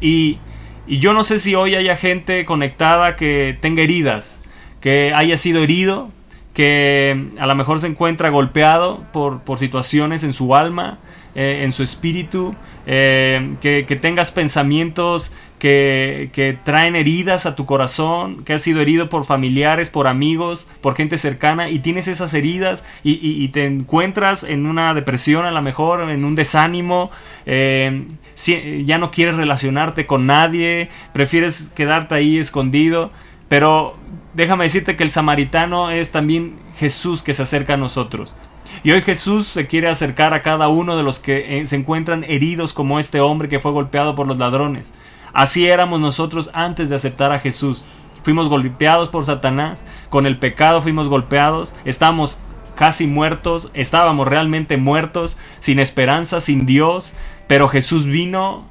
[0.00, 0.38] Y,
[0.86, 4.42] yo no sé si hoy haya gente conectada que tenga heridas,
[4.80, 6.10] que haya sido herido,
[6.52, 10.98] que a lo mejor se encuentra golpeado por, por situaciones en su alma,
[11.34, 12.54] eh, en su espíritu,
[12.86, 18.80] eh, que, que tengas pensamientos que, que traen heridas a tu corazón, que has sido
[18.80, 24.42] herido por familiares, por amigos, por gente cercana y tienes esas heridas y, te encuentras
[24.42, 27.10] en una depresión a lo mejor, en un desánimo,
[27.46, 28.04] eh,
[28.34, 33.10] si- ya no quieres relacionarte con nadie, prefieres quedarte ahí escondido,
[33.48, 33.96] pero
[34.34, 38.34] déjame decirte que el samaritano es también Jesús que se acerca a nosotros.
[38.82, 42.24] Y hoy Jesús se quiere acercar a cada uno de los que eh, se encuentran
[42.24, 44.92] heridos como este hombre que fue golpeado por los ladrones.
[45.32, 47.84] Así éramos nosotros antes de aceptar a Jesús.
[48.22, 52.38] Fuimos golpeados por Satanás, con el pecado fuimos golpeados, estábamos
[52.74, 57.14] casi muertos, estábamos realmente muertos, sin esperanza, sin Dios,
[57.46, 58.66] pero Jesús vino,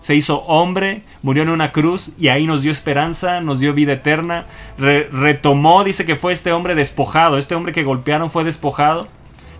[0.00, 3.92] se hizo hombre, murió en una cruz y ahí nos dio esperanza, nos dio vida
[3.92, 4.46] eterna,
[4.78, 9.06] Re- retomó, dice que fue este hombre despojado, este hombre que golpearon fue despojado.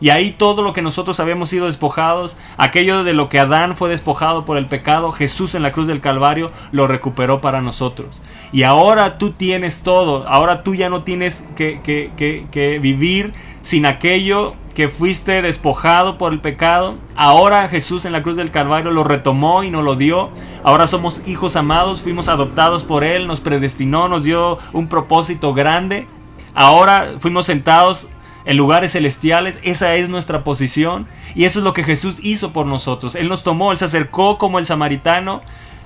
[0.02, 3.88] Y ahí todo lo que nosotros habíamos sido despojados, aquello de lo que Adán fue
[3.88, 8.20] despojado por el pecado, Jesús en la cruz del Calvario lo recuperó para nosotros.
[8.50, 13.32] Y ahora tú tienes todo, ahora tú ya no tienes que, vivir
[13.62, 16.96] sin aquello que fuiste despojado por el pecado.
[17.14, 20.30] Ahora Jesús en la cruz del Calvario lo retomó y nos lo dio.
[20.64, 26.08] Ahora somos hijos amados, fuimos adoptados por Él, nos predestinó, nos dio un propósito grande.
[26.54, 28.08] Ahora fuimos sentados
[28.44, 32.66] en lugares celestiales, esa es nuestra posición y eso es lo que Jesús hizo por
[32.66, 33.14] nosotros.
[33.14, 35.42] Él nos tomó, Él se acercó como el samaritano,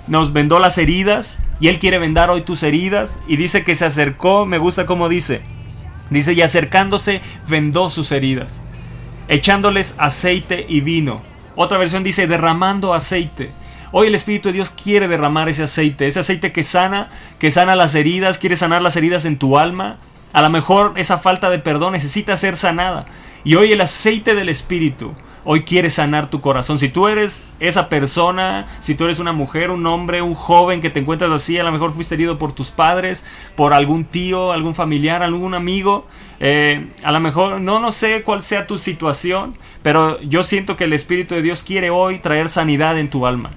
[0.07, 3.85] nos vendó las heridas y Él quiere vendar hoy tus heridas y dice que se
[3.85, 5.43] acercó, me gusta como dice,
[6.11, 8.61] dice y acercándose vendó sus heridas,
[9.29, 11.23] echándoles aceite y vino.
[11.57, 13.51] Otra versión dice derramando aceite.
[13.93, 17.77] Hoy el Espíritu de Dios quiere derramar ese aceite, ese aceite que sana, que sana
[17.77, 19.97] las heridas, quiere sanar las heridas en tu alma.
[20.37, 23.07] A lo mejor esa falta de perdón necesita ser sanada.
[23.43, 25.15] Y hoy el aceite del Espíritu
[25.45, 26.79] hoy quiere sanar tu corazón.
[26.79, 30.91] Si tú eres esa persona, si tú eres una mujer, un hombre, un joven que
[30.91, 33.25] te encuentras así, a lo mejor fuiste herido por tus padres,
[33.55, 36.07] por algún tío, algún familiar, algún amigo.
[36.39, 40.85] eh, a lo mejor no, no sé cuál sea tu situación, pero yo siento que
[40.85, 43.53] el Espíritu de Dios quiere hoy traer sanidad en tu alma.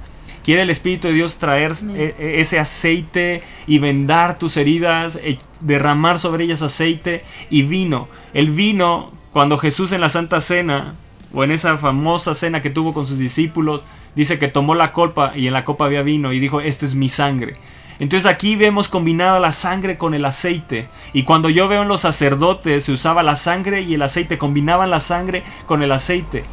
[0.49, 5.37] Quiere el Espíritu de Dios traer eh, eh, ese aceite y vendar tus heridas, eh,
[5.59, 8.07] derramar sobre ellas aceite y vino.
[8.33, 10.95] El vino, cuando Jesús en la Santa Cena,
[11.35, 13.83] o en esa famosa cena que tuvo con sus discípulos,
[14.15, 16.95] dice que tomó la copa y en la copa había vino y dijo, esta es
[16.95, 17.53] mi sangre.
[17.99, 20.89] Entonces aquí vemos combinada la sangre con el aceite.
[21.13, 24.89] Y cuando yo veo en los sacerdotes se usaba la sangre y el aceite, combinaban
[24.89, 26.43] la sangre con el aceite.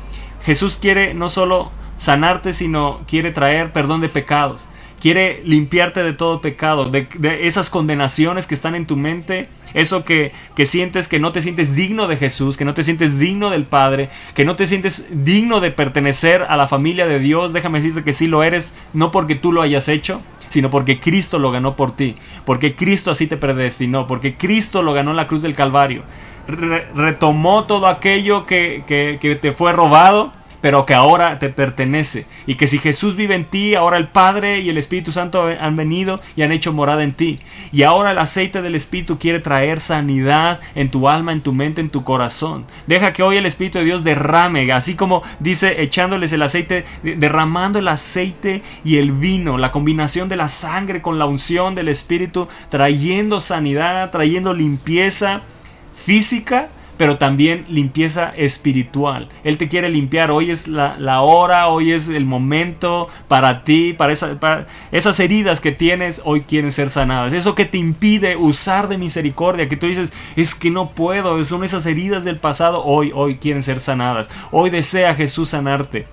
[0.45, 4.69] Jesús quiere no solo sanarte, sino quiere traer perdón de pecados.
[5.01, 7.07] Quiere limpiarte de todo pecado, de,
[7.47, 11.77] esas condenaciones que están en tu mente, eso que, que sientes que no te sientes
[11.77, 15.61] digno de Jesús, que no te sientes digno del Padre, que no te sientes digno
[15.61, 17.53] de pertenecer a la familia de Dios.
[17.53, 21.39] Déjame decirte que sí lo eres, no porque tú lo hayas hecho, sino porque Cristo
[21.39, 22.17] lo ganó por ti,
[22.47, 26.05] porque Cristo así te predestinó, porque Cristo lo ganó en la cruz del Calvario.
[26.49, 30.33] Re- retomó todo aquello que, que- que te fue robado,
[30.67, 32.27] pero que ahora te pertenece.
[32.45, 35.77] Y que si Jesús vive en ti, ahora el Padre y el Espíritu Santo han
[35.77, 37.39] venido y han hecho morada en ti.
[37.71, 41.81] Y ahora el aceite del Espíritu quiere traer sanidad en tu alma, en tu mente,
[41.81, 42.65] en tu corazón.
[42.89, 47.15] Deja que hoy el Espíritu de Dios derrame, así como dice echándoles el aceite, de-
[47.15, 51.87] derramando el aceite y el vino, la combinación de la sangre con la unción del
[51.87, 55.43] Espíritu, trayendo sanidad, trayendo limpieza
[55.95, 59.29] física, pero también limpieza espiritual.
[59.45, 60.31] Él te quiere limpiar.
[60.31, 65.61] Hoy es la, la hora, hoy es el momento para ti, para, para esas heridas
[65.61, 67.33] que tienes, hoy quieren ser sanadas.
[67.33, 71.65] Eso que te impide usar de misericordia, que tú dices, es que no puedo, son
[71.65, 74.29] esas heridas del pasado, hoy, hoy quieren ser sanadas.
[74.51, 76.07] Hoy desea Jesús sanarte.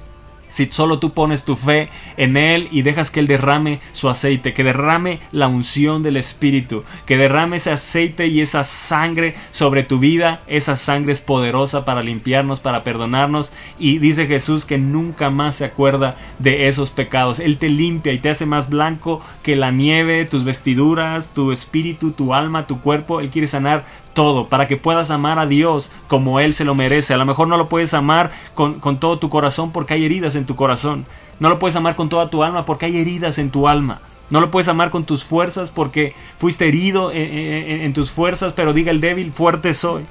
[0.54, 4.54] Si solo tú pones tu fe en Él y dejas que Él derrame su aceite,
[4.54, 9.97] que derrame la unción del Espíritu, que derrame ese aceite y esa sangre sobre tu
[9.97, 13.51] vida, esa sangre es poderosa para limpiarnos, para perdonarnos.
[13.80, 17.39] Y dice Jesús que nunca más se acuerda de esos pecados.
[17.39, 22.12] Él te limpia y te hace más blanco que la nieve, tus vestiduras, tu espíritu,
[22.12, 23.22] tu alma, tu cuerpo.
[23.22, 27.14] Él quiere sanar todo para que puedas amar a Dios como Él se lo merece.
[27.14, 30.36] A lo mejor no lo puedes amar con, con todo tu corazón porque hay heridas
[30.36, 31.05] en tu corazón.
[31.39, 33.99] No lo puedes amar con toda tu alma porque hay heridas en tu alma.
[34.30, 38.53] No lo puedes amar con tus fuerzas porque fuiste herido en, en- en tus fuerzas,
[38.53, 40.05] pero diga el débil, fuerte soy.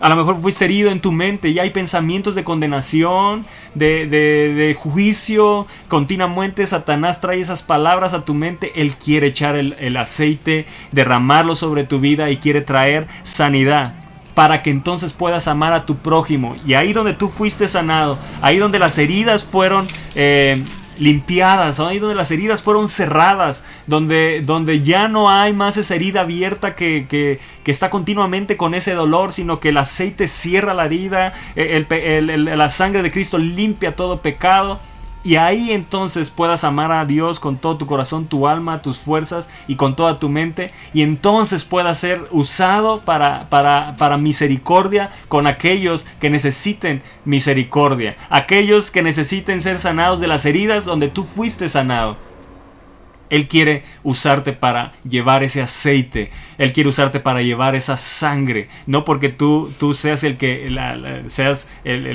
[0.00, 3.44] A lo mejor fuiste herido en tu mente y hay pensamientos de condenación,
[3.74, 5.66] de, de- de juicio.
[5.88, 8.72] Continuamente Satanás trae esas palabras a tu mente.
[8.80, 13.94] Él quiere echar el, el aceite, derramarlo sobre tu vida y quiere traer sanidad
[14.34, 16.56] para que entonces puedas amar a tu prójimo.
[16.66, 20.62] Y ahí donde tú fuiste sanado, ahí donde las heridas fueron eh,
[21.00, 26.20] limpiadas, ahí donde las heridas fueron cerradas, donde, donde ya no hay más esa herida
[26.20, 30.84] abierta que, que- que está continuamente con ese dolor, sino que el aceite cierra la
[30.84, 31.32] herida,
[31.86, 34.78] pe- el- el- la sangre de Cristo limpia todo pecado.
[35.22, 39.50] Y ahí entonces puedas amar a Dios con todo tu corazón, tu alma, tus fuerzas
[39.68, 40.72] y con toda tu mente.
[40.94, 48.16] Y entonces puedas ser usado para, para, para misericordia con aquellos que necesiten misericordia.
[48.30, 52.16] Aquellos que necesiten ser sanados de las heridas donde tú fuiste sanado.
[53.28, 56.30] Él quiere usarte para llevar ese aceite.
[56.58, 58.68] Él quiere usarte para llevar esa sangre.
[58.86, 62.06] No porque tú, tú seas el que la- seas el-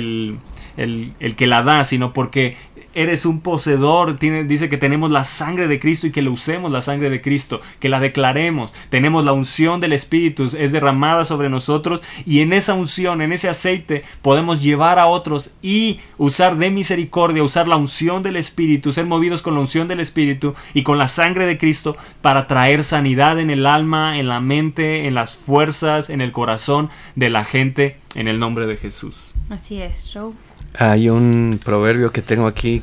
[0.76, 2.58] el- el que la da, sino porque
[2.96, 4.18] eres un poseedor.
[4.18, 7.60] Dice que tenemos la sangre de Cristo y que le usemos la sangre de Cristo,
[7.78, 8.74] que la declaremos.
[8.90, 13.48] Tenemos la unción del Espíritu, es derramada sobre nosotros y en esa unción, en ese
[13.48, 19.06] aceite, podemos llevar a otros y usar de misericordia, usar la unción del Espíritu, ser
[19.06, 23.38] movidos con la unción del Espíritu y con la sangre de Cristo para traer sanidad
[23.38, 27.98] en el alma, en la mente, en las fuerzas, en el corazón de la gente,
[28.14, 29.34] en el nombre de Jesús.
[29.50, 30.34] Así es, show.
[30.78, 32.82] Hay un proverbio que tengo aquí,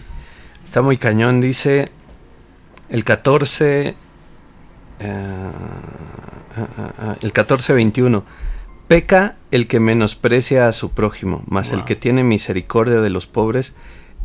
[0.64, 1.90] está muy cañón, dice
[2.90, 3.96] el 14, eh,
[5.00, 5.52] ah,
[6.58, 8.24] ah, ah, el 14-21,
[8.88, 13.76] peca el que menosprecia a su prójimo, mas el que tiene misericordia de los pobres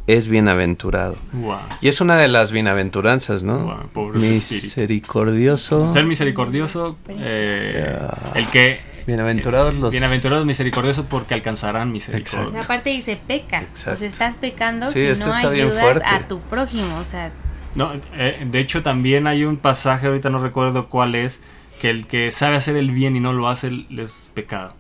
[0.07, 1.17] es bienaventurado.
[1.35, 1.59] Wow.
[1.83, 3.89] Y es una de las bienaventuranzas, ¿no?
[3.95, 4.15] Wow.
[4.15, 5.93] Misericordioso.
[5.93, 7.99] Ser misericordioso, eh,
[8.35, 9.91] el que Bienaventurados los...
[9.91, 12.47] Bienaventurados misericordiosos porque alcanzarán misericordia.
[12.47, 13.63] O sea, aparte dice peca.
[13.63, 13.93] Exacto.
[13.93, 16.95] O sea, estás pecando Sí, si no ayudas a tu prójimo.
[16.99, 17.33] O sea,
[17.75, 21.41] No, eh, de hecho también hay un pasaje, ahorita no recuerdo cuál es,
[21.81, 24.77] que el que sabe hacer el bien y no lo hace le es pecado.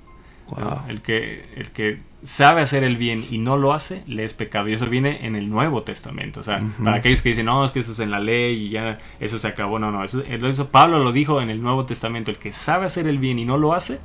[0.59, 0.63] ¿no?
[0.63, 0.81] Wow.
[0.89, 4.69] El, que, el que sabe hacer el bien y no lo hace, le es pecado.
[4.69, 6.41] Y eso viene en el Nuevo Testamento.
[6.41, 8.69] O sea, para aquellos que dicen, no, es que eso es en la ley y
[8.69, 9.79] ya eso se acabó.
[9.79, 12.31] No, no, eso, eso Pablo lo dijo en el Nuevo Testamento.
[12.31, 14.01] El que sabe hacer el bien y no lo hace,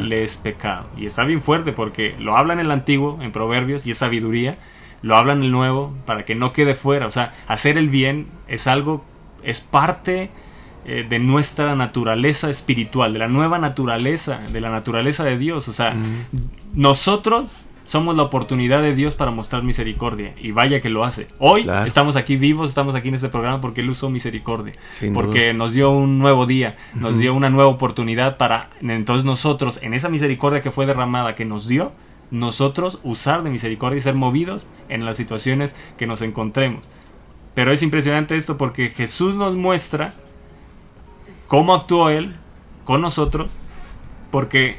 [0.00, 0.88] le es pecado.
[0.96, 4.56] Y está bien fuerte porque lo habla en el Antiguo, en Proverbios, y es sabiduría.
[5.02, 7.06] Lo habla en el Nuevo para que no quede fuera.
[7.06, 9.04] O sea, hacer el bien es algo,
[9.42, 10.30] es parte
[10.86, 15.68] eh, de nuestra naturaleza espiritual, de la nueva naturaleza, de la naturaleza de Dios.
[15.68, 15.96] O sea,
[16.74, 20.34] nosotros somos la oportunidad de Dios para mostrar misericordia.
[20.40, 21.28] Y vaya que lo hace.
[21.38, 21.86] Hoy Claro.
[21.86, 24.72] estamos aquí vivos, estamos aquí en este programa porque Él usó misericordia.
[24.90, 25.52] Sin porque duda.
[25.52, 30.08] nos dio un nuevo día, nos dio una nueva oportunidad para entonces nosotros, en esa
[30.08, 31.92] misericordia que fue derramada, que nos dio,
[32.30, 36.88] nosotros usar de misericordia y ser movidos en las situaciones que nos encontremos.
[37.54, 40.14] Pero es impresionante esto porque Jesús nos muestra
[41.46, 42.34] cómo actuó Él
[42.84, 43.58] con nosotros,
[44.30, 44.76] porque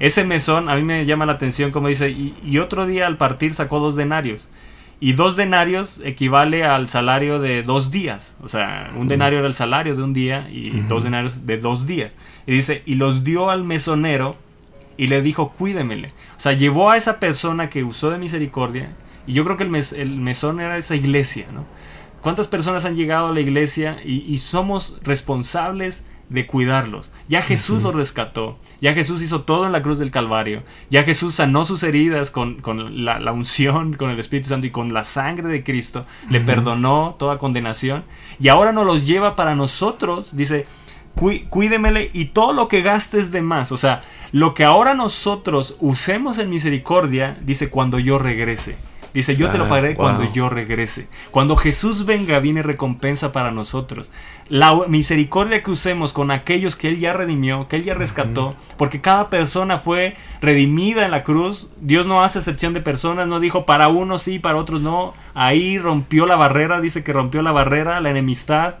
[0.00, 3.16] ese mesón a mí me llama la atención como dice, y, y otro día al
[3.16, 4.50] partir sacó dos denarios.
[5.00, 8.36] Y dos denarios equivale al salario de dos días.
[8.42, 11.86] O sea, un denario era el salario de un día y dos denarios de dos
[11.86, 12.16] días.
[12.48, 14.36] Y dice, y los dio al mesonero
[14.96, 16.08] y le dijo, cuídemele.
[16.36, 18.90] O sea, llevó a esa persona que usó de misericordia.
[19.24, 21.64] Y yo creo que el, mes- el mesón era esa iglesia, ¿no?
[22.20, 27.12] ¿Cuántas personas han llegado a la iglesia y, y somos responsables de cuidarlos?
[27.28, 31.34] Ya Jesús los rescató, ya Jesús hizo todo en la cruz del Calvario, ya Jesús
[31.34, 35.04] sanó sus heridas con, con la, la unción, con el Espíritu Santo y con la
[35.04, 38.04] sangre de Cristo, le perdonó toda condenación.
[38.38, 40.66] Y ahora nos los lleva para nosotros, dice,
[41.16, 45.76] "Cuí- cuídemele y todo lo que gastes de más, o sea, lo que ahora nosotros
[45.80, 48.76] usemos en misericordia, dice, cuando yo regrese.
[49.18, 49.96] Dice, yo te lo Ah, pagaré wow.
[49.96, 51.08] cuando yo regrese.
[51.32, 54.12] Cuando Jesús venga, viene recompensa para nosotros.
[54.48, 59.00] La misericordia que usemos con aquellos que Él ya redimió, que Él ya rescató, porque
[59.00, 61.70] cada persona fue redimida en la cruz.
[61.80, 65.14] Dios no hace excepción de personas, no dijo para unos sí, para otros no.
[65.34, 68.76] Ahí rompió la barrera, dice que rompió la barrera, la enemistad.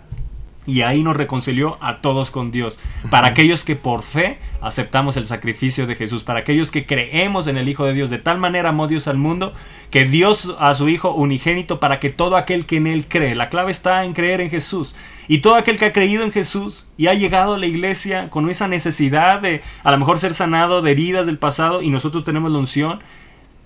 [0.68, 2.78] Y ahí nos reconcilió a todos con Dios.
[3.10, 6.24] Para aquellos que por fe aceptamos el sacrificio de Jesús.
[6.24, 8.10] Para aquellos que creemos en el Hijo de Dios.
[8.10, 9.54] De tal manera amó Dios al mundo
[9.90, 13.34] que Dios a su Hijo unigénito para que todo aquel que en Él cree.
[13.34, 14.94] La clave está en creer en Jesús.
[15.26, 18.50] Y todo aquel que ha creído en Jesús y ha llegado a la iglesia con
[18.50, 22.52] esa necesidad de a lo mejor ser sanado de heridas del pasado y nosotros tenemos
[22.52, 23.00] la unción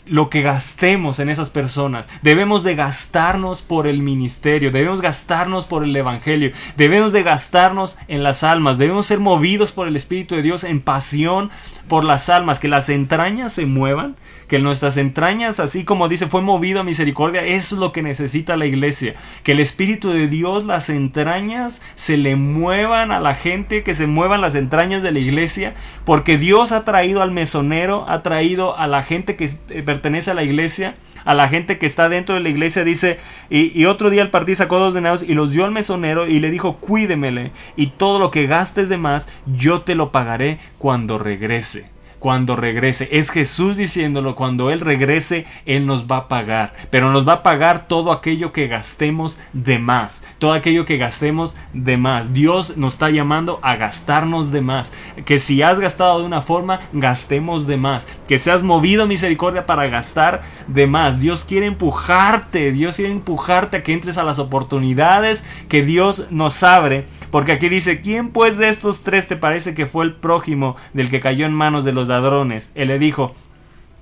[0.06, 2.08] lo que gastemos en esas personas.
[2.22, 8.22] Debemos de gastarnos por el ministerio, debemos gastarnos por el evangelio, debemos de gastarnos en
[8.22, 11.50] las almas, debemos ser movidos por el Espíritu de Dios en pasión
[11.88, 14.16] por las almas, que las entrañas se muevan,
[14.48, 18.66] que nuestras entrañas, así como dice, fue movido a misericordia, es lo que necesita la
[18.66, 23.94] iglesia, que el Espíritu de Dios, las entrañas se le muevan a la gente, que
[23.94, 25.74] se muevan las entrañas de la iglesia,
[26.04, 30.34] porque Dios ha traído al mesonero, ha traído a la gente que eh, pertenece a
[30.34, 30.94] la iglesia,
[31.26, 33.18] a la gente que está dentro de la iglesia, dice,
[33.50, 36.50] y, otro día el partido sacó dos denados y los dio al mesonero y le
[36.50, 41.91] dijo, cuídemele, y todo lo que gastes de más, yo te lo pagaré cuando regrese
[42.22, 43.08] cuando regrese.
[43.10, 46.72] Es Jesús diciéndolo, cuando Él regrese, Él nos va a pagar.
[46.88, 50.22] Pero nos va a pagar todo aquello que gastemos de más.
[50.38, 52.32] Todo aquello que gastemos de más.
[52.32, 54.92] Dios nos está llamando a gastarnos de más.
[55.24, 58.06] Que si has gastado de una forma, gastemos de más.
[58.28, 61.18] Que seas movido misericordia para gastar de más.
[61.18, 62.70] Dios quiere empujarte.
[62.70, 67.04] Dios quiere empujarte a que entres a las oportunidades que Dios nos abre.
[67.32, 71.08] Porque aquí dice, ¿quién pues de estos tres te parece que fue el prójimo del
[71.08, 72.70] que cayó en manos de los ladrones.
[72.74, 73.34] Él le dijo,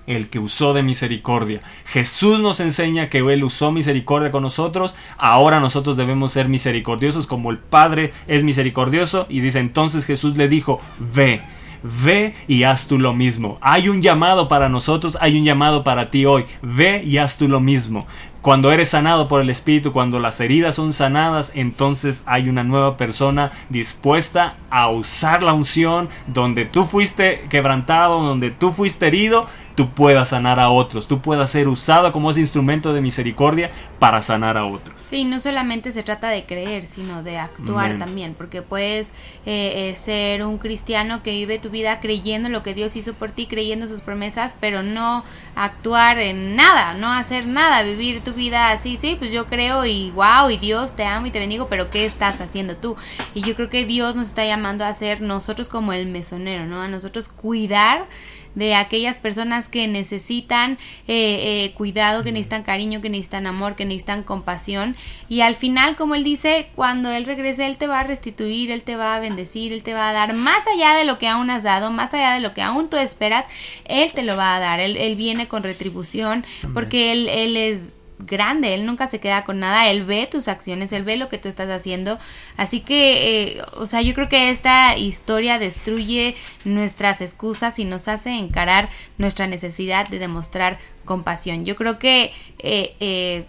[0.06, 1.62] el que usó de misericordia.
[1.86, 7.50] Jesús nos enseña que Él usó misericordia con nosotros, ahora nosotros debemos ser misericordiosos como
[7.50, 9.26] el Padre es misericordioso.
[9.28, 10.80] Y dice entonces Jesús le dijo,
[11.14, 11.40] ve.
[11.82, 13.56] Ve y haz tú lo mismo.
[13.62, 16.44] Hay un llamado para nosotros, hay un llamado para ti hoy.
[16.60, 18.06] Ve y haz tú lo mismo.
[18.42, 22.96] Cuando eres sanado por el Espíritu, cuando las heridas son sanadas, entonces hay una nueva
[22.96, 29.46] persona dispuesta a usar la unción donde tú fuiste quebrantado, donde tú fuiste herido,
[29.80, 34.20] tú puedas sanar a otros, tú puedas ser usado como ese instrumento de misericordia para
[34.20, 35.00] sanar a otros.
[35.00, 39.08] Sí, no solamente se trata de creer, sino de actuar también, porque puedes
[39.46, 43.14] eh, eh, ser un cristiano que vive tu vida creyendo en lo que Dios hizo
[43.14, 45.24] por ti, creyendo sus promesas, pero no
[45.56, 50.10] actuar en nada, no hacer nada, vivir tu vida así, sí, pues yo creo y
[50.10, 52.96] wow, y Dios te amo y te bendigo, pero ¿qué estás haciendo tú?
[53.34, 56.82] Y yo creo que Dios nos está llamando a ser nosotros como el mesonero, ¿no?
[56.82, 58.08] A nosotros cuidar
[58.54, 60.78] de aquellas personas que necesitan
[61.08, 64.96] eh, eh, cuidado, que necesitan cariño, que necesitan amor, que necesitan compasión.
[65.28, 68.82] Y al final, como él dice, cuando él regrese, él te va a restituir, él
[68.82, 71.50] te va a bendecir, él te va a dar más allá de lo que aún
[71.50, 73.46] has dado, más allá de lo que aún tú esperas,
[73.84, 74.80] él te lo va a dar.
[74.80, 76.44] Él, él viene con retribución
[76.74, 80.92] porque él, él es grande, él nunca se queda con nada, él ve tus acciones,
[80.92, 82.18] él ve lo que tú estás haciendo,
[82.56, 88.08] así que, eh, o sea, yo creo que esta historia destruye nuestras excusas y nos
[88.08, 91.64] hace encarar nuestra necesidad de demostrar compasión.
[91.64, 93.44] Yo creo que eh, eh,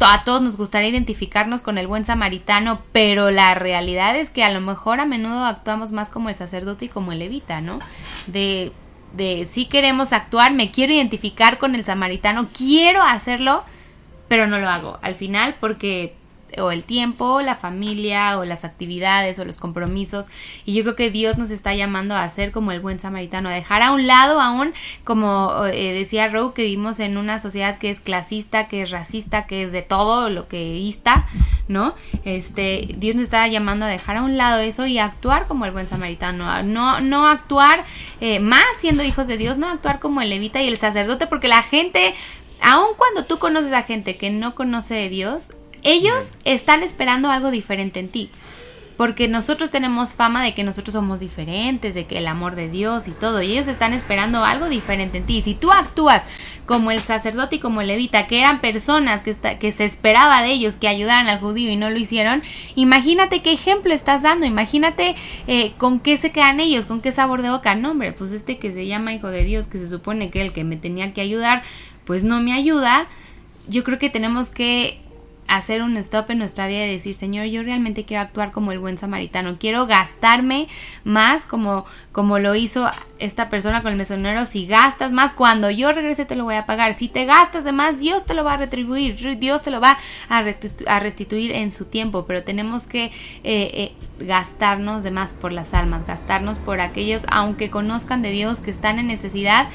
[0.00, 4.50] a todos nos gustaría identificarnos con el buen samaritano, pero la realidad es que a
[4.50, 7.78] lo mejor a menudo actuamos más como el sacerdote y como el levita, ¿no?
[8.26, 8.72] De,
[9.12, 13.64] de si queremos actuar, me quiero identificar con el samaritano, quiero hacerlo,
[14.32, 14.98] pero no lo hago.
[15.02, 16.14] Al final, porque
[16.58, 20.26] o el tiempo, la familia, o las actividades, o los compromisos.
[20.64, 23.52] Y yo creo que Dios nos está llamando a ser como el buen samaritano, a
[23.52, 24.72] dejar a un lado aún,
[25.04, 29.46] como eh, decía Rowe, que vivimos en una sociedad que es clasista, que es racista,
[29.46, 31.26] que es de todo lo que ista,
[31.68, 31.94] ¿no?
[32.24, 35.64] Este, Dios nos está llamando a dejar a un lado eso y a actuar como
[35.64, 37.84] el buen samaritano, no, no actuar
[38.20, 41.48] eh, más siendo hijos de Dios, no actuar como el levita y el sacerdote, porque
[41.48, 42.14] la gente,
[42.62, 45.52] aun cuando tú conoces a gente que no conoce de Dios,
[45.82, 48.30] ellos están esperando algo diferente en ti.
[48.96, 53.08] Porque nosotros tenemos fama de que nosotros somos diferentes, de que el amor de Dios
[53.08, 53.42] y todo.
[53.42, 55.38] Y ellos están esperando algo diferente en ti.
[55.38, 56.24] Y si tú actúas
[56.66, 60.42] como el sacerdote y como el levita, que eran personas que, esta- que se esperaba
[60.42, 62.42] de ellos que ayudaran al judío y no lo hicieron,
[62.76, 64.46] imagínate qué ejemplo estás dando.
[64.46, 65.16] Imagínate
[65.48, 67.74] eh, con qué se quedan ellos, con qué sabor de boca.
[67.74, 70.52] No, hombre, pues este que se llama hijo de Dios, que se supone que el
[70.52, 71.62] que me tenía que ayudar,
[72.04, 73.06] pues no me ayuda.
[73.68, 74.98] Yo creo que tenemos que
[75.48, 78.78] hacer un stop en nuestra vida y decir, Señor, yo realmente quiero actuar como el
[78.78, 80.66] buen samaritano, quiero gastarme
[81.04, 82.88] más como, como lo hizo
[83.18, 86.64] esta persona con el mesonero, si gastas más, cuando yo regrese te lo voy a
[86.64, 89.80] pagar, si te gastas de más, Dios te lo va a retribuir, Dios te lo
[89.80, 89.98] va
[90.28, 93.12] a, restitu- a restituir en su tiempo, pero tenemos que eh,
[93.44, 98.70] eh, gastarnos de más por las almas, gastarnos por aquellos, aunque conozcan de Dios, que
[98.70, 99.68] están en necesidad,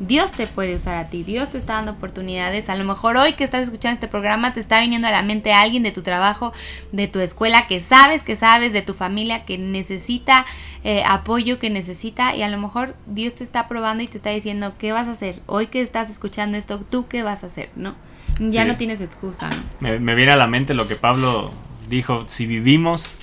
[0.00, 2.68] Dios te puede usar a ti, Dios te está dando oportunidades.
[2.68, 5.52] A lo mejor hoy que estás escuchando este programa te está viniendo a la mente
[5.52, 6.52] alguien de tu trabajo,
[6.92, 10.46] de tu escuela, que sabes, que sabes, de tu familia, que necesita
[10.82, 14.30] eh, apoyo, que necesita y a lo mejor Dios te está probando y te está
[14.30, 15.40] diciendo qué vas a hacer.
[15.46, 17.94] Hoy que estás escuchando esto, tú qué vas a hacer, ¿no?
[18.40, 18.68] Ya Sí.
[18.68, 19.56] no tienes excusa, ¿no?
[19.80, 21.52] Me, me viene a la mente lo que Pablo
[21.88, 23.16] dijo, si vivimos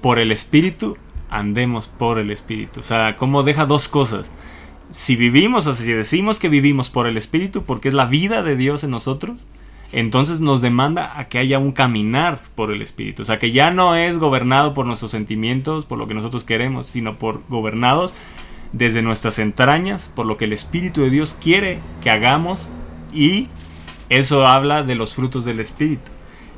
[0.00, 0.98] por el Espíritu,
[1.30, 2.80] andemos por el Espíritu.
[2.80, 4.30] O sea, como deja dos cosas.
[4.90, 8.42] Si vivimos, o sea, si decimos que vivimos por el Espíritu, porque es la vida
[8.42, 9.46] de Dios en nosotros,
[9.92, 13.22] entonces nos demanda a que haya un caminar por el Espíritu.
[13.22, 16.86] O sea, que ya no es gobernado por nuestros sentimientos, por lo que nosotros queremos,
[16.86, 18.14] sino por gobernados
[18.72, 22.70] desde nuestras entrañas, por lo que el Espíritu de Dios quiere que hagamos
[23.12, 23.48] y
[24.10, 26.10] eso habla de los frutos del Espíritu.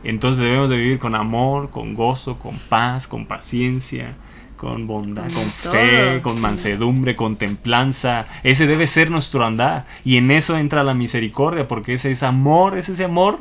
[0.02, 4.16] Entonces debemos de vivir con amor, con gozo, con paz, con paciencia,
[4.60, 8.26] con bondad, Con fe, con mansedumbre, con templanza.
[8.42, 9.86] Ese debe ser nuestro andar.
[10.04, 13.38] Y en eso entra la misericordia, porque ese es amor, es ese amor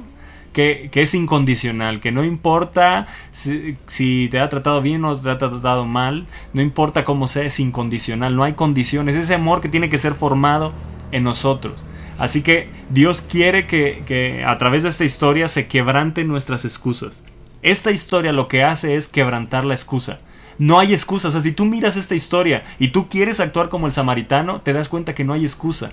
[0.54, 5.30] que, que es incondicional, que no importa si, si te ha tratado bien o te
[5.30, 9.68] ha tratado mal, no importa cómo sea, es incondicional, no hay condiciones, ese amor que
[9.68, 10.72] tiene que ser formado
[11.12, 11.86] en nosotros.
[12.18, 17.26] Así que Dios quiere que, que a través de esta historia se quebranten nuestras excusas.
[17.62, 20.20] Esta historia lo que hace es quebrantar la excusa.
[20.60, 21.30] No hay excusa.
[21.30, 24.74] O sea, si tú miras esta historia y tú quieres actuar como el samaritano, te
[24.74, 25.92] das cuenta que no hay excusa.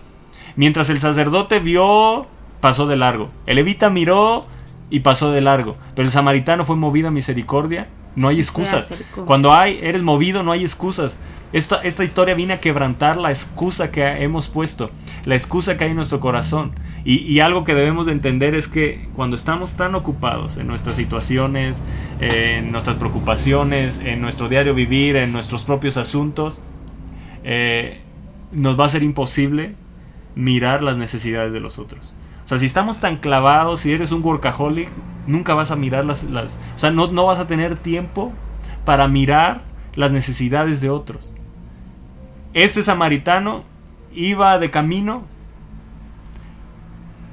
[0.56, 2.26] Mientras el sacerdote vio,
[2.60, 3.30] pasó de largo.
[3.46, 4.44] El levita miró
[4.90, 5.76] y pasó de largo.
[5.94, 7.86] Pero el samaritano fue movido a misericordia.
[8.16, 8.92] No hay excusas.
[9.26, 11.20] Cuando hay, eres movido, no hay excusas.
[11.52, 14.90] Esta, esta historia viene a quebrantar la excusa que hemos puesto,
[15.24, 16.72] la excusa que hay en nuestro corazón.
[17.04, 20.96] Y, y algo que debemos de entender es que cuando estamos tan ocupados en nuestras
[20.96, 21.82] situaciones,
[22.20, 26.60] en nuestras preocupaciones, en nuestro diario vivir, en nuestros propios asuntos,
[27.44, 28.00] eh,
[28.50, 29.74] nos va a ser imposible
[30.34, 32.12] mirar las necesidades de los otros.
[32.46, 34.88] O sea, si estamos tan clavados, si eres un workaholic,
[35.26, 36.22] nunca vas a mirar las...
[36.24, 38.32] las o sea, no, no vas a tener tiempo
[38.84, 39.62] para mirar
[39.96, 41.32] las necesidades de otros.
[42.54, 43.64] Este samaritano
[44.14, 45.24] iba de camino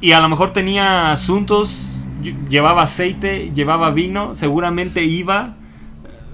[0.02, 5.54] y a lo mejor tenía asuntos, lle- llevaba aceite, llevaba vino, seguramente iba,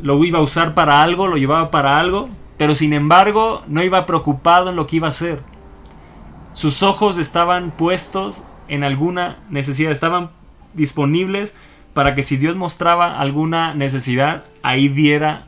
[0.02, 4.06] lo iba a usar para algo, lo llevaba para algo, pero sin embargo no iba
[4.06, 5.44] preocupado en lo que iba a hacer.
[6.54, 10.32] Sus ojos estaban puestos en alguna necesidad, estaban
[10.74, 11.54] disponibles
[11.94, 15.48] para que si Dios mostraba alguna necesidad, ahí viera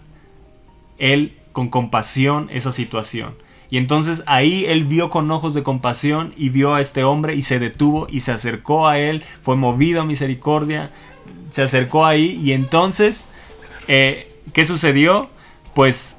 [0.97, 3.35] él con compasión esa situación.
[3.69, 7.41] Y entonces ahí él vio con ojos de compasión y vio a este hombre y
[7.41, 10.91] se detuvo y se acercó a él, fue movido a misericordia,
[11.51, 13.29] se acercó ahí y entonces,
[13.87, 15.29] eh, ¿qué sucedió?
[15.73, 16.17] Pues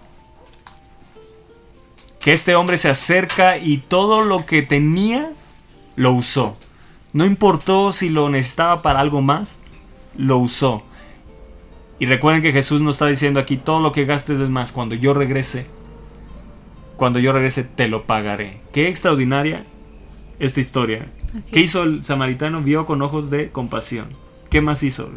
[2.21, 5.33] que este hombre se acerca y todo lo que tenía
[5.97, 6.57] lo usó.
[7.13, 9.59] No importó si lo necesitaba para algo más,
[10.17, 10.83] lo usó.
[11.99, 14.95] Y recuerden que Jesús nos está diciendo aquí, todo lo que gastes es más, cuando
[14.95, 15.67] yo regrese,
[16.97, 18.61] cuando yo regrese te lo pagaré.
[18.73, 19.65] Qué extraordinaria
[20.39, 21.13] esta historia.
[21.37, 21.67] Así ¿Qué es.
[21.67, 22.63] hizo el samaritano?
[22.63, 24.09] Vio con ojos de compasión.
[24.51, 25.11] ¿Qué más hizo?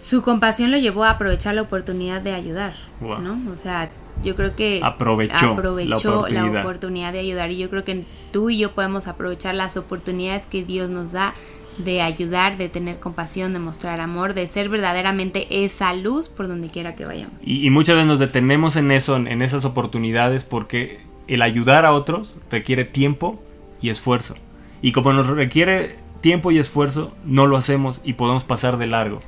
[0.00, 3.20] Su compasión lo llevó a aprovechar la oportunidad de ayudar, Wow.
[3.20, 3.52] ¿no?
[3.52, 3.90] O sea,
[4.24, 6.52] yo creo que Aprovechó aprovechó la oportunidad.
[6.54, 10.46] la oportunidad de ayudar y yo creo que tú y yo podemos aprovechar las oportunidades
[10.46, 11.34] que Dios nos da
[11.78, 16.68] de ayudar, de tener compasión, de mostrar amor, de ser verdaderamente esa luz por donde
[16.68, 17.34] quiera que vayamos.
[17.42, 21.84] Y, y muchas veces nos detenemos en eso, en, en esas oportunidades, porque el ayudar
[21.86, 23.40] a otros requiere tiempo
[23.80, 24.34] y esfuerzo.
[24.82, 29.20] Y como nos requiere tiempo y esfuerzo, no lo hacemos y podemos pasar de largo.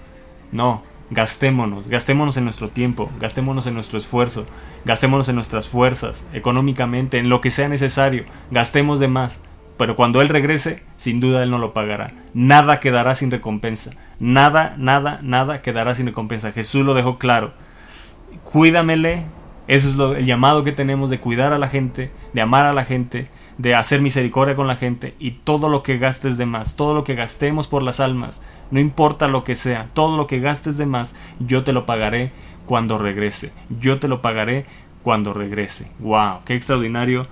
[0.52, 4.46] No, gastémonos, gastémonos en nuestro tiempo, gastémonos en nuestro esfuerzo,
[4.84, 9.40] gastémonos en nuestras fuerzas, económicamente, en lo que sea necesario, gastemos de más.
[9.78, 12.12] Pero cuando Él regrese, sin duda Él no lo pagará.
[12.34, 13.90] Nada quedará sin recompensa.
[14.20, 16.52] Nada, nada, nada quedará sin recompensa.
[16.52, 17.52] Jesús lo dejó claro
[18.44, 19.24] cuídamele.
[19.68, 22.72] Eso es lo- el llamado que tenemos de cuidar a la gente, de amar a
[22.72, 23.28] la gente,
[23.58, 27.04] de hacer misericordia con la gente y todo lo que gastes de más, todo lo
[27.04, 30.86] que gastemos por las almas, no importa lo que sea, todo lo que gastes de
[30.86, 32.32] más, yo te lo pagaré
[32.66, 33.52] cuando regrese.
[33.80, 34.66] Yo te lo pagaré
[35.02, 35.90] cuando regrese.
[35.98, 37.26] Wow, qué extraordinario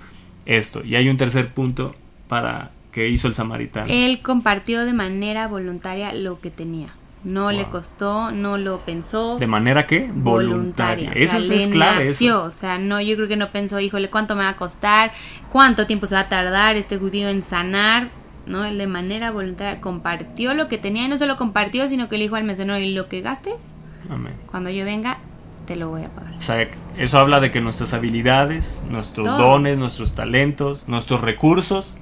[0.45, 0.83] esto.
[0.83, 1.95] Y hay un tercer punto
[2.27, 3.87] para que hizo el samaritano.
[3.89, 6.93] Él compartió de manera voluntaria lo que tenía.
[7.23, 9.37] No le costó, no lo pensó.
[9.37, 10.09] ¿De manera que?
[10.13, 11.11] voluntaria.
[11.13, 12.09] Eso o sea, es, es clave.
[12.09, 12.43] eso.
[12.43, 15.11] O sea, no, yo creo que no pensó, híjole, ¿cuánto me va a costar?
[15.51, 18.09] ¿Cuánto tiempo se va a tardar este judío en sanar?
[18.47, 22.17] No, él de manera voluntaria compartió lo que tenía y no solo compartió, sino que
[22.17, 23.75] le dijo al mesonero, y lo que gastes,
[24.09, 24.33] Amén.
[24.49, 25.19] cuando yo venga,
[25.67, 26.33] te lo voy a pagar.
[26.35, 26.67] O sea,
[26.97, 29.37] eso habla de que nuestras habilidades, nuestros Todo.
[29.37, 31.95] dones, nuestros talentos, nuestros recursos,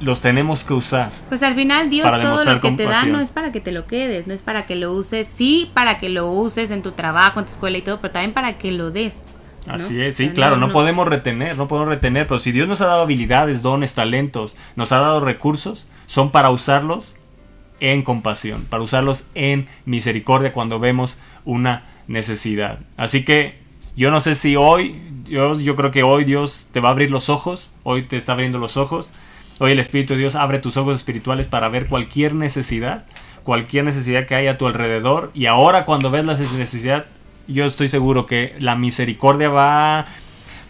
[0.00, 1.10] los tenemos que usar.
[1.28, 3.72] Pues al final Dios Para todo lo que te da no es para que te
[3.72, 6.92] lo quedes, no es para que lo uses, sí para que lo uses en tu
[6.92, 9.22] trabajo, en tu escuela y todo, pero también para que lo des.
[9.66, 9.74] ¿no?
[9.74, 12.86] Así es, sí, claro, no, podemos retener, no podemos retener, pero si Dios nos ha
[12.86, 17.16] dado habilidades, dones, talentos, nos ha dado recursos, son para usarlos
[17.80, 22.80] en compasión, para usarlos en misericordia cuando vemos una necesidad.
[22.96, 23.62] Así que
[23.96, 27.12] Yo no sé si hoy, Dios, yo creo que hoy Dios te va a abrir
[27.12, 29.12] los ojos, hoy te está abriendo los ojos.
[29.60, 33.04] Hoy el Espíritu de Dios abre tus ojos espirituales para ver cualquier necesidad,
[33.44, 35.30] cualquier necesidad que hay a tu alrededor.
[35.32, 37.06] Y ahora cuando ves la necesidad,
[37.46, 40.06] yo estoy seguro que la misericordia va a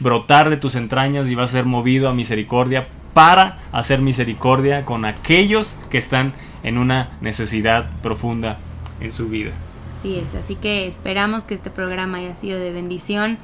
[0.00, 5.06] brotar de tus entrañas y va a ser movido a misericordia para hacer misericordia con
[5.06, 8.58] aquellos que están en una necesidad profunda
[9.00, 9.52] en su vida.
[9.96, 13.38] Así es, así que esperamos que este programa haya sido de bendición.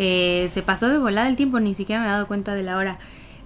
[0.00, 2.78] Eh, se pasó de volada el tiempo, ni siquiera me he dado cuenta de la
[2.78, 2.98] hora.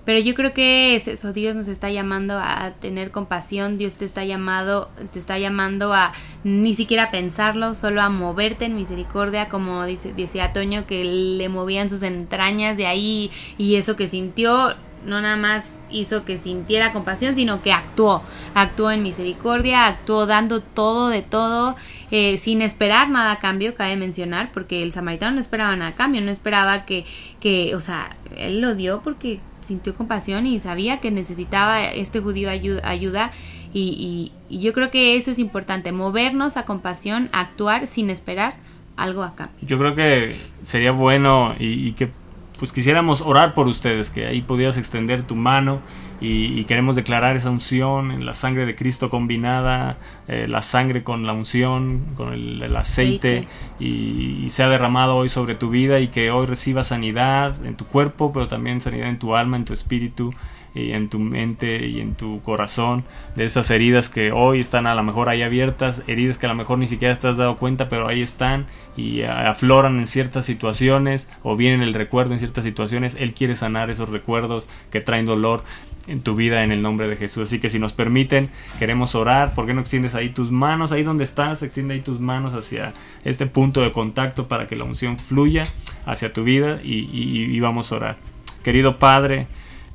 [0.06, 4.04] Pero yo creo que es eso, Dios nos está llamando a tener compasión, Dios te
[4.04, 6.12] está llamado, te está llamando a
[6.44, 11.90] ni siquiera pensarlo, solo a moverte en misericordia, como dice, decía Toño, que le movían
[11.90, 17.34] sus entrañas de ahí y eso que sintió no nada más hizo que sintiera compasión,
[17.34, 18.22] sino que actuó,
[18.54, 21.76] actuó en misericordia, actuó dando todo de todo,
[22.10, 25.94] eh, sin esperar nada a cambio, cabe mencionar, porque el samaritano no esperaba nada a
[25.94, 27.04] cambio, no esperaba que,
[27.40, 32.48] que, o sea, él lo dio porque sintió compasión y sabía que necesitaba este judío
[32.50, 33.30] ayuda, ayuda
[33.72, 38.56] y, yo creo que eso es importante, movernos a compasión, actuar sin esperar
[38.96, 39.56] algo a cambio.
[39.60, 42.10] Yo creo que sería bueno y, y que
[42.58, 45.80] pues quisiéramos orar por ustedes, que ahí pudieras extender tu mano
[46.20, 49.98] y, y queremos declarar esa unción en la sangre de Cristo combinada,
[50.28, 53.46] eh, la sangre con la unción, con el, el aceite.
[53.78, 57.86] Y, y sea derramado hoy sobre tu vida y que hoy recibas sanidad en tu
[57.86, 60.32] cuerpo, pero también sanidad en tu alma, en tu espíritu
[60.74, 64.94] y en tu mente y en tu corazón de esas heridas que hoy están a
[64.94, 67.88] lo mejor ahí abiertas, heridas que a lo mejor ni siquiera te has dado cuenta,
[67.88, 68.66] pero ahí están
[68.96, 73.16] y afloran en ciertas situaciones o vienen el recuerdo en ciertas situaciones.
[73.18, 75.64] Él quiere sanar esos recuerdos que traen dolor
[76.06, 77.48] en tu vida en el nombre de Jesús.
[77.48, 79.54] Así que si nos permiten, queremos orar.
[79.54, 80.92] ¿Por qué no extiendes ahí tus manos?
[80.92, 84.84] Ahí donde estás, extiende ahí tus manos hacia este punto de contacto para que la
[84.84, 85.64] unción fluya
[86.04, 88.16] hacia tu vida y, y- vamos a orar.
[88.62, 89.46] Querido Padre,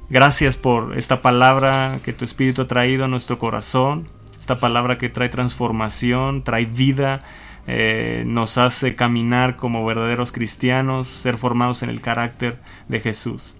[0.09, 5.07] Gracias por esta palabra que tu Espíritu ha traído a nuestro corazón, esta palabra que
[5.07, 7.21] trae transformación, trae vida,
[7.65, 12.59] eh, nos hace caminar como verdaderos cristianos, ser formados en el carácter
[12.89, 13.55] de Jesús.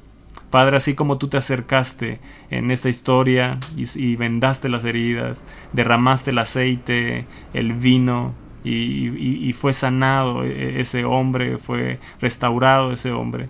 [0.51, 2.19] Padre, así como tú te acercaste
[2.51, 10.43] en esta historia y, vendaste las heridas, derramaste el aceite, el vino, y, fue sanado
[10.43, 13.49] eh, ese hombre, fue restaurado ese hombre.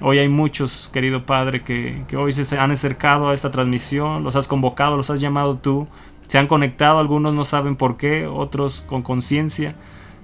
[0.00, 4.36] Hoy hay muchos, querido Padre, que, que hoy se han acercado a esta transmisión, los
[4.36, 5.88] has convocado, los has llamado tú,
[6.28, 9.74] se han conectado, algunos no saben por qué, otros con conciencia,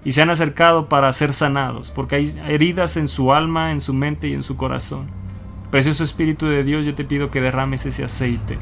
[0.04, 3.92] y se han acercado para ser sanados, porque hay heridas en su alma, en su
[3.94, 5.23] mente y en su corazón.
[5.70, 8.58] Precioso Espíritu de Dios, yo te pido que derrames ese aceite,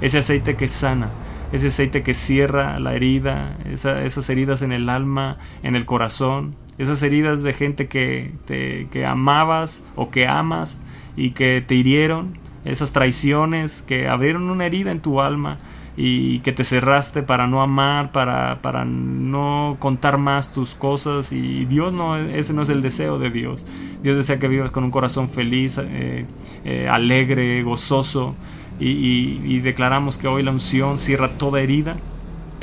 [0.00, 1.10] ese aceite que sana,
[1.52, 6.56] ese aceite que cierra la herida, esa- esas heridas en el alma, en el corazón,
[6.78, 10.82] esas heridas de gente que, te- que amabas o que amas
[11.16, 15.58] y que te hirieron, esas traiciones que abrieron una herida en tu alma
[15.96, 21.64] y que te cerraste para no amar, para, para no contar más tus cosas y
[21.66, 23.66] Dios no, ese no es el deseo de Dios.
[24.02, 26.26] Dios desea que vivas con un corazón feliz, eh,
[26.64, 28.34] eh, alegre, gozoso
[28.80, 31.98] y, declaramos que hoy la unción cierra toda herida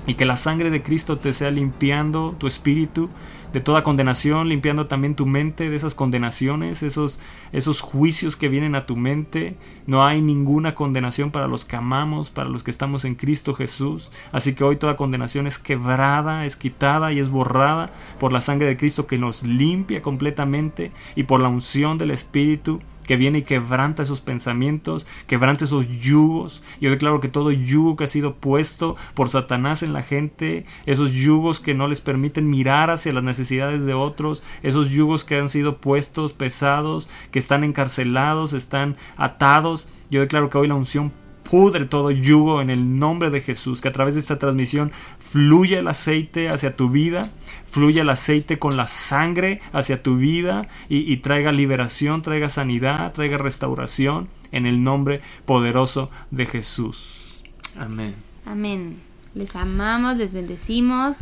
[0.08, 3.10] y que la sangre de Cristo te sea limpiando tu espíritu
[3.54, 7.20] de toda condenación, limpiando también tu mente de esas condenaciones, esos,
[7.52, 9.56] esos juicios que vienen a tu mente.
[9.86, 14.12] No hay ninguna condenación para los que amamos, para los que estamos en Cristo Jesús.
[14.32, 18.68] Así que hoy toda condenación es quebrada, es quitada y es borrada por la sangre
[18.68, 23.44] de Cristo que nos limpia completamente y por la unción del Espíritu que viene y
[23.44, 26.62] quebranta esos pensamientos, quebranta esos yugos.
[26.82, 31.14] Yo declaro que todo yugo que ha sido puesto por Satanás en la gente, esos
[31.14, 35.50] yugos que no les permiten mirar hacia las necesidades de otros, esos yugos que han
[35.50, 39.88] sido puestos pesados, que están encarcelados, están atados.
[40.10, 41.12] Yo declaro que hoy la unción
[41.50, 45.80] pudre todo yugo en el nombre de Jesús, que a través de esta transmisión fluya
[45.80, 47.30] el aceite hacia tu vida,
[47.66, 53.14] fluya el aceite con la sangre hacia tu vida y, y traiga liberación, traiga sanidad,
[53.14, 57.42] traiga restauración en el nombre poderoso de Jesús.
[57.78, 58.14] Amén.
[58.46, 58.98] Amén.
[59.34, 61.18] Les amamos, les bendecimos.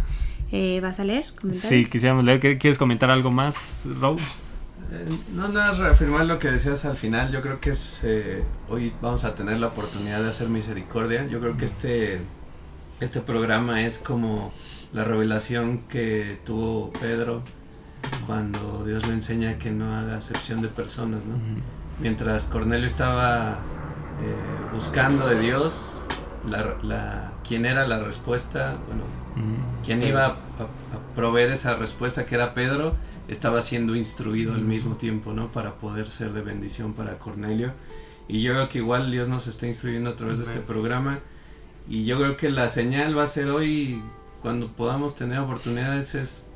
[0.51, 1.25] Eh, ¿Vas a leer?
[1.41, 1.61] comentarios?
[1.69, 2.39] Sí, quisiéramos leer.
[2.39, 4.23] ¿Qué- ¿Quieres comentar algo más, Rose?
[4.91, 7.31] Eh, No, nada, más reafirmar lo que decías al final.
[7.31, 11.25] Yo creo que es eh, hoy vamos a tener la oportunidad de hacer misericordia.
[11.27, 12.19] Yo creo que este,
[13.01, 14.53] este programa es como
[14.93, 17.41] la revelación que tuvo Pedro
[18.27, 21.25] cuando Dios le enseña que no haga acepción de personas.
[21.25, 21.35] ¿no?
[21.99, 23.53] Mientras Cornelio estaba
[24.21, 26.01] eh, buscando de Dios,
[26.47, 29.03] la, la- quién era la respuesta, bueno,
[29.85, 32.95] quién iba a, a proveer esa respuesta que era Pedro,
[33.27, 35.51] estaba siendo instruido al mismo tiempo, ¿no?
[35.51, 37.71] Para poder ser de bendición para Cornelio.
[38.27, 41.19] Y yo creo que igual Dios nos está instruyendo a través de este programa.
[41.87, 44.01] Y yo creo que la señal va a ser hoy,
[44.41, 46.47] cuando podamos tener oportunidades, es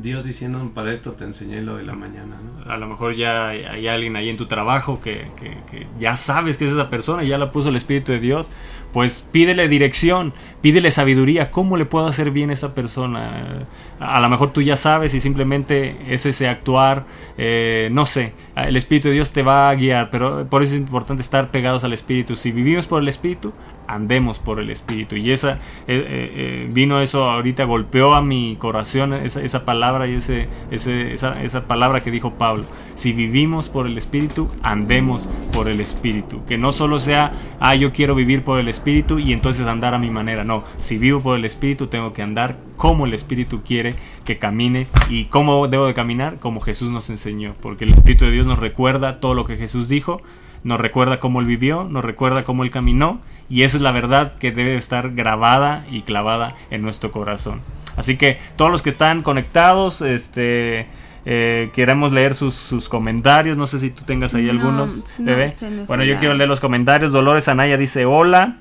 [0.00, 2.70] Dios diciendo, para esto te enseñé lo de la mañana, ¿no?
[2.70, 6.16] A lo mejor ya hay, hay alguien ahí en tu trabajo que, que- que ya
[6.16, 8.50] sabes que es esa persona, ya la puso el Espíritu de Dios.
[8.96, 10.32] Pues pídele dirección,
[10.62, 11.50] pídele sabiduría.
[11.50, 13.66] ¿Cómo le puedo hacer bien a esa persona?
[14.00, 17.04] A, lo mejor tú ya sabes y simplemente es ese actuar,
[17.36, 18.32] eh, no sé.
[18.56, 21.84] El Espíritu de Dios te va a guiar, pero por eso es importante estar pegados
[21.84, 22.36] al Espíritu.
[22.36, 23.52] Si vivimos por el Espíritu,
[23.86, 25.14] andemos por el Espíritu.
[25.16, 25.58] Y esa eh,
[25.88, 25.98] eh,
[26.34, 32.02] eh, vino eso ahorita, golpeó a mi corazón esa, palabra y ese- esa, esa palabra
[32.02, 32.64] que dijo Pablo.
[32.94, 36.42] Si vivimos por el Espíritu, andemos por el Espíritu.
[36.46, 39.98] Que no solo sea, ah, yo quiero vivir por el Espíritu y entonces andar a
[39.98, 40.44] mi manera.
[40.44, 43.94] No, si vivo por el Espíritu, tengo que andar como el Espíritu quiere
[44.24, 44.86] que camine.
[45.10, 46.38] ¿Y cómo debo de caminar?
[46.38, 47.54] Como Jesús nos enseñó.
[47.60, 50.22] Porque el Espíritu de Dios nos recuerda todo lo que Jesús dijo
[50.66, 54.36] nos recuerda cómo él vivió, nos recuerda cómo él caminó y esa es la verdad
[54.36, 57.60] que debe estar grabada y clavada en nuestro corazón.
[57.96, 60.88] Así que todos los que están conectados, este,
[61.24, 65.24] eh, queremos leer sus, sus comentarios, no sé si tú tengas ahí No, algunos, no,
[65.24, 65.54] bebé.
[65.86, 67.12] Bueno, yo quiero leer los comentarios.
[67.12, 68.56] Dolores Anaya dice hola.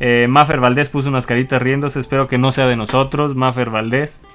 [0.00, 4.26] Eh, Mafer Valdés puso unas caritas riéndose, espero que no sea de nosotros, Mafer Valdés.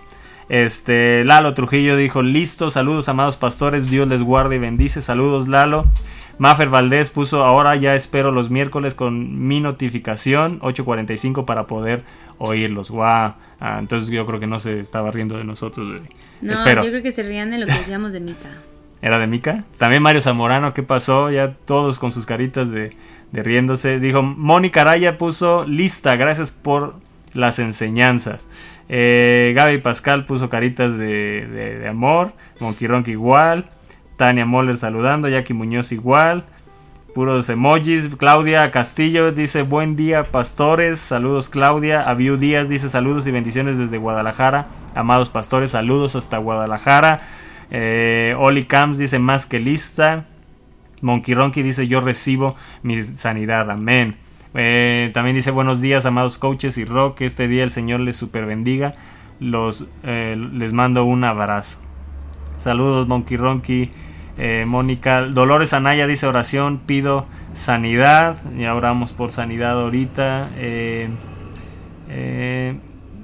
[0.49, 5.85] Este, Lalo Trujillo dijo, listo, saludos amados pastores, Dios les guarde y bendice, saludos Lalo.
[6.39, 12.03] Mafer Valdés puso, ahora ya espero los miércoles con mi notificación, 8.45 para poder
[12.39, 12.89] oírlos.
[12.89, 13.33] Wow.
[13.59, 15.87] Ah, entonces yo creo que no se estaba riendo de nosotros.
[15.87, 16.09] bebé.
[16.41, 16.83] No, Espero.
[16.83, 18.49] yo creo que se rían de lo que decíamos de Mica.
[19.01, 19.63] ¿Era de Mica?
[19.77, 21.31] También Mario Zamorano, ¿qué pasó?
[21.31, 22.95] Ya todos con sus caritas de,
[23.31, 23.99] de riéndose.
[23.99, 26.95] Dijo, Mónica Araya puso lista, gracias por
[27.33, 28.47] las enseñanzas.
[28.89, 32.33] Eh, Gaby Pascal puso caritas de, de- de amor.
[33.07, 33.65] Igual.
[34.17, 35.27] Tania Moller saludando.
[35.29, 36.43] Jackie Muñoz igual.
[37.15, 38.09] Puros emojis.
[38.17, 40.99] Claudia Castillo dice buen día pastores.
[40.99, 42.01] Saludos Claudia.
[42.03, 44.67] Abiu Díaz dice saludos y bendiciones desde Guadalajara.
[44.93, 47.21] Amados pastores, saludos hasta Guadalajara.
[47.71, 50.25] Eh, Oli Camps dice más que lista.
[51.01, 53.71] Monkey Ronky dice yo recibo mi sanidad.
[53.71, 54.15] Amén.
[54.53, 57.21] Eh, también dice buenos días amados coaches y rock.
[57.21, 58.93] Este día el Señor les super bendiga.
[59.39, 61.79] Los, eh, les mando un abrazo.
[62.57, 63.91] Saludos Monkey Ronky.
[64.65, 68.37] Mónica Dolores Anaya dice oración, pido sanidad.
[68.57, 70.49] Ya oramos por sanidad ahorita.
[72.13, 72.79] Eh,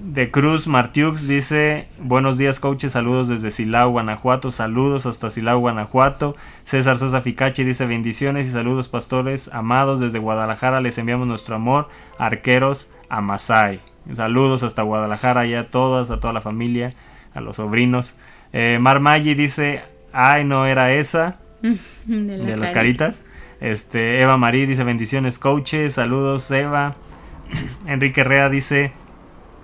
[0.07, 6.33] de Cruz Martiux dice buenos días coaches, saludos desde Silao, Guanajuato, saludos hasta Silao, Guanajuato.
[6.63, 11.89] César Sosa Ficachi dice bendiciones y saludos pastores amados desde Guadalajara, les enviamos nuestro amor,
[12.17, 13.81] arqueros a Masai.
[14.13, 16.93] Saludos hasta Guadalajara y a todas, a toda la familia,
[17.33, 18.15] a los sobrinos.
[18.53, 21.39] Eh, Mar Maggi dice, ay no era esa,
[22.05, 23.07] De, la de las carita.
[23.07, 23.25] caritas.
[23.59, 26.95] Este, Eva Marí dice bendiciones coaches, saludos Eva.
[27.87, 28.93] Enrique Rea dice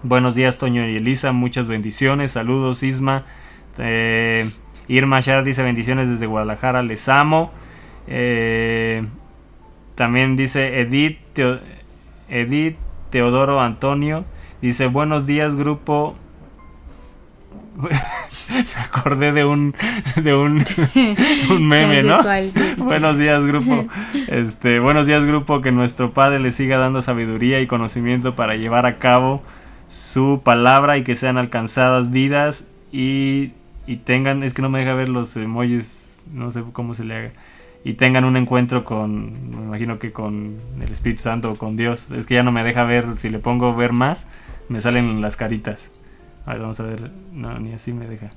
[0.03, 3.23] buenos días Toño y Elisa, muchas bendiciones, saludos Isma.
[3.77, 4.49] Eh,
[4.87, 7.51] Irma Shar dice bendiciones desde Guadalajara, les amo.
[8.07, 9.05] Eh,
[9.95, 11.59] también dice Edith, Teo-
[12.29, 12.75] Edith
[13.09, 14.25] Teodoro Antonio,
[14.61, 16.15] dice buenos días grupo.
[18.53, 19.73] Me acordé de un
[20.21, 20.63] de un,
[21.49, 22.19] un meme, ¿no?
[22.77, 23.87] buenos días, grupo.
[24.27, 28.85] Este, buenos días, grupo, que nuestro Padre le siga dando sabiduría y conocimiento para llevar
[28.85, 29.41] a cabo
[29.93, 33.51] su palabra y que sean alcanzadas vidas y,
[33.85, 37.15] y tengan, es que no me deja ver los emojis, no sé cómo se le
[37.15, 37.31] haga.
[37.83, 42.09] Y tengan un encuentro con, me imagino que con el Espíritu Santo o con Dios.
[42.09, 44.25] Es que ya no me deja ver, si le pongo ver más,
[44.67, 45.91] me salen las caritas.
[46.47, 47.11] A ver, vamos a ver.
[47.31, 48.31] No, ni así me deja.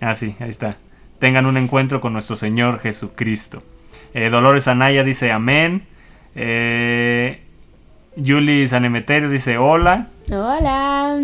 [0.00, 0.76] Ah, sí, ahí está.
[1.20, 3.62] Tengan un encuentro con nuestro Señor Jesucristo.
[4.12, 5.84] Eh, Dolores Anaya dice amén.
[6.34, 7.42] Eh,
[8.16, 10.08] Julie Sanemeterio dice hola.
[10.30, 11.20] Hola.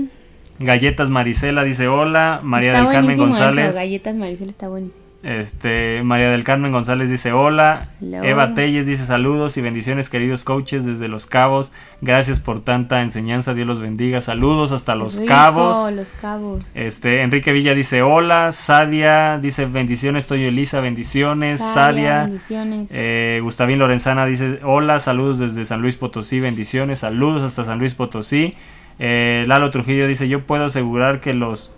[0.59, 2.40] Galletas Marisela dice hola.
[2.43, 3.68] María está del Carmen González.
[3.68, 3.78] Eso.
[3.78, 5.01] Galletas Maricel está buenísimo.
[5.22, 7.90] Este, María del Carmen González dice hola.
[8.01, 8.22] Hello.
[8.24, 11.72] Eva Telles dice saludos y bendiciones queridos coaches desde Los Cabos.
[12.01, 13.52] Gracias por tanta enseñanza.
[13.52, 14.20] Dios los bendiga.
[14.20, 15.93] Saludos hasta Los Rico, Cabos.
[15.93, 16.64] Los Cabos.
[16.74, 18.52] Este, Enrique Villa dice hola.
[18.52, 20.24] Sadia dice bendiciones.
[20.24, 21.60] Estoy Elisa, bendiciones.
[21.60, 22.22] Sadia, Sadia.
[22.24, 22.90] bendiciones.
[22.90, 27.94] Eh, Gustavín Lorenzana dice hola, saludos desde San Luis Potosí, bendiciones, saludos hasta San Luis
[27.94, 28.55] Potosí.
[29.02, 31.72] Eh, Lalo Trujillo dice yo puedo asegurar que los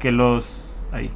[0.00, 1.08] que los ay,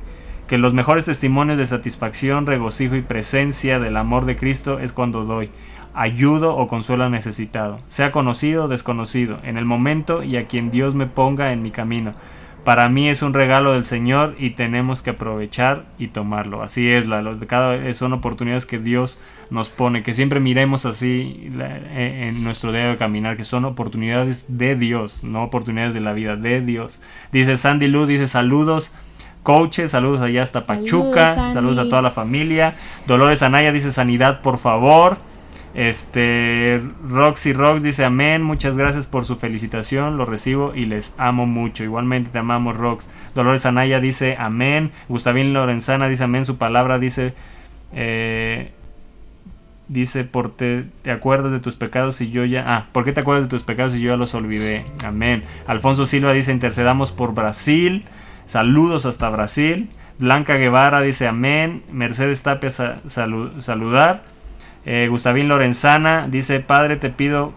[0.47, 5.24] que los mejores testimonios de satisfacción, regocijo y presencia del amor de Cristo es cuando
[5.24, 5.51] doy
[5.94, 10.70] ayudo o consuelo al necesitado, sea conocido o desconocido, en el momento y a quien
[10.70, 12.15] Dios me ponga en mi camino.
[12.66, 16.62] Para mí es un regalo del Señor y tenemos que aprovechar y tomarlo.
[16.64, 19.20] Así es, la, los- cada, son oportunidades que Dios
[19.51, 24.47] nos pone, que siempre miremos así la- en nuestro día de caminar, que son oportunidades
[24.59, 27.01] de Dios, no oportunidades de la vida, de Dios.
[27.30, 28.90] Dice Sandy Lu, dice saludos.
[29.44, 32.74] Coaches, saludos allá hasta Pachuca, Saludos, saludos, a toda la familia.
[33.06, 35.18] Dolores Anaya dice sanidad, por favor.
[35.77, 41.44] Este Roxy Rox dice amén, muchas gracias por su felicitación, lo recibo y les amo
[41.44, 41.85] mucho.
[41.85, 43.07] Igualmente te amamos Rox.
[43.35, 44.90] Dolores Anaya dice amén.
[45.11, 47.35] Gustavín Lorenzana dice amén, su palabra dice
[47.93, 48.70] eh,
[49.89, 53.20] dice por te, te acuerdas de tus pecados y yo ya ah, ¿por qué te
[53.20, 54.86] acuerdas de tus pecados y yo ya los olvidé?
[55.05, 55.43] Amén.
[55.66, 58.07] Alfonso Silva dice intercedamos por Brasil.
[58.47, 59.90] Saludos hasta Brasil.
[60.19, 61.82] Blanca Guevara dice amén.
[61.93, 64.23] Mercedes Tapia sa- salu- saludar.
[64.88, 67.52] Eh, Gustavín Lorenzana dice, Padre, te pido,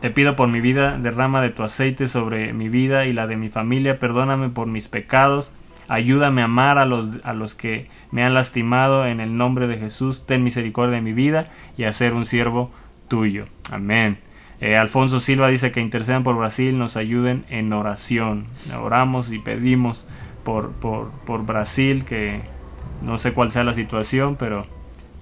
[0.00, 3.36] te pido por mi vida, derrama de tu aceite sobre mi vida y la de
[3.36, 5.52] mi familia, perdóname por mis pecados,
[5.88, 9.76] ayúdame a amar a los, a los que me han lastimado en el nombre de
[9.76, 11.46] Jesús, ten misericordia de mi vida
[11.76, 12.70] y a ser un siervo
[13.08, 13.46] tuyo.
[13.72, 14.18] Amén.
[14.60, 18.46] Eh, Alfonso Silva dice que intercedan por Brasil, nos ayuden en oración.
[18.80, 20.06] Oramos y pedimos
[20.44, 22.40] por, por, por Brasil, que
[23.02, 24.77] no sé cuál sea la situación, pero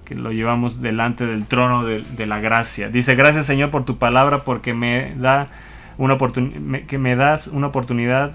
[0.07, 2.87] que lo llevamos delante del trono de, la gracia.
[2.87, 5.47] Dice, gracias Señor por tu palabra, porque me da
[5.97, 6.17] una
[6.87, 8.31] que me das una oportunidad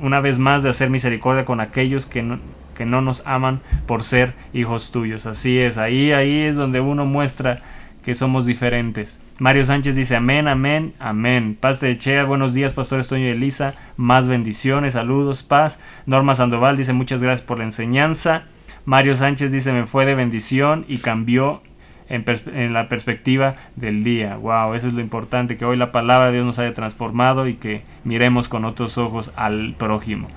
[0.00, 2.38] una vez más de hacer misericordia con aquellos que no,
[2.74, 5.26] que no nos aman por ser hijos tuyos.
[5.26, 7.60] Así es, ahí, ahí es donde uno muestra
[8.02, 9.20] que somos diferentes.
[9.40, 11.58] Mario Sánchez dice amén, amén, amén.
[11.60, 13.74] Paz de Chea, buenos días, Pastor Estoño y Elisa.
[13.98, 15.80] Más bendiciones, saludos, paz.
[16.06, 18.44] Norma Sandoval dice muchas gracias por la enseñanza.
[18.88, 21.60] Mario Sánchez dice me fue de bendición y cambió
[22.08, 24.36] en, la perspectiva del día.
[24.36, 27.56] Wow, eso es lo importante, que hoy la palabra de Dios nos haya transformado y
[27.56, 30.28] que miremos con otros ojos al prójimo.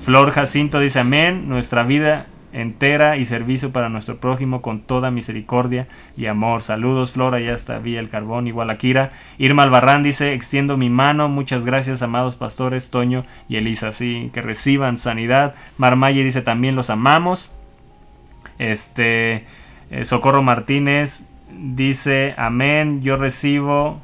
[0.00, 5.88] Flor Jacinto dice amén, nuestra vida entera y servicio para nuestro prójimo con toda misericordia
[6.14, 6.60] y amor.
[6.60, 9.12] Saludos, Flor, allá está Vía el Carbón, igual a Kira.
[9.38, 14.42] Irma Albarrán dice, extiendo mi mano, muchas gracias, amados pastores, Toño y Elisa, sí, que
[14.42, 15.54] reciban sanidad.
[15.78, 17.50] Marmaye dice, también los amamos.
[18.70, 19.44] Este,
[19.90, 21.26] eh, Socorro Martínez
[21.56, 24.00] dice, amén, yo recibo,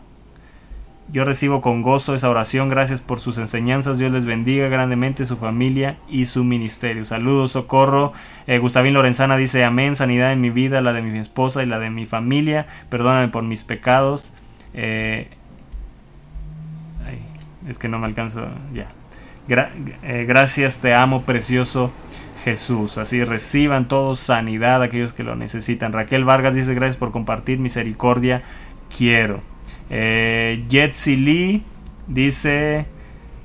[1.12, 5.36] yo recibo con gozo esa oración, gracias por sus enseñanzas, Dios les bendiga grandemente su
[5.36, 7.04] familia y su ministerio.
[7.04, 8.12] Saludos, Socorro.
[8.46, 11.78] Eh, Gustavín Lorenzana dice, amén, sanidad en mi vida, la de mi esposa y la
[11.78, 14.32] de mi familia, perdóname por mis pecados.
[14.74, 15.28] Eh,
[17.06, 17.18] ay,
[17.68, 18.86] es que no me alcanzo, ya.
[19.48, 19.70] Gra-
[20.26, 21.90] gracias, te amo, precioso
[22.44, 22.98] Jesús.
[22.98, 25.92] Así reciban todos sanidad aquellos que lo necesitan.
[25.92, 28.42] Raquel Vargas dice gracias por compartir misericordia.
[28.96, 29.40] Quiero.
[29.90, 31.62] Eh, Jetsi Lee
[32.06, 32.86] dice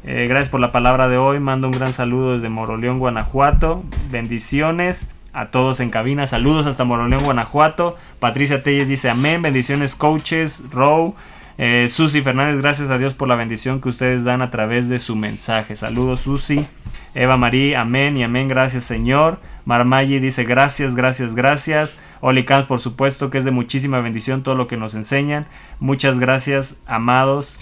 [0.07, 1.39] eh, gracias por la palabra de hoy.
[1.39, 3.83] Mando un gran saludo desde Moroleón, Guanajuato.
[4.11, 6.27] Bendiciones a todos en cabina.
[6.27, 7.97] Saludos hasta Moroleón, Guanajuato.
[8.19, 9.41] Patricia Telles dice amén.
[9.41, 10.63] Bendiciones coaches.
[10.71, 11.15] Row.
[11.57, 14.99] Eh, Susi Fernández, gracias a Dios por la bendición que ustedes dan a través de
[14.99, 15.75] su mensaje.
[15.75, 16.67] Saludos Susi.
[17.15, 19.39] Eva Marí, amén y amén, gracias Señor.
[19.63, 21.97] Marmayi dice gracias, gracias, gracias.
[22.19, 25.47] Oli Camps, por supuesto que es de muchísima bendición todo lo que nos enseñan.
[25.79, 27.57] Muchas gracias, amados.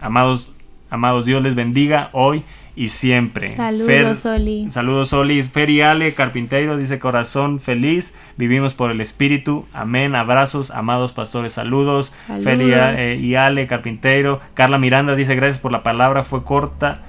[0.00, 0.52] Amados,
[0.90, 2.42] amados, Dios les bendiga hoy
[2.76, 3.54] y siempre.
[3.54, 4.70] Saludos, Oli.
[4.70, 5.42] Saludos, Oli.
[5.42, 8.14] Fer y Ale, carpintero, dice corazón feliz.
[8.36, 9.66] Vivimos por el Espíritu.
[9.72, 10.16] Amén.
[10.16, 11.52] Abrazos, amados pastores.
[11.52, 12.12] Saludos.
[12.26, 12.44] Saludos.
[12.44, 14.40] Fer y, eh, y Ale, carpintero.
[14.54, 16.24] Carla Miranda dice gracias por la palabra.
[16.24, 17.02] Fue corta,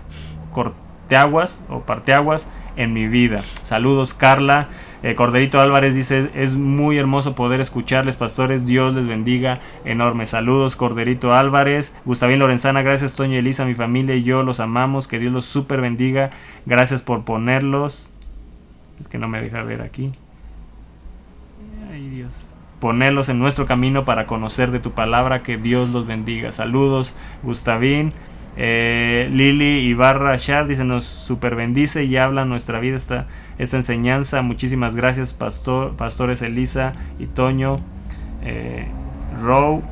[0.56, 3.40] corteaguas o parteaguas en mi vida.
[3.40, 4.70] Saludos, Carla.
[5.04, 8.66] Eh, Corderito Álvarez dice, es muy hermoso poder escucharles, pastores.
[8.66, 9.60] Dios les bendiga.
[9.84, 10.26] Enorme.
[10.26, 11.94] Saludos, Corderito Álvarez.
[12.06, 15.08] Gustavín Lorenzana, gracias, Toño y Elisa, mi familia y yo los amamos.
[15.08, 16.32] Que Dios los super bendiga.
[16.66, 18.12] Gracias por ponerlos.
[19.02, 20.14] Es que no me deja ver aquí.
[21.92, 22.56] Ay, Dios.
[22.80, 25.44] Ponerlos en nuestro camino para conocer de tu palabra.
[25.44, 26.54] Que Dios los bendiga.
[26.54, 27.14] Saludos,
[27.44, 28.14] Gustavín.
[28.58, 33.28] Eh, Lili Ibarra Shar dice nos super bendice y habla nuestra vida esta,
[33.58, 34.42] esta enseñanza.
[34.42, 37.80] Muchísimas gracias, pastor, pastores Elisa y Toño.
[38.44, 38.88] Eh,
[39.42, 39.84] Row,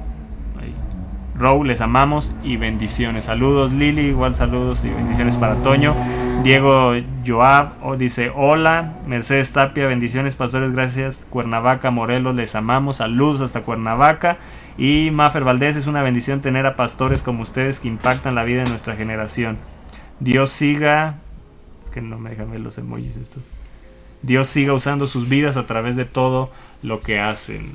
[1.36, 3.26] Row, les amamos y bendiciones.
[3.26, 5.96] Saludos, Lili, igual saludos y bendiciones para Toño.
[6.44, 6.94] Diego
[7.26, 11.26] Joab oh, dice: Hola, Mercedes Tapia, bendiciones, pastores, gracias.
[11.30, 12.98] Cuernavaca, Morelos, les amamos.
[12.98, 14.38] Saludos hasta Cuernavaca.
[14.78, 18.64] Y Mafer Valdés, es una bendición tener a pastores como ustedes que impactan la vida
[18.64, 19.58] de nuestra generación.
[20.20, 21.20] Dios siga.
[21.84, 23.52] Es que no me dejan ver los emojis estos.
[24.22, 26.50] Dios siga usando sus vidas a través de todo
[26.82, 27.72] lo que hacen.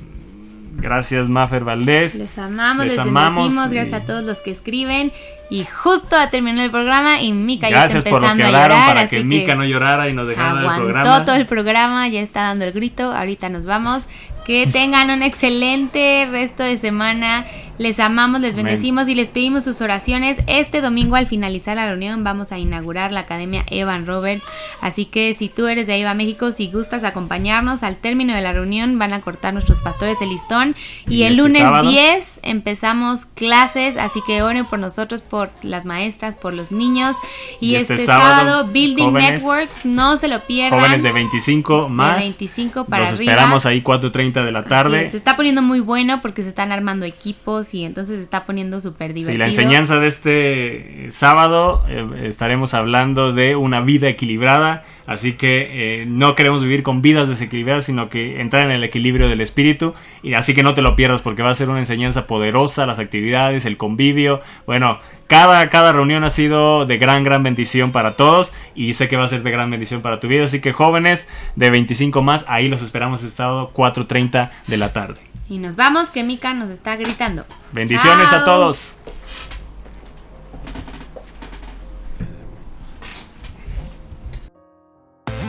[0.77, 2.15] Gracias, Mafer Valdés.
[2.15, 5.11] Les amamos, Les les, amamos bendecimos, y- gracias a todos los que escriben.
[5.51, 8.61] Y justo a terminar el programa y Mika ya está por los que empezando a
[8.69, 11.25] llorar, para que Mika no llorara y nos dejara el programa.
[11.25, 13.11] todo el programa, ya está dando el grito.
[13.11, 14.03] Ahorita nos vamos.
[14.45, 17.45] Que tengan un excelente resto de semana.
[17.79, 18.65] Les amamos, les Amén.
[18.65, 20.41] bendecimos y les pedimos sus oraciones.
[20.47, 24.43] Este domingo al finalizar la reunión vamos a inaugurar la Academia Evan Robert.
[24.81, 28.51] Así que si tú eres de Iva México, si gustas acompañarnos al término de la
[28.51, 30.75] reunión van a cortar nuestros pastores el listón.
[31.07, 31.89] Y, Y el este lunes sábado.
[31.89, 37.15] 10 empezamos clases, así que oren por nosotros, por las maestras, por los niños.
[37.61, 40.77] Y, Y este, este sábado, sábado, Building jóvenes- Networks, no se lo pierdan.
[40.81, 42.17] Jóvenes de 25 más.
[42.17, 43.31] 25 para Los arriba.
[43.31, 45.05] esperamos ahí 4.30 de la tarde.
[45.05, 48.79] es, se está poniendo muy bueno porque se están armando equipos y entonces está poniendo
[48.81, 49.39] súper Sí, divertido.
[49.39, 56.01] la enseñanza de este eh, sábado eh, estaremos hablando de una vida equilibrada, así que
[56.01, 59.93] eh, no queremos vivir con vidas desequilibradas, sino que entrar en el equilibrio del espíritu,
[60.23, 62.99] y así que no te lo pierdas porque va a ser una enseñanza poderosa, las
[62.99, 68.51] actividades, el convivio, bueno, cada, cada reunión ha sido de gran, gran bendición para todos
[68.73, 71.29] y sé que va a ser de gran bendición para tu vida, así que jóvenes
[71.55, 75.19] de 25 más, ahí los esperamos el sábado 4.30 de la tarde.
[75.47, 77.45] Y nos vamos, que Mika nos está gritando.
[77.73, 78.97] Bendiciones a todos.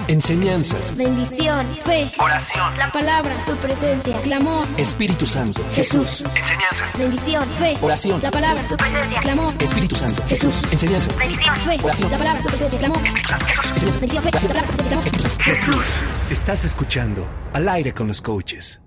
[0.09, 0.97] Enseñanzas.
[0.97, 2.77] Bendición, fe, Oración.
[2.78, 5.62] la palabra, su presencia, clamor, Espíritu Santo.
[5.74, 6.22] Jesús.
[6.35, 6.98] Enseñanzas.
[6.98, 8.20] Bendición, fe, Oración.
[8.22, 10.22] la palabra, su presencia, clamor, Espíritu Santo.
[10.28, 10.62] Jesús.
[10.72, 11.16] Enseñanzas.
[11.16, 11.56] Bendición.
[11.56, 12.10] fe, Oración.
[12.10, 14.01] la palabra, su presencia, clamor, Enseñanzas.
[14.01, 15.43] bendición, fe, la palabra, su presencia, clamor.
[15.44, 15.85] Jesús.
[16.31, 18.81] Estás escuchando Al aire con los coaches.